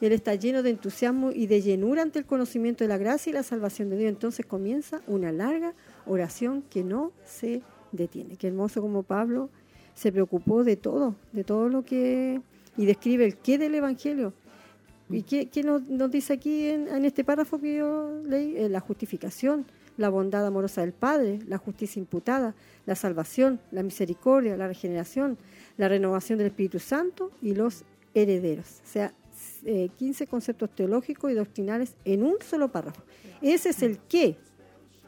[0.00, 3.32] Él está lleno de entusiasmo y de llenura ante el conocimiento de la gracia y
[3.32, 4.10] la salvación de Dios.
[4.10, 5.72] Entonces comienza una larga
[6.04, 8.36] oración que no se detiene.
[8.36, 9.50] Qué hermoso como Pablo
[9.94, 12.42] se preocupó de todo, de todo lo que...
[12.76, 14.32] y describe el qué del Evangelio.
[15.10, 18.56] ¿Y qué, nos, dice aquí en, este párrafo que yo leí?
[18.56, 19.66] Eh, la justificación,
[19.96, 22.54] la bondad amorosa del Padre, la justicia imputada,
[22.86, 25.36] la salvación, la misericordia, la regeneración,
[25.76, 28.80] la renovación del Espíritu Santo y los herederos.
[28.82, 29.12] O sea,
[29.64, 33.02] eh, 15 conceptos teológicos y doctrinales en un solo párrafo.
[33.42, 34.36] Ese es el qué.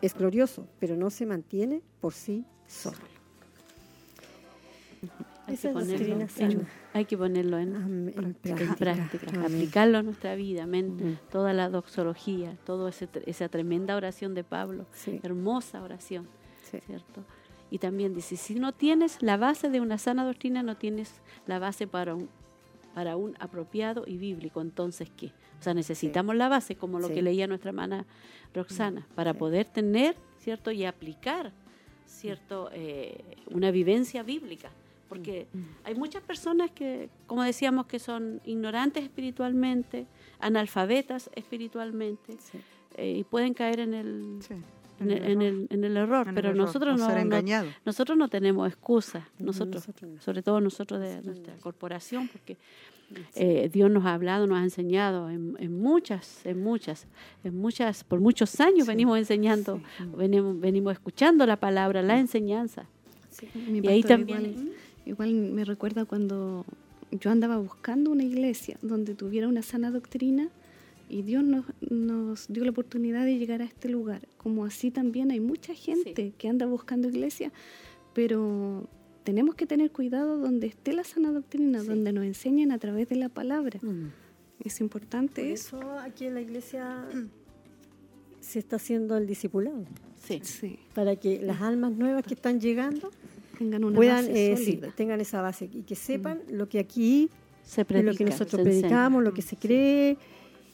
[0.02, 3.15] Es glorioso, pero no se mantiene por sí solo.
[5.46, 6.68] Hay Esa que, ponerlo en, sana.
[6.92, 8.34] hay que ponerlo en, Am- en en
[8.74, 9.44] práctica.
[9.44, 11.18] aplicarlo a nuestra vida, amén.
[11.30, 12.90] Toda la doxología, toda
[13.26, 16.26] esa tremenda oración de Pablo, Sí, hermosa oración,
[16.70, 16.78] sí.
[16.86, 17.22] ¿cierto?
[17.70, 21.58] Y también dice, si no tienes la base de una sana doctrina, no tienes la
[21.60, 22.28] base para un,
[22.94, 25.26] para un apropiado y bíblico, entonces ¿qué?
[25.60, 28.04] O sea, necesitamos la base, como lo que leía nuestra hermana
[28.54, 30.70] Roxana, para poder tener, ¿cierto?
[30.70, 31.52] Y aplicar,
[32.04, 32.68] ¿cierto?
[32.72, 34.70] Eh, una vivencia bíblica.
[35.08, 35.46] Porque
[35.84, 40.06] hay muchas personas que, como decíamos, que son ignorantes espiritualmente,
[40.40, 42.58] analfabetas espiritualmente, sí.
[42.96, 44.54] eh, y pueden caer en el, Sí.
[45.00, 47.06] en, el, en, el, en el error, En el pero error, nosotros no
[47.84, 50.20] nosotros no tenemos excusa, nosotros, nosotros no.
[50.20, 52.56] sobre todo nosotros de nuestra corporación, porque
[53.36, 57.06] eh, Dios nos ha hablado, nos ha enseñado en, en muchas, en muchas,
[57.44, 59.80] en muchas, por muchos años venimos enseñando,
[60.16, 62.86] venimos, venimos escuchando la palabra, la enseñanza.
[63.82, 64.72] Y ahí también- Igual,
[65.06, 66.64] igual me recuerda cuando
[67.10, 70.50] yo andaba buscando una iglesia donde tuviera una sana doctrina
[71.08, 74.26] y Dios nos, nos dio la oportunidad de llegar a este lugar.
[74.36, 77.52] Como así también hay mucha gente que anda buscando iglesia,
[78.12, 78.88] pero
[79.22, 83.16] tenemos que tener cuidado donde esté la sana doctrina, donde nos enseñen a través de
[83.16, 83.78] la palabra.
[84.64, 85.78] Es Por importante eso.
[85.78, 87.04] eso aquí en la iglesia
[88.40, 89.84] se está haciendo el discipulado,
[90.16, 90.40] Sí.
[90.42, 93.12] Sí, para que las almas nuevas que están llegando
[93.58, 97.30] tengan una puedan, base eh, sí, tengan esa base y que sepan lo que aquí
[97.62, 100.16] Se es predica, lo que nosotros predicamos, lo que se cree.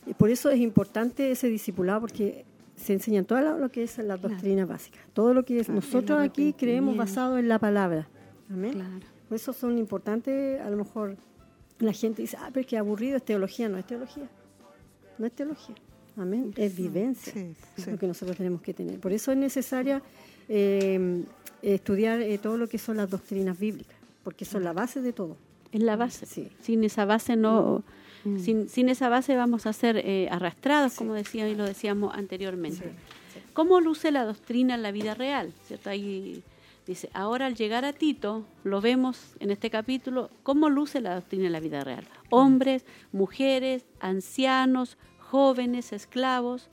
[0.07, 2.45] Y por eso es importante ese discipulado, porque
[2.77, 4.99] se enseñan todo lo, que es la doctrina básica.
[5.13, 8.09] Todo lo que es, Claro, nosotros aquí creemos basado en la palabra.
[8.51, 8.73] Amén.
[8.73, 9.07] Claro.
[9.29, 11.17] Por eso son importantes, a lo mejor
[11.79, 13.69] la gente dice, ah, pero es que aburrido es teología.
[13.69, 14.29] No es teología.
[15.19, 15.75] No es teología.
[16.17, 16.53] Amén.
[16.57, 17.33] Es vivencia.
[17.33, 17.91] Sí, Es sí.
[17.91, 18.99] lo que nosotros tenemos que tener.
[18.99, 20.03] Por eso es necesaria
[20.55, 21.24] eh,
[21.62, 25.37] estudiar eh, todo lo que son las doctrinas bíblicas, porque son la base de todo.
[25.73, 26.27] Es la base.
[26.27, 26.49] Sí.
[26.61, 27.83] Sin esa base no,
[28.24, 28.39] Mm.
[28.39, 32.93] sin, sin esa base vamos a ser eh, arrastrados, como decía y lo decíamos anteriormente.
[33.53, 35.53] ¿Cómo luce la doctrina en la vida real?
[35.66, 35.91] ¿Cierto?
[35.91, 36.43] Ahí
[36.87, 41.47] dice, ahora al llegar a Tito, lo vemos en este capítulo, cómo luce la doctrina
[41.47, 42.05] en la vida real.
[42.31, 46.69] Hombres, mujeres, ancianos, jóvenes, esclavos,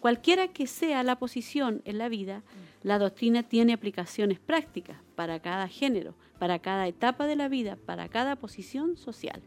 [0.00, 2.42] cualquiera que sea la posición en la vida,
[2.82, 8.08] la doctrina tiene aplicaciones prácticas para cada género, para cada etapa de la vida, para
[8.08, 9.42] cada posición social.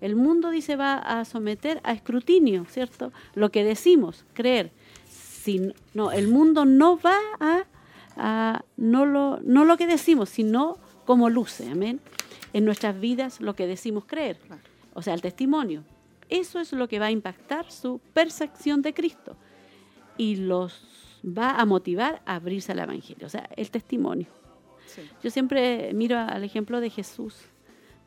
[0.00, 3.12] El mundo dice va a someter a escrutinio, ¿cierto?
[3.34, 4.72] Lo que decimos, creer.
[5.08, 7.64] Si, no, el mundo no va a,
[8.16, 12.00] a- no, lo, no lo que decimos, sino como luce, amén.
[12.52, 14.38] En nuestras vidas lo que decimos creer,
[14.94, 15.84] o sea, el testimonio.
[16.28, 19.36] Eso es lo que va a impactar su percepción de Cristo
[20.16, 20.82] y los
[21.24, 24.26] va a motivar a abrirse al Evangelio, o sea, el testimonio.
[25.22, 27.36] Yo siempre miro al ejemplo de Jesús.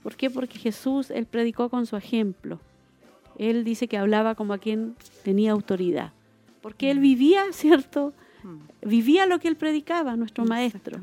[0.04, 0.30] ¿Por qué?
[0.30, 2.60] Porque Jesús, él predicó con su ejemplo.
[3.40, 6.12] Él dice que hablaba como a quien tenía autoridad.
[6.62, 8.14] Porque él vivía, ¿cierto?
[8.84, 11.00] Vivía lo que él predicaba, nuestro maestro.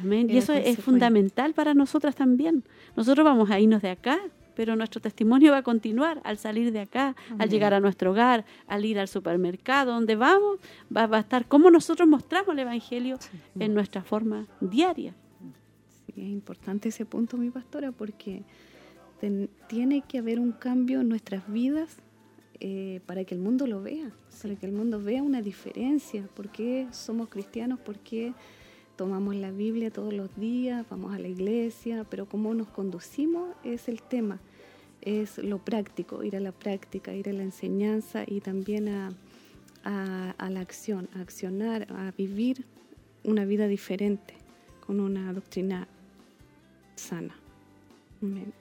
[0.00, 0.28] Amén.
[0.28, 2.64] Y eso es fundamental para nosotras también.
[2.96, 4.18] Nosotros vamos a irnos de acá,
[4.54, 8.44] pero nuestro testimonio va a continuar al salir de acá, al llegar a nuestro hogar,
[8.66, 10.58] al ir al supermercado, donde vamos,
[10.94, 13.16] va, va a estar cómo nosotros mostramos el Evangelio
[13.58, 15.14] en nuestra forma diaria.
[16.06, 18.42] Sí, es importante ese punto, mi pastora, porque
[19.20, 21.96] ten- tiene que haber un cambio en nuestras vidas
[22.60, 24.10] eh, para que el mundo lo vea,
[24.40, 26.26] para que el mundo vea una diferencia.
[26.34, 27.78] ¿Por qué somos cristianos?
[27.80, 28.32] ¿Por qué
[28.96, 30.86] tomamos la Biblia todos los días?
[30.90, 34.38] Vamos a la iglesia, pero cómo nos conducimos es el tema.
[35.00, 39.12] Es lo práctico, ir a la práctica, ir a la enseñanza y también a,
[39.84, 42.64] a- la acción, a accionar, a vivir
[43.24, 44.34] una vida diferente
[44.86, 45.88] con una doctrina
[46.96, 47.34] sana.
[48.22, 48.52] Amén.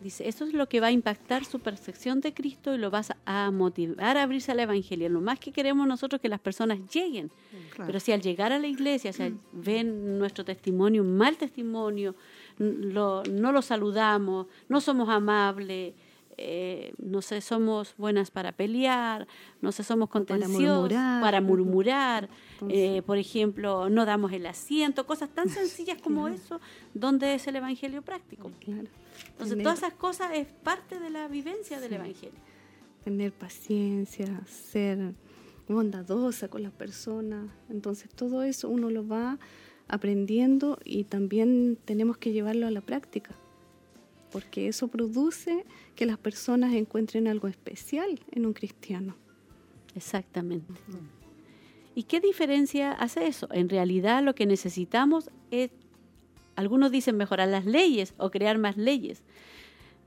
[0.00, 3.12] Dice, eso es lo que va a impactar su percepción de Cristo y lo vas
[3.24, 5.08] a motivar a abrirse al Evangelio.
[5.08, 7.30] Lo más que queremos nosotros es que las personas lleguen.
[7.70, 7.86] Claro.
[7.86, 12.14] Pero si al llegar a la iglesia si al- ven nuestro testimonio, un mal testimonio,
[12.58, 15.94] lo- no lo saludamos, no somos amables,
[16.38, 19.26] eh, no sé, somos buenas para pelear,
[19.62, 21.22] no sé, somos contenciosos, murmurar.
[21.22, 22.28] para murmurar,
[22.68, 26.60] eh, por ejemplo, no damos el asiento, cosas tan sencillas como eso,
[26.92, 28.52] donde es el Evangelio práctico.
[28.60, 28.88] Claro.
[29.28, 32.38] Entonces, Tener- todas esas cosas es parte de la vivencia del Evangelio.
[33.04, 35.14] tener paciencia, ser
[35.68, 37.48] bondadosa con las personas.
[37.70, 39.38] Entonces todo eso uno lo va
[39.88, 43.30] aprendiendo y también tenemos que llevarlo a la práctica,
[44.32, 45.64] porque eso produce
[45.94, 49.14] que las personas encuentren algo especial en un cristiano.
[49.94, 50.66] Exactamente.
[51.94, 53.48] ¿Y qué diferencia hace eso?
[53.52, 55.70] En realidad lo que necesitamos es,
[56.56, 59.22] algunos dicen mejorar las leyes o crear más leyes.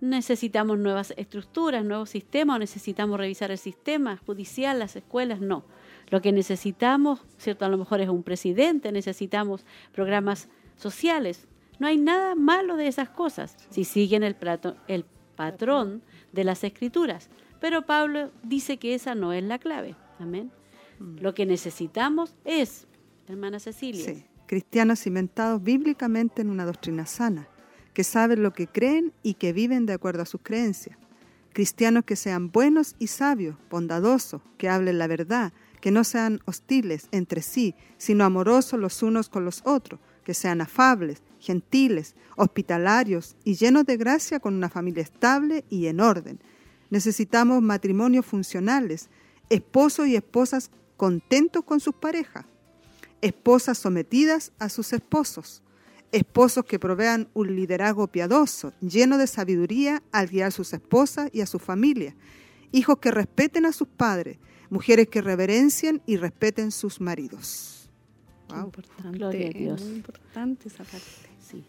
[0.01, 5.65] Necesitamos nuevas estructuras, nuevos sistemas, o necesitamos revisar el sistema judicial, las escuelas, no.
[6.09, 7.65] Lo que necesitamos, ¿cierto?
[7.65, 10.47] A lo mejor es un presidente, necesitamos programas
[10.77, 11.47] sociales.
[11.79, 15.03] No hay nada malo de esas cosas si siguen el, plato- el
[15.35, 16.01] patrón
[16.31, 17.29] de las escrituras.
[17.59, 19.95] Pero Pablo dice que esa no es la clave.
[20.17, 20.49] Amén.
[21.21, 22.87] Lo que necesitamos es,
[23.27, 27.47] hermana Cecilia, Sí, cristianos cimentados bíblicamente en una doctrina sana,
[27.93, 30.97] que saben lo que creen y que viven de acuerdo a sus creencias.
[31.53, 37.09] Cristianos que sean buenos y sabios, bondadosos, que hablen la verdad, que no sean hostiles
[37.11, 43.53] entre sí, sino amorosos los unos con los otros, que sean afables, gentiles, hospitalarios y
[43.53, 46.39] llenos de gracia con una familia estable y en orden.
[46.89, 49.11] Necesitamos matrimonios funcionales,
[49.51, 52.45] esposos y esposas contentos con sus parejas,
[53.21, 55.61] esposas sometidas a sus esposos,
[56.11, 61.41] esposos que provean un liderazgo piadoso, lleno de sabiduría al guiar a sus esposas y
[61.41, 62.15] a su familia,
[62.71, 64.37] hijos que respeten a sus padres,
[64.69, 67.89] mujeres que reverencien y respeten sus maridos.
[68.49, 68.65] Wow.
[68.65, 69.81] Importante, Gloria a Dios.
[69.81, 71.05] muy importante esa parte.
[71.39, 71.63] Sí.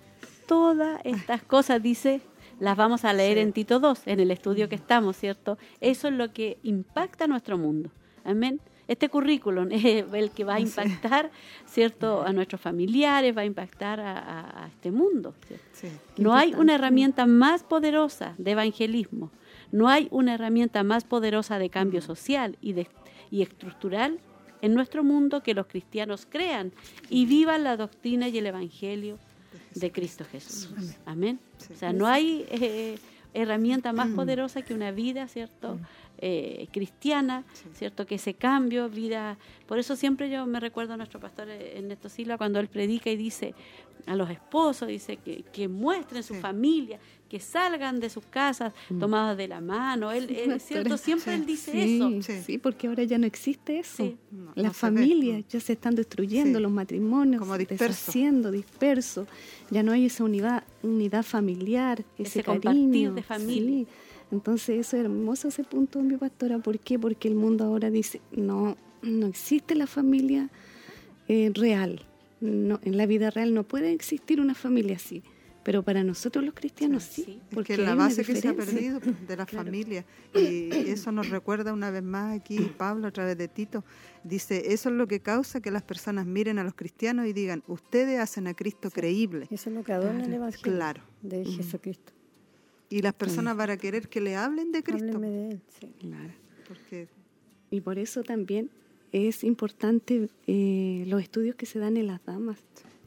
[0.46, 2.22] Todas estas cosas, dice,
[2.58, 5.58] las vamos a leer en Tito 2, en el estudio que estamos, ¿cierto?
[5.80, 7.90] Eso es lo que impacta nuestro mundo.
[8.24, 8.60] Amén.
[8.90, 11.30] Este currículum es el que va a impactar,
[11.64, 15.32] ¿cierto?, a nuestros familiares, va a impactar a, este mundo.
[16.16, 19.30] No hay una herramienta más poderosa de evangelismo,
[19.70, 22.88] no hay una herramienta más poderosa de cambio social y, de,
[23.30, 24.18] y estructural
[24.60, 26.72] en nuestro mundo que los cristianos crean
[27.08, 29.20] y vivan la doctrina y el evangelio
[29.72, 30.68] de Cristo Jesús.
[31.06, 31.38] Amén.
[31.72, 32.98] O sea, no hay eh,
[33.34, 35.78] herramienta más poderosa que una vida, ¿cierto?
[36.22, 38.04] Eh, cristiana, ¿cierto?
[38.06, 39.38] Que ese cambio, vida...
[39.66, 43.08] Por eso siempre yo me recuerdo a nuestro pastor eh, Ernesto Silva cuando él predica
[43.10, 43.54] y dice
[44.06, 46.40] a los esposos, dice que, que muestren su Sí.
[46.40, 50.10] familia, que salgan de sus casas tomados de la mano.
[50.12, 50.90] Él, él, ¿cierto?
[50.90, 50.96] Pastora.
[50.98, 52.22] Siempre él dice Sí, eso.
[52.22, 52.42] Sí.
[52.44, 54.04] sí, porque ahora ya no existe eso.
[54.04, 54.16] Sí.
[54.30, 54.72] No, Las no se ve.
[54.98, 56.62] familias ya se están destruyendo, Sí.
[56.62, 57.84] los matrimonios Como disperso.
[57.84, 59.26] deshaciendo, dispersos.
[59.70, 63.14] Ya no hay esa unidad, unidad familiar, ese, Ese compartir cariño.
[63.14, 63.86] de familia.
[64.32, 66.58] Entonces eso es hermoso ese punto, mi pastora.
[66.58, 66.98] ¿Por qué?
[66.98, 70.50] Porque el mundo ahora dice, no, no existe la familia
[71.28, 72.04] eh, real.
[72.40, 75.22] No, en la vida real no puede existir una familia así.
[75.62, 78.98] Pero para nosotros los cristianos sí, porque que es la base que se ha perdido
[79.28, 80.06] de la familia.
[80.34, 83.84] Y eso nos recuerda una vez más aquí Pablo a través de Tito.
[84.24, 87.62] Dice, eso es lo que causa que las personas miren a los cristianos y digan,
[87.66, 89.48] ustedes hacen a Cristo creíble.
[89.50, 91.02] Eso es lo que adorna el Evangelio Claro.
[91.20, 92.12] de Jesucristo.
[92.90, 95.04] Y las personas van a querer que le hablen de Cristo.
[95.16, 95.60] Háblenme de Él.
[95.80, 95.94] sí.
[96.00, 96.32] Claro.
[96.68, 97.08] Porque
[97.70, 98.68] Y por eso también
[99.12, 102.58] es importante eh, los estudios que se dan en las damas,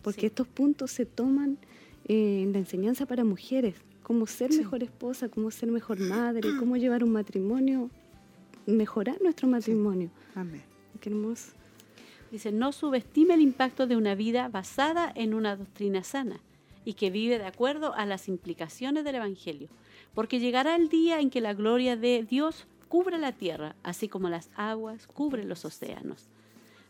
[0.01, 0.25] porque Sí.
[0.27, 1.57] estos puntos se toman
[2.07, 6.75] eh, en la enseñanza para mujeres, cómo ser mejor esposa, cómo ser mejor madre, cómo
[6.77, 7.89] llevar un matrimonio,
[8.65, 10.09] mejorar nuestro matrimonio.
[10.35, 10.61] amén.
[10.99, 11.51] Qué hermoso.
[12.31, 16.39] Dice, no subestime el impacto de una vida basada en una doctrina sana
[16.85, 19.69] y que vive de acuerdo a las implicaciones del Evangelio,
[20.13, 24.29] porque llegará el día en que la gloria de Dios cubra la tierra, así como
[24.29, 26.27] las aguas cubren los océanos.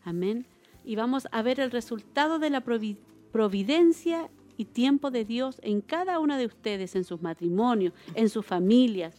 [0.03, 0.45] Amén.
[0.83, 2.97] Y vamos a ver el resultado de la provi-
[3.31, 8.45] providencia y tiempo de Dios en cada una de ustedes, en sus matrimonios, en sus
[8.45, 9.15] familias,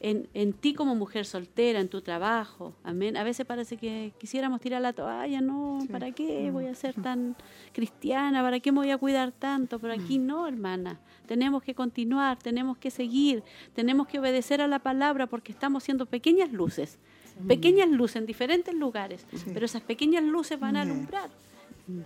[0.00, 2.74] en, en ti como mujer soltera, en tu trabajo.
[2.84, 3.16] Amén.
[3.16, 5.88] A veces parece que quisiéramos tirar la toalla, no, Sí.
[5.88, 7.36] ¿para qué voy a ser tan
[7.72, 8.42] cristiana?
[8.42, 9.78] ¿Para qué me voy a cuidar tanto?
[9.78, 10.98] Pero aquí no, hermana.
[11.26, 13.42] Tenemos que continuar, tenemos que seguir,
[13.74, 16.98] tenemos que obedecer a la palabra porque estamos siendo pequeñas luces.
[17.46, 19.50] Pequeñas luces en diferentes lugares, Sí.
[19.54, 21.30] pero esas pequeñas luces van a alumbrar.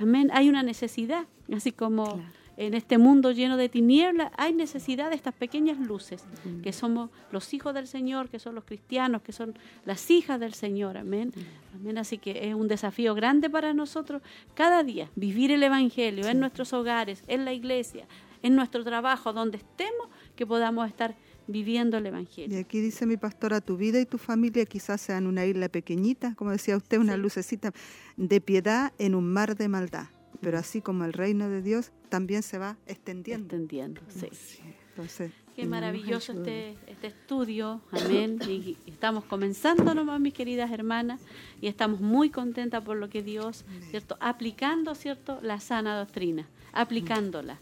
[0.01, 0.31] Amén.
[0.35, 1.24] Hay una necesidad,
[1.55, 2.20] así como
[2.56, 6.24] en este mundo lleno de tinieblas, hay necesidad de estas pequeñas luces,
[6.62, 9.54] que somos los hijos del Señor, que son los cristianos, que son
[9.84, 10.96] las hijas del Señor.
[10.98, 11.32] Amén.
[11.74, 11.98] Amén.
[11.98, 14.22] Así que es un desafío grande para nosotros
[14.54, 18.06] cada día vivir el Evangelio en nuestros hogares, en la iglesia,
[18.42, 21.16] en nuestro trabajo, donde estemos, que podamos estar
[21.46, 22.58] viviendo el Y Evangelio.
[22.58, 26.50] aquí dice mi pastora, tu vida y tu familia quizás sean una isla pequeñita, como
[26.50, 27.72] decía usted, una lucecita
[28.16, 30.06] de piedad en un mar de maldad.
[30.43, 33.56] Pero así como el reino de Dios también se va extendiendo.
[33.56, 34.02] Entendiendo.
[34.10, 34.28] Sí.
[34.90, 38.39] Entonces, Qué maravilloso este, este estudio, amén.
[38.48, 41.20] Y, estamos comenzando nomás, mis queridas hermanas,
[41.60, 44.16] y estamos muy contentas por lo que Dios, ¿cierto?
[44.20, 45.39] Aplicando, ¿cierto?
[45.43, 47.59] La sana doctrina, aplicándola.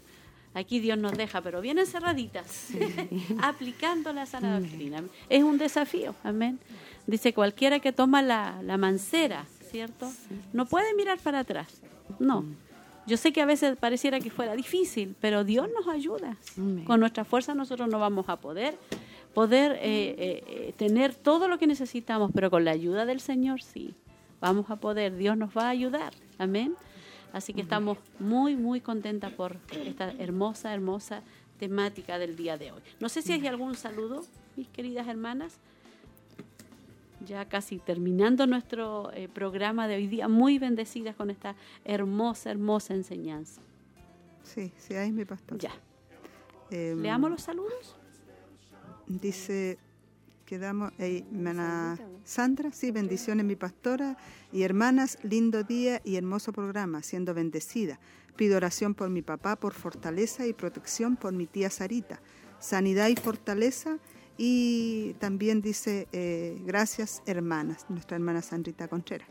[0.53, 2.69] Aquí Dios nos deja, pero bien encerraditas,
[3.41, 5.03] aplicando la sana doctrina.
[5.29, 6.59] Es un desafío, amén.
[7.07, 10.11] Dice cualquiera que toma la, la mancera, ¿cierto?
[10.53, 11.81] No puede mirar para atrás,
[12.19, 12.45] no.
[13.11, 16.37] Yo sé que a veces pareciera que fuera difícil, pero Dios nos ayuda.
[16.57, 16.85] Amén.
[16.85, 18.77] Con nuestra fuerza nosotros no vamos a poder
[19.33, 23.61] poder eh, eh, eh, tener todo lo que necesitamos, pero con la ayuda del Señor
[23.61, 23.95] sí,
[24.39, 25.17] vamos a poder.
[25.17, 26.13] Dios nos va a ayudar.
[26.37, 26.73] Amén.
[27.33, 31.21] Así que estamos muy, muy contentas por esta hermosa, hermosa
[31.59, 32.81] temática del día de hoy.
[33.01, 34.23] No sé si hay algún saludo,
[34.55, 35.59] mis queridas hermanas.
[37.25, 42.93] Ya casi terminando nuestro eh, programa de hoy día, muy bendecidas con esta hermosa, hermosa
[42.93, 43.61] enseñanza.
[44.43, 45.57] sí, sí, ahí es mi pastor.
[45.59, 45.71] Ya.
[46.71, 47.95] Em, ¿Leamos los saludos?
[49.07, 49.77] Dice
[50.51, 54.17] quedamos, eh, hermana Sandra, sí, bendiciones mi pastora
[54.51, 58.01] y hermanas, lindo día y hermoso programa, siendo bendecida.
[58.35, 62.19] Pido oración por mi papá, por fortaleza y protección por mi tía Sarita,
[62.59, 63.97] sanidad y fortaleza.
[64.37, 69.27] Y también dice, eh, gracias hermanas, nuestra hermana Sandrita Contreras.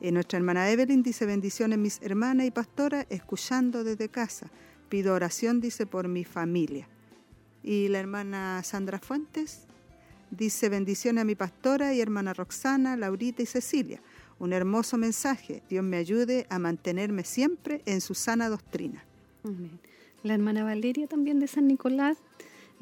[0.00, 4.50] Eh, nuestra hermana Evelyn dice, bendiciones mis hermanas y pastora, escuchando desde casa.
[4.88, 6.88] Pido oración, dice, por mi familia.
[7.62, 9.62] Y la hermana Sandra Fuentes
[10.30, 14.02] dice, bendiciones a mi pastora y hermana Roxana, Laurita y Cecilia.
[14.38, 15.62] Un hermoso mensaje.
[15.68, 19.04] Dios me ayude a mantenerme siempre en su sana doctrina.
[20.24, 22.18] La hermana Valeria también de San Nicolás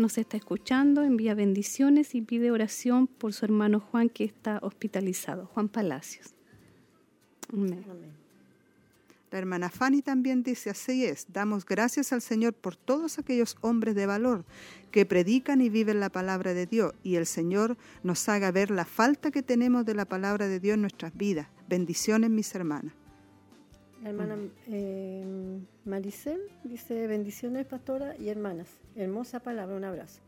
[0.01, 5.47] nos está escuchando, envía bendiciones y pide oración por su hermano Juan que está hospitalizado,
[5.47, 6.35] Juan Palacios.
[9.31, 13.94] La hermana Fanny también dice, así es, damos gracias al Señor por todos aquellos hombres
[13.94, 14.44] de valor
[14.90, 18.85] que predican y viven la palabra de Dios y el Señor nos haga ver la
[18.85, 21.47] falta que tenemos de la palabra de Dios en nuestras vidas.
[21.68, 22.93] Bendiciones, mis hermanas.
[24.02, 24.36] La hermana
[24.68, 25.24] eh,
[25.85, 28.68] Maricel dice, bendiciones, pastora y hermanas.
[28.97, 30.20] Hermosa palabra, un abrazo.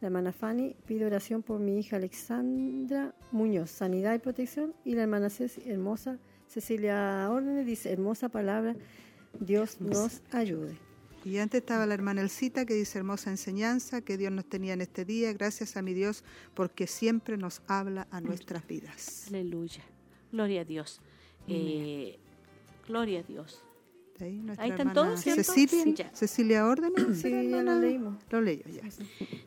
[0.00, 4.74] La hermana Fanny pide oración por mi hija Alexandra Muñoz, sanidad y protección.
[4.84, 6.18] Y la hermana Ceci, hermosa
[6.48, 8.74] Cecilia Órdenes dice, hermosa palabra,
[9.38, 10.78] Dios nos ayude.
[11.22, 14.80] Y antes estaba la hermana Elcita que dice hermosa enseñanza que Dios nos tenía en
[14.80, 15.34] este día.
[15.34, 16.24] Gracias a mi Dios
[16.54, 19.26] porque siempre nos habla a nuestras vidas.
[19.28, 19.82] Aleluya.
[20.32, 21.02] Gloria a Dios.
[21.46, 22.18] Eh,
[22.90, 23.62] gloria a Dios.
[24.20, 25.20] Ahí, están todos.
[25.20, 25.94] Cecilia, Sí.
[26.12, 27.16] Cecilia Órdenes.
[27.16, 28.16] Sí, ¿será, ya lo leímos.
[28.30, 28.82] Lo leí ya.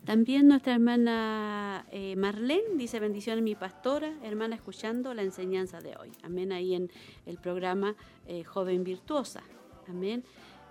[0.03, 6.11] También nuestra hermana eh, Marlene dice bendiciones mi pastora, hermana escuchando la enseñanza de hoy.
[6.23, 6.51] Amén.
[6.51, 6.89] Ahí en
[7.27, 7.95] el programa
[8.25, 9.43] eh, Joven Virtuosa.
[9.87, 10.23] Amén.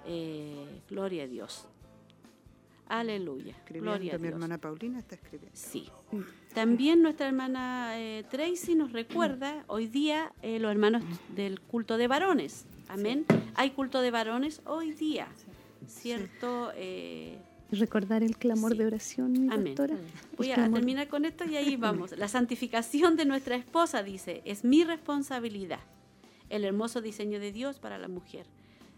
[0.05, 1.69] Eh, gloria a Dios.
[2.89, 3.55] Aleluya.
[3.69, 4.35] Gloria a mi Dios.
[4.35, 5.57] hermana Paulina está escribiendo.
[5.57, 5.89] Sí.
[6.55, 11.03] También nuestra hermana eh, Tracy nos recuerda hoy día eh, los hermanos
[11.35, 12.67] del culto de varones.
[12.89, 13.25] Amén.
[13.55, 15.29] Hay culto de varones hoy día.
[15.87, 16.71] ¿Cierto?
[16.77, 17.39] Eh,
[17.71, 18.79] recordar el clamor Sí.
[18.79, 19.75] de oración, Amén.
[19.75, 19.97] pastora.
[20.37, 22.17] Voy El a clamor- terminar con esto y ahí vamos.
[22.19, 25.81] La santificación de nuestra esposa, dice, es mi responsabilidad.
[26.51, 28.47] El hermoso diseño de Dios para la mujer.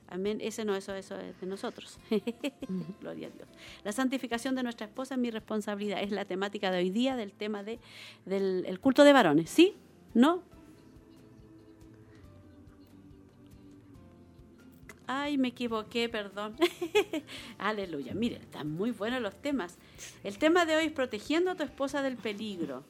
[0.08, 0.38] Amén.
[0.40, 1.98] Ese no, eso, eso es de nosotros.
[3.00, 3.48] Gloria a Dios.
[3.84, 6.02] La santificación de nuestra esposa es mi responsabilidad.
[6.02, 7.80] Es la temática de hoy día del tema de,
[8.24, 9.50] del el culto de varones.
[9.50, 9.74] ¿Sí?
[10.12, 10.42] ¿No?
[15.06, 16.56] Ay, me equivoqué, perdón.
[17.58, 18.14] Aleluya.
[18.14, 19.76] Miren, están muy buenos los temas.
[20.22, 22.84] El tema de hoy es protegiendo a tu esposa del peligro.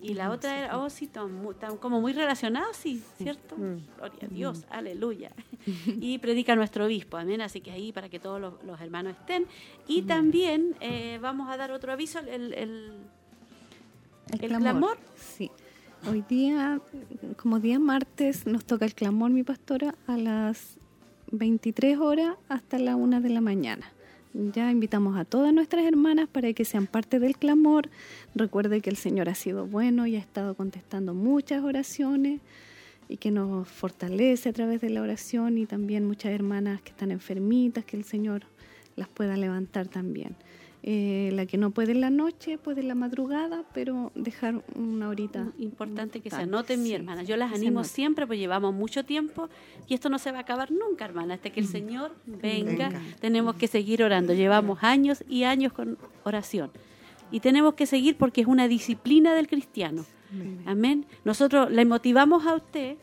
[0.00, 3.56] Y la otra era, oh, sí, están mu- están como muy relacionados, sí, ¿cierto?
[3.56, 5.32] Gloria a Dios, aleluya.
[6.00, 7.40] Y predica nuestro obispo, amén.
[7.40, 9.46] Así que ahí para que todos los, los hermanos estén.
[9.88, 12.92] Y también eh, vamos a dar otro aviso, el, el,
[14.40, 14.98] el clamor.
[15.16, 15.50] Sí.
[16.08, 16.80] Hoy día,
[17.36, 20.76] como día martes, nos toca el clamor, mi pastora, a las
[21.32, 23.90] 23 horas hasta la 1 de la mañana.
[24.52, 27.88] Ya invitamos a todas nuestras hermanas para que sean parte del clamor.
[28.34, 32.42] Recuerde que el Señor ha sido bueno y ha estado contestando muchas oraciones
[33.08, 37.12] y que nos fortalece a través de la oración y también muchas hermanas que están
[37.12, 38.42] enfermitas, que el Señor
[38.94, 40.36] las pueda levantar también.
[40.88, 45.08] Eh, la que no puede en la noche, puede en la madrugada, pero dejar una
[45.08, 45.48] horita.
[45.58, 47.24] Importante que se anoten, mi hermana.
[47.24, 49.48] Yo las animo siempre, pues llevamos mucho tiempo
[49.88, 51.34] y esto no se va a acabar nunca, hermana.
[51.34, 53.02] Hasta que el Señor venga, Venga.
[53.18, 54.32] tenemos que seguir orando.
[54.32, 56.70] Llevamos años y años con oración.
[57.32, 60.04] Y tenemos que seguir porque es una disciplina del cristiano.
[60.66, 61.04] Amén.
[61.24, 62.96] Nosotros le motivamos a usted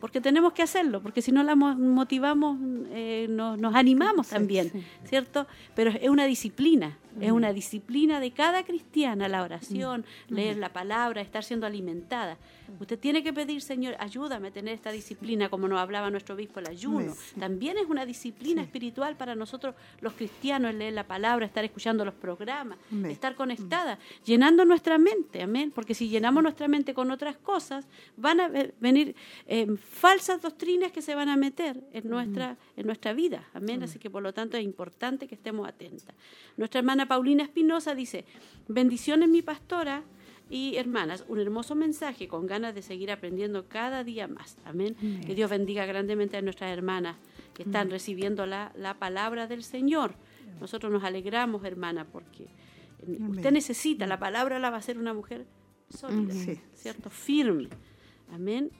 [0.00, 2.56] porque tenemos que hacerlo, porque si no la mo- motivamos,
[2.92, 4.70] eh, nos, nos animamos también,
[5.04, 5.48] ¿cierto?
[5.74, 11.20] Pero es una disciplina, es una disciplina de cada cristiana, la oración, leer la palabra,
[11.20, 12.36] estar siendo alimentada.
[12.80, 16.60] Usted tiene que pedir, Señor, ayúdame a tener esta disciplina, como nos hablaba nuestro obispo,
[16.60, 17.14] el ayuno.
[17.38, 22.14] También es una disciplina espiritual para nosotros los cristianos, leer la palabra, estar escuchando los
[22.14, 22.78] programas,
[23.10, 27.86] estar conectada, llenando nuestra mente, amén, porque si llenamos nuestra mente con otras cosas,
[28.16, 29.16] van a ve- venir
[29.46, 33.98] eh, falsas doctrinas que se van a meter en nuestra, en nuestra vida, amén, así
[33.98, 36.14] que por lo tanto es importante que estemos atentas.
[36.56, 38.24] Nuestra hermana Paulina Espinosa dice,
[38.66, 40.02] bendiciones mi pastora
[40.50, 44.96] y hermanas, un hermoso mensaje con ganas de seguir aprendiendo cada día más, amén,
[45.26, 47.16] que Dios bendiga grandemente a nuestras hermanas
[47.54, 50.14] que están recibiendo la, la palabra del Señor.
[50.60, 52.44] Nosotros nos alegramos, hermana, porque
[53.06, 55.46] eh, usted necesita, la palabra la va a hacer una mujer
[55.90, 56.58] sólida, Sí.
[56.74, 57.10] ¿cierto?
[57.10, 57.68] Firme.
[58.32, 58.70] Amén.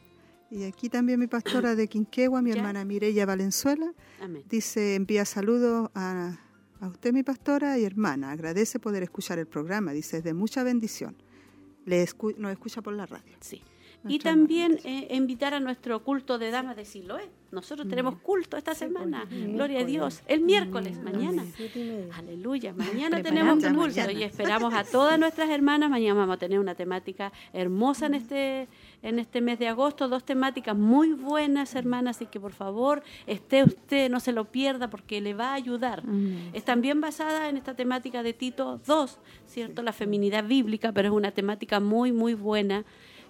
[0.50, 2.56] Y aquí también mi pastora de Quinquegua, mi Ya.
[2.56, 3.92] hermana Mireya Valenzuela,
[4.22, 4.42] Amén.
[4.48, 6.38] dice, envía saludos a,
[6.80, 8.30] a usted, mi pastora y hermana.
[8.30, 11.16] Agradece poder escuchar el programa, dice, es de mucha bendición.
[11.84, 13.32] le escu- nos escucha por la radio.
[13.40, 13.62] Sí.
[14.06, 17.28] Y también eh, invitar a nuestro culto de damas de Siloé.
[17.50, 19.26] Nosotros tenemos culto esta semana.
[19.30, 20.22] Gloria a Dios.
[20.28, 21.44] El miércoles, mañana.
[21.74, 22.14] Y media.
[22.14, 22.72] Aleluya.
[22.76, 24.12] Mañana tenemos culto mañana.
[24.12, 25.90] y esperamos a todas nuestras hermanas.
[25.90, 28.68] Mañana vamos a tener una temática hermosa en este
[29.02, 33.62] en este mes de agosto, dos temáticas muy buenas, hermanas, así que por favor, esté
[33.62, 36.02] usted, no se lo pierda porque le va a ayudar.
[36.52, 39.82] Es también basada en esta temática de Tito 2, ¿cierto?
[39.82, 42.84] La feminidad bíblica, pero es una temática muy, muy buena.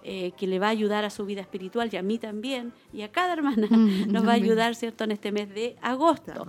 [0.05, 3.03] eh, que le va a ayudar a su vida espiritual y a mí también y
[3.03, 6.47] a cada hermana Mm, nos va a ayudar cierto en este mes de agosto.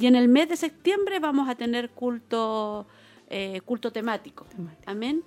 [0.00, 2.86] Y en el mes de septiembre vamos a tener culto
[3.28, 4.46] eh, culto temático.
[4.86, 5.22] Amén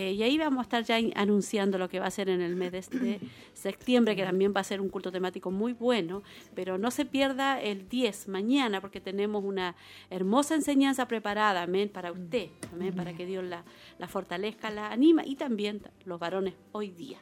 [0.00, 2.54] Eh, y ahí vamos a estar ya anunciando lo que va a ser en el
[2.54, 3.20] mes de, de
[3.52, 6.22] septiembre, que también va a ser un culto temático muy bueno,
[6.54, 9.74] pero no se pierda el 10 mañana, porque tenemos una
[10.08, 13.64] hermosa enseñanza preparada, amén, para usted, amén, para que Dios la,
[13.98, 17.18] la fortalezca, la anima, y también los varones hoy día.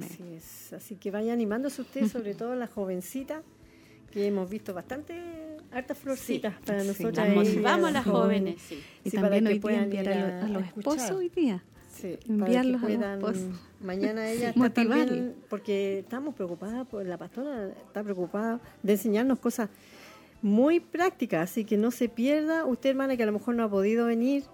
[0.00, 0.72] Así es.
[0.72, 3.42] Así que vaya animándose usted, sobre todo la jovencita,
[4.10, 5.12] que hemos visto bastante
[5.72, 6.88] hartas florcitas para sí.
[6.88, 7.16] nosotras.
[7.28, 8.82] Las ahí, motivamos a las jóvenes, sí.
[9.04, 10.66] Y Sí, para también que hoy día puedan enviar a, a- los- a los a
[10.68, 11.62] esposos hoy día.
[11.94, 17.16] Sí, Enviarlos para que los puedan, mañana ella está también, porque estamos preocupadas, por la
[17.18, 19.68] pastora está preocupada de enseñarnos cosas
[20.42, 22.66] muy prácticas, así que no se pierda.
[22.66, 24.44] Usted, hermana, que a lo mejor no ha podido venir,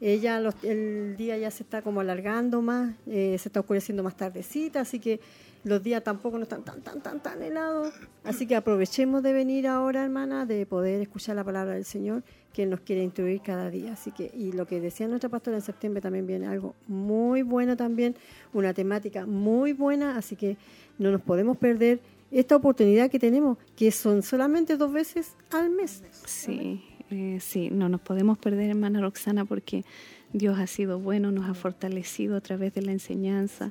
[0.00, 4.16] ella los- el día ya se está como alargando más, eh, se está oscureciendo más
[4.16, 5.20] tardecita, así que
[5.64, 7.92] los días tampoco no están tan, tan, tan, tan helados.
[8.24, 12.22] Así que aprovechemos de venir ahora, hermana, de poder escuchar la palabra del Señor,
[12.52, 13.92] que Él nos quiere instruir cada día.
[13.92, 17.76] Así que, y lo que decía nuestra pastora en septiembre también viene algo muy bueno
[17.76, 18.16] también,
[18.52, 20.56] una temática muy buena, así que
[20.98, 26.02] no nos podemos perder esta oportunidad que tenemos, que son solamente dos veces al mes.
[26.26, 29.84] Sí, eh, sí, no nos podemos perder, hermana Roxana, porque
[30.32, 33.70] Dios ha sido bueno, nos ha fortalecido a través de la enseñanza.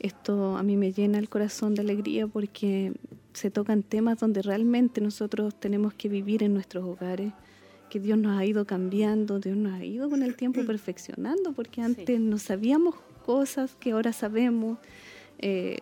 [0.00, 2.92] Esto a mí me llena el corazón de alegría porque
[3.34, 7.32] se tocan temas donde realmente nosotros tenemos que vivir en nuestros hogares,
[7.90, 11.82] que Dios nos ha ido cambiando, Dios nos ha ido con el tiempo perfeccionando, porque
[11.82, 12.94] antes no sabíamos
[13.24, 14.78] cosas que ahora sabemos.
[15.38, 15.76] eh,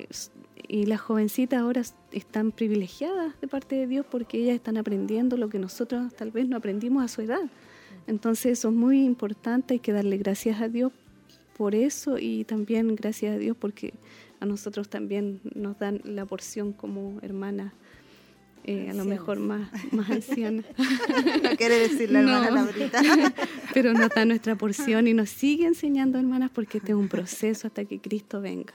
[0.68, 1.82] y las jovencitas ahora
[2.12, 6.46] están privilegiadas de parte de Dios porque ellas están aprendiendo lo que nosotros tal vez
[6.46, 7.50] no aprendimos a su edad.
[8.06, 10.92] Entonces eso es muy importante, hay que darle gracias a Dios
[11.59, 13.93] por eso y también gracias a Dios porque
[14.40, 17.72] a nosotros también nos dan la porción como hermanas,
[18.64, 20.64] eh, a lo mejor más, más ancianas.
[21.43, 22.55] No quiere decir la hermana No.
[22.55, 23.02] Laurita.
[23.74, 27.66] Pero nos da nuestra porción y nos sigue enseñando, hermanas, porque este es un proceso
[27.66, 28.72] hasta que Cristo venga.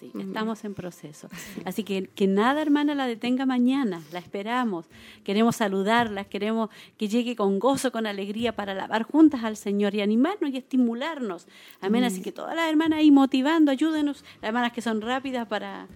[0.00, 1.28] Sí, estamos en proceso.
[1.66, 4.00] Así que que nada, hermana, la detenga mañana.
[4.12, 4.86] La esperamos.
[5.24, 10.00] Queremos saludarla, queremos que llegue con gozo, con alegría para alabar juntas al Señor y
[10.00, 11.46] animarnos y estimularnos.
[11.82, 12.04] Amén.
[12.04, 14.24] Así que todas las hermanas ahí motivando, ayúdenos.
[14.40, 15.86] Las hermanas que son rápidas para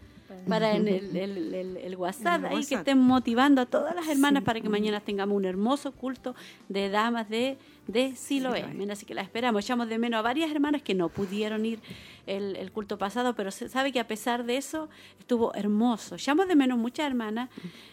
[0.49, 4.43] para en el, el- el- el WhatsApp, ahí que estén motivando a todas las hermanas
[4.43, 6.35] para que mañana tengamos un hermoso culto
[6.69, 7.57] de damas de,
[7.87, 8.63] de Siloé.
[8.63, 8.91] Amén.
[8.91, 9.65] Así que la esperamos.
[9.65, 11.81] Echamos de menos a varias hermanas que no pudieron ir
[12.27, 14.89] el, el culto pasado, pero se sabe que a pesar de eso
[15.19, 16.15] estuvo hermoso.
[16.15, 17.51] Echamos de menos muchas hermanas.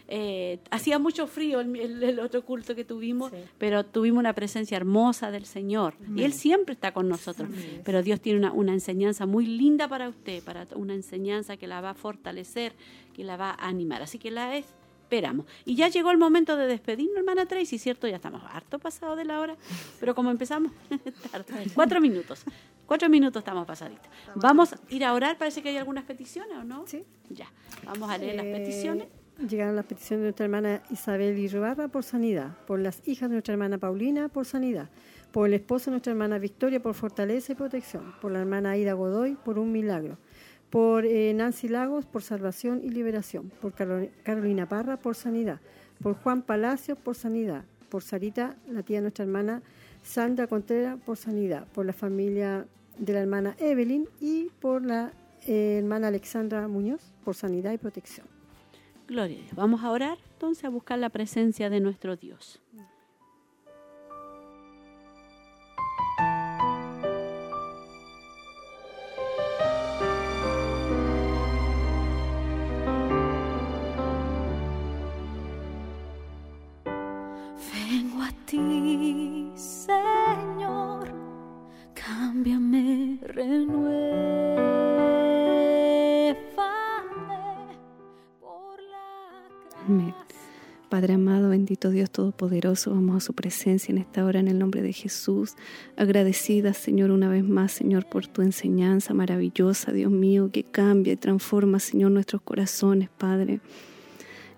[0.07, 4.77] Eh, hacía mucho frío el, el- el otro culto que tuvimos, pero tuvimos una presencia
[4.77, 5.93] hermosa del Señor.
[6.15, 7.49] Y Él siempre está con nosotros.
[7.84, 11.81] Pero Dios tiene una, una enseñanza muy linda para usted, para una enseñanza que la
[11.81, 12.73] va a fortalecer,
[13.13, 14.01] que la va a animar.
[14.01, 14.55] Así que la
[15.11, 15.45] esperamos.
[15.65, 18.07] Y ya llegó el momento de despedirnos, hermana Tracy, ¿cierto?
[18.07, 19.57] Ya estamos harto pasado de la hora,
[19.99, 20.71] pero como empezamos,
[21.31, 21.45] tarde.
[21.75, 22.43] cuatro minutos.
[22.85, 24.07] Cuatro minutos estamos pasaditos.
[24.35, 26.85] Vamos a ir a orar, parece que hay algunas peticiones, ¿o no?
[26.88, 27.03] Sí.
[27.29, 27.47] Ya,
[27.85, 29.07] vamos a leer las Eh, peticiones.
[29.49, 33.53] Llegaron las peticiones de nuestra hermana Isabel Irbarra por sanidad, por las hijas de nuestra
[33.53, 34.89] hermana Paulina por sanidad,
[35.31, 38.93] por el esposo de nuestra hermana Victoria por fortaleza y protección, por la hermana Aida
[38.93, 40.17] Godoy por un milagro,
[40.72, 45.60] por eh, Nancy Lagos por salvación y liberación, por Caro- Carolina Parra por sanidad,
[46.02, 49.61] por Juan Palacios por sanidad, por Sarita, la tía de nuestra hermana
[50.02, 52.65] Sandra Contreras por sanidad, por la familia
[52.98, 55.11] de la hermana Evelyn y por la
[55.45, 58.26] eh, hermana Alexandra Muñoz por sanidad y protección.
[59.07, 59.39] Gloria.
[59.56, 62.61] Vamos a orar entonces a buscar la presencia de nuestro Dios.
[91.76, 95.56] Dios Todopoderoso, vamos a su presencia en esta hora en el nombre de Jesús.
[95.95, 101.15] Agradecida, Señor, una vez más, Señor, por tu enseñanza maravillosa, Dios mío, que cambia y
[101.15, 103.61] transforma, Señor, nuestros corazones, Padre.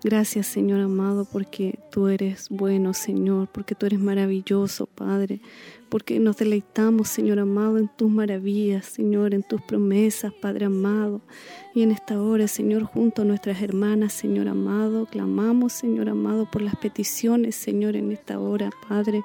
[0.04, 5.40] Gracias, Señor amado, porque tú eres bueno, Señor, porque tú eres maravilloso, Padre,
[5.88, 11.22] porque nos deleitamos, Señor amado, en tus maravillas, Señor, en tus promesas, Padre amado.
[11.74, 16.60] Y en esta hora, Señor, junto a nuestras hermanas, Señor amado, clamamos, Señor amado, por
[16.60, 19.24] las peticiones, Señor, en esta hora, Padre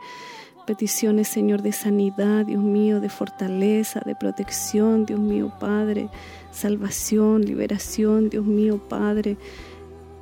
[0.65, 6.09] peticiones, Señor, de sanidad, Dios mío, de fortaleza, de protección, Dios mío, Padre,
[6.51, 9.35] salvación, liberación, Dios mío, Padre.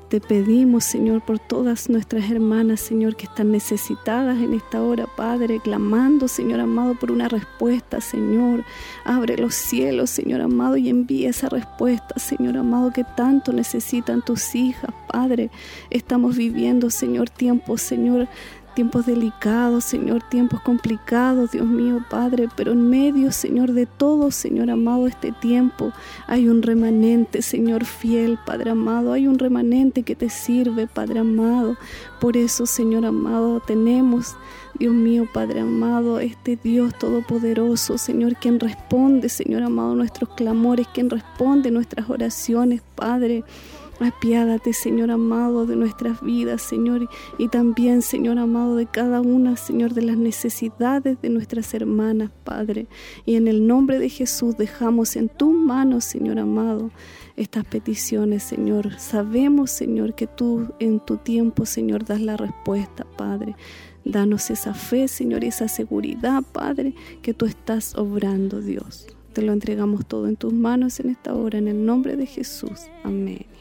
[0.10, 5.60] Te pedimos, Señor, por todas nuestras hermanas, Señor, que están necesitadas en esta hora, Padre,
[5.60, 8.64] clamando, Señor amado, por una respuesta, Señor.
[9.04, 14.56] Abre los cielos, Señor amado, y envía esa respuesta, Señor amado, que tanto necesitan tus
[14.56, 15.50] hijas, Padre.
[15.90, 18.30] Estamos viviendo, Señor, tiempos, Señor,
[18.78, 24.70] tiempos delicados, Señor, tiempos complicados, Dios mío, Padre, pero en medio, Señor, de todo, Señor
[24.70, 25.92] amado, este tiempo
[26.28, 31.76] hay un remanente, Señor fiel, Padre amado, hay un remanente que te sirve, Padre amado.
[32.22, 34.36] Por eso, Señor amado, tenemos,
[34.78, 41.10] Dios mío, Padre amado, este Dios todopoderoso, Señor, quien responde, Señor amado, nuestros clamores, quien
[41.10, 43.44] responde nuestras oraciones, Padre.
[44.00, 47.10] Apiádate, Señor amado, de nuestras vidas, Señor,
[47.40, 52.86] y también, Señor amado, de cada una, Señor, de las necesidades de nuestras hermanas, Padre.
[53.26, 56.92] Y en el nombre de Jesús dejamos en tus manos, Señor amado,
[57.38, 59.00] estas peticiones, Señor.
[59.00, 63.56] Sabemos, Señor, que tú en tu tiempo, Señor, das la respuesta, Padre.
[64.06, 66.94] Danos esa fe, Señor, y esa seguridad, Padre,
[67.24, 69.08] que tú estás obrando, Dios.
[69.34, 72.88] Te lo entregamos todo en tus manos en esta hora, en el nombre de Jesús.
[73.04, 73.57] Amén.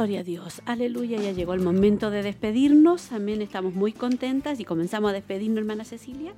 [0.00, 4.64] Gloria a Dios, aleluya, ya llegó el momento de despedirnos, amén, estamos muy contentas y
[4.64, 6.32] comenzamos a despedirnos, hermana Cecilia.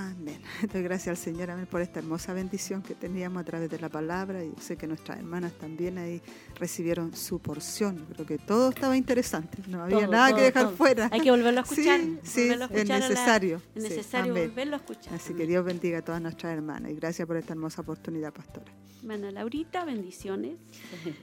[0.00, 0.40] Amén.
[0.72, 3.88] Doy gracias al Señor amén, por esta hermosa bendición que teníamos a través de la
[3.88, 6.22] palabra y sé que nuestras hermanas también ahí
[6.54, 8.06] recibieron su porción.
[8.14, 10.76] Creo que todo estaba interesante, no había Todo, nada todo, que dejar todo.
[10.76, 11.08] fuera.
[11.10, 12.00] Hay que volverlo a escuchar.
[12.00, 13.62] Sí, sí, volverlo a es la- necesario.
[13.74, 15.14] es necesario volverlo a escuchar.
[15.14, 18.70] Así que Dios bendiga a todas nuestras hermanas y gracias por esta hermosa oportunidad, pastora.
[19.00, 20.58] Hermana Laurita, bendiciones.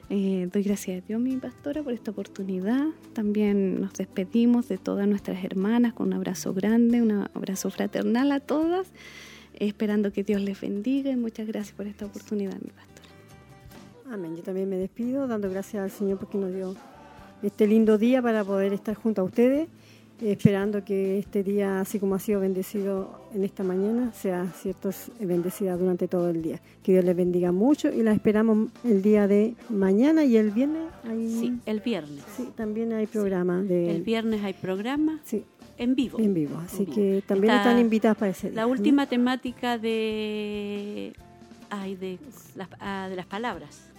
[0.09, 2.85] Eh, doy gracias a Dios, mi pastora, por esta oportunidad.
[3.13, 8.39] También nos despedimos de todas nuestras hermanas con un abrazo grande, un abrazo fraternal a
[8.65, 8.87] todas,
[9.59, 13.09] esperando que Dios les bendiga y muchas gracias por esta oportunidad, mi pastora.
[14.11, 14.35] Amén.
[14.35, 16.75] Yo también me despido dando gracias al Señor porque nos dio
[17.43, 19.67] este lindo día para poder estar junto a ustedes,
[20.21, 24.89] esperando que este día, así como ha sido bendecido en esta mañana, sea cierto
[25.19, 26.59] bendecida durante todo el día.
[26.83, 30.83] Que Dios les bendiga mucho y la esperamos el día de mañana y el viernes.
[31.03, 32.23] Hay, Sí, el viernes.
[32.35, 35.43] sí, también hay programa de El viernes hay programa sí,
[35.77, 36.19] en vivo.
[36.19, 36.95] en vivo, así En vivo.
[36.95, 38.55] que también Está están invitadas para ese día.
[38.55, 41.13] La última temática de,
[41.69, 42.17] ay, de,
[42.55, 43.89] las, ah, de las palabras,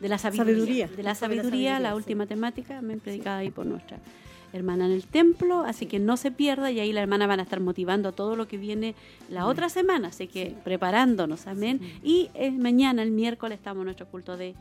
[0.00, 0.54] de la sabiduría.
[0.54, 0.88] Sabiduría.
[0.88, 1.96] De la sabiduría, la, sí.
[1.96, 3.98] última temática, me predicada ahí por nuestra
[4.52, 7.42] hermana en el templo, así que no se pierda y ahí la hermana van a
[7.42, 8.94] estar motivando todo lo que viene
[9.30, 11.80] la otra semana, así que preparándonos, amén.
[12.02, 14.54] Y eh, mañana, el miércoles, estamos en nuestro culto de,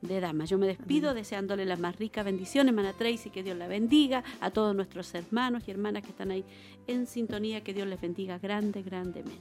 [0.00, 0.50] de damas.
[0.50, 4.50] Yo me despido deseándole las más ricas bendiciones, hermana Tracy, que Dios la bendiga, a
[4.50, 6.44] todos nuestros hermanos y hermanas que están ahí
[6.86, 9.36] en sintonía, que Dios les bendiga grande, grandemente.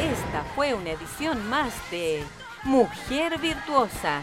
[0.00, 2.22] Esta fue una edición más de
[2.64, 4.22] Mujer Virtuosa.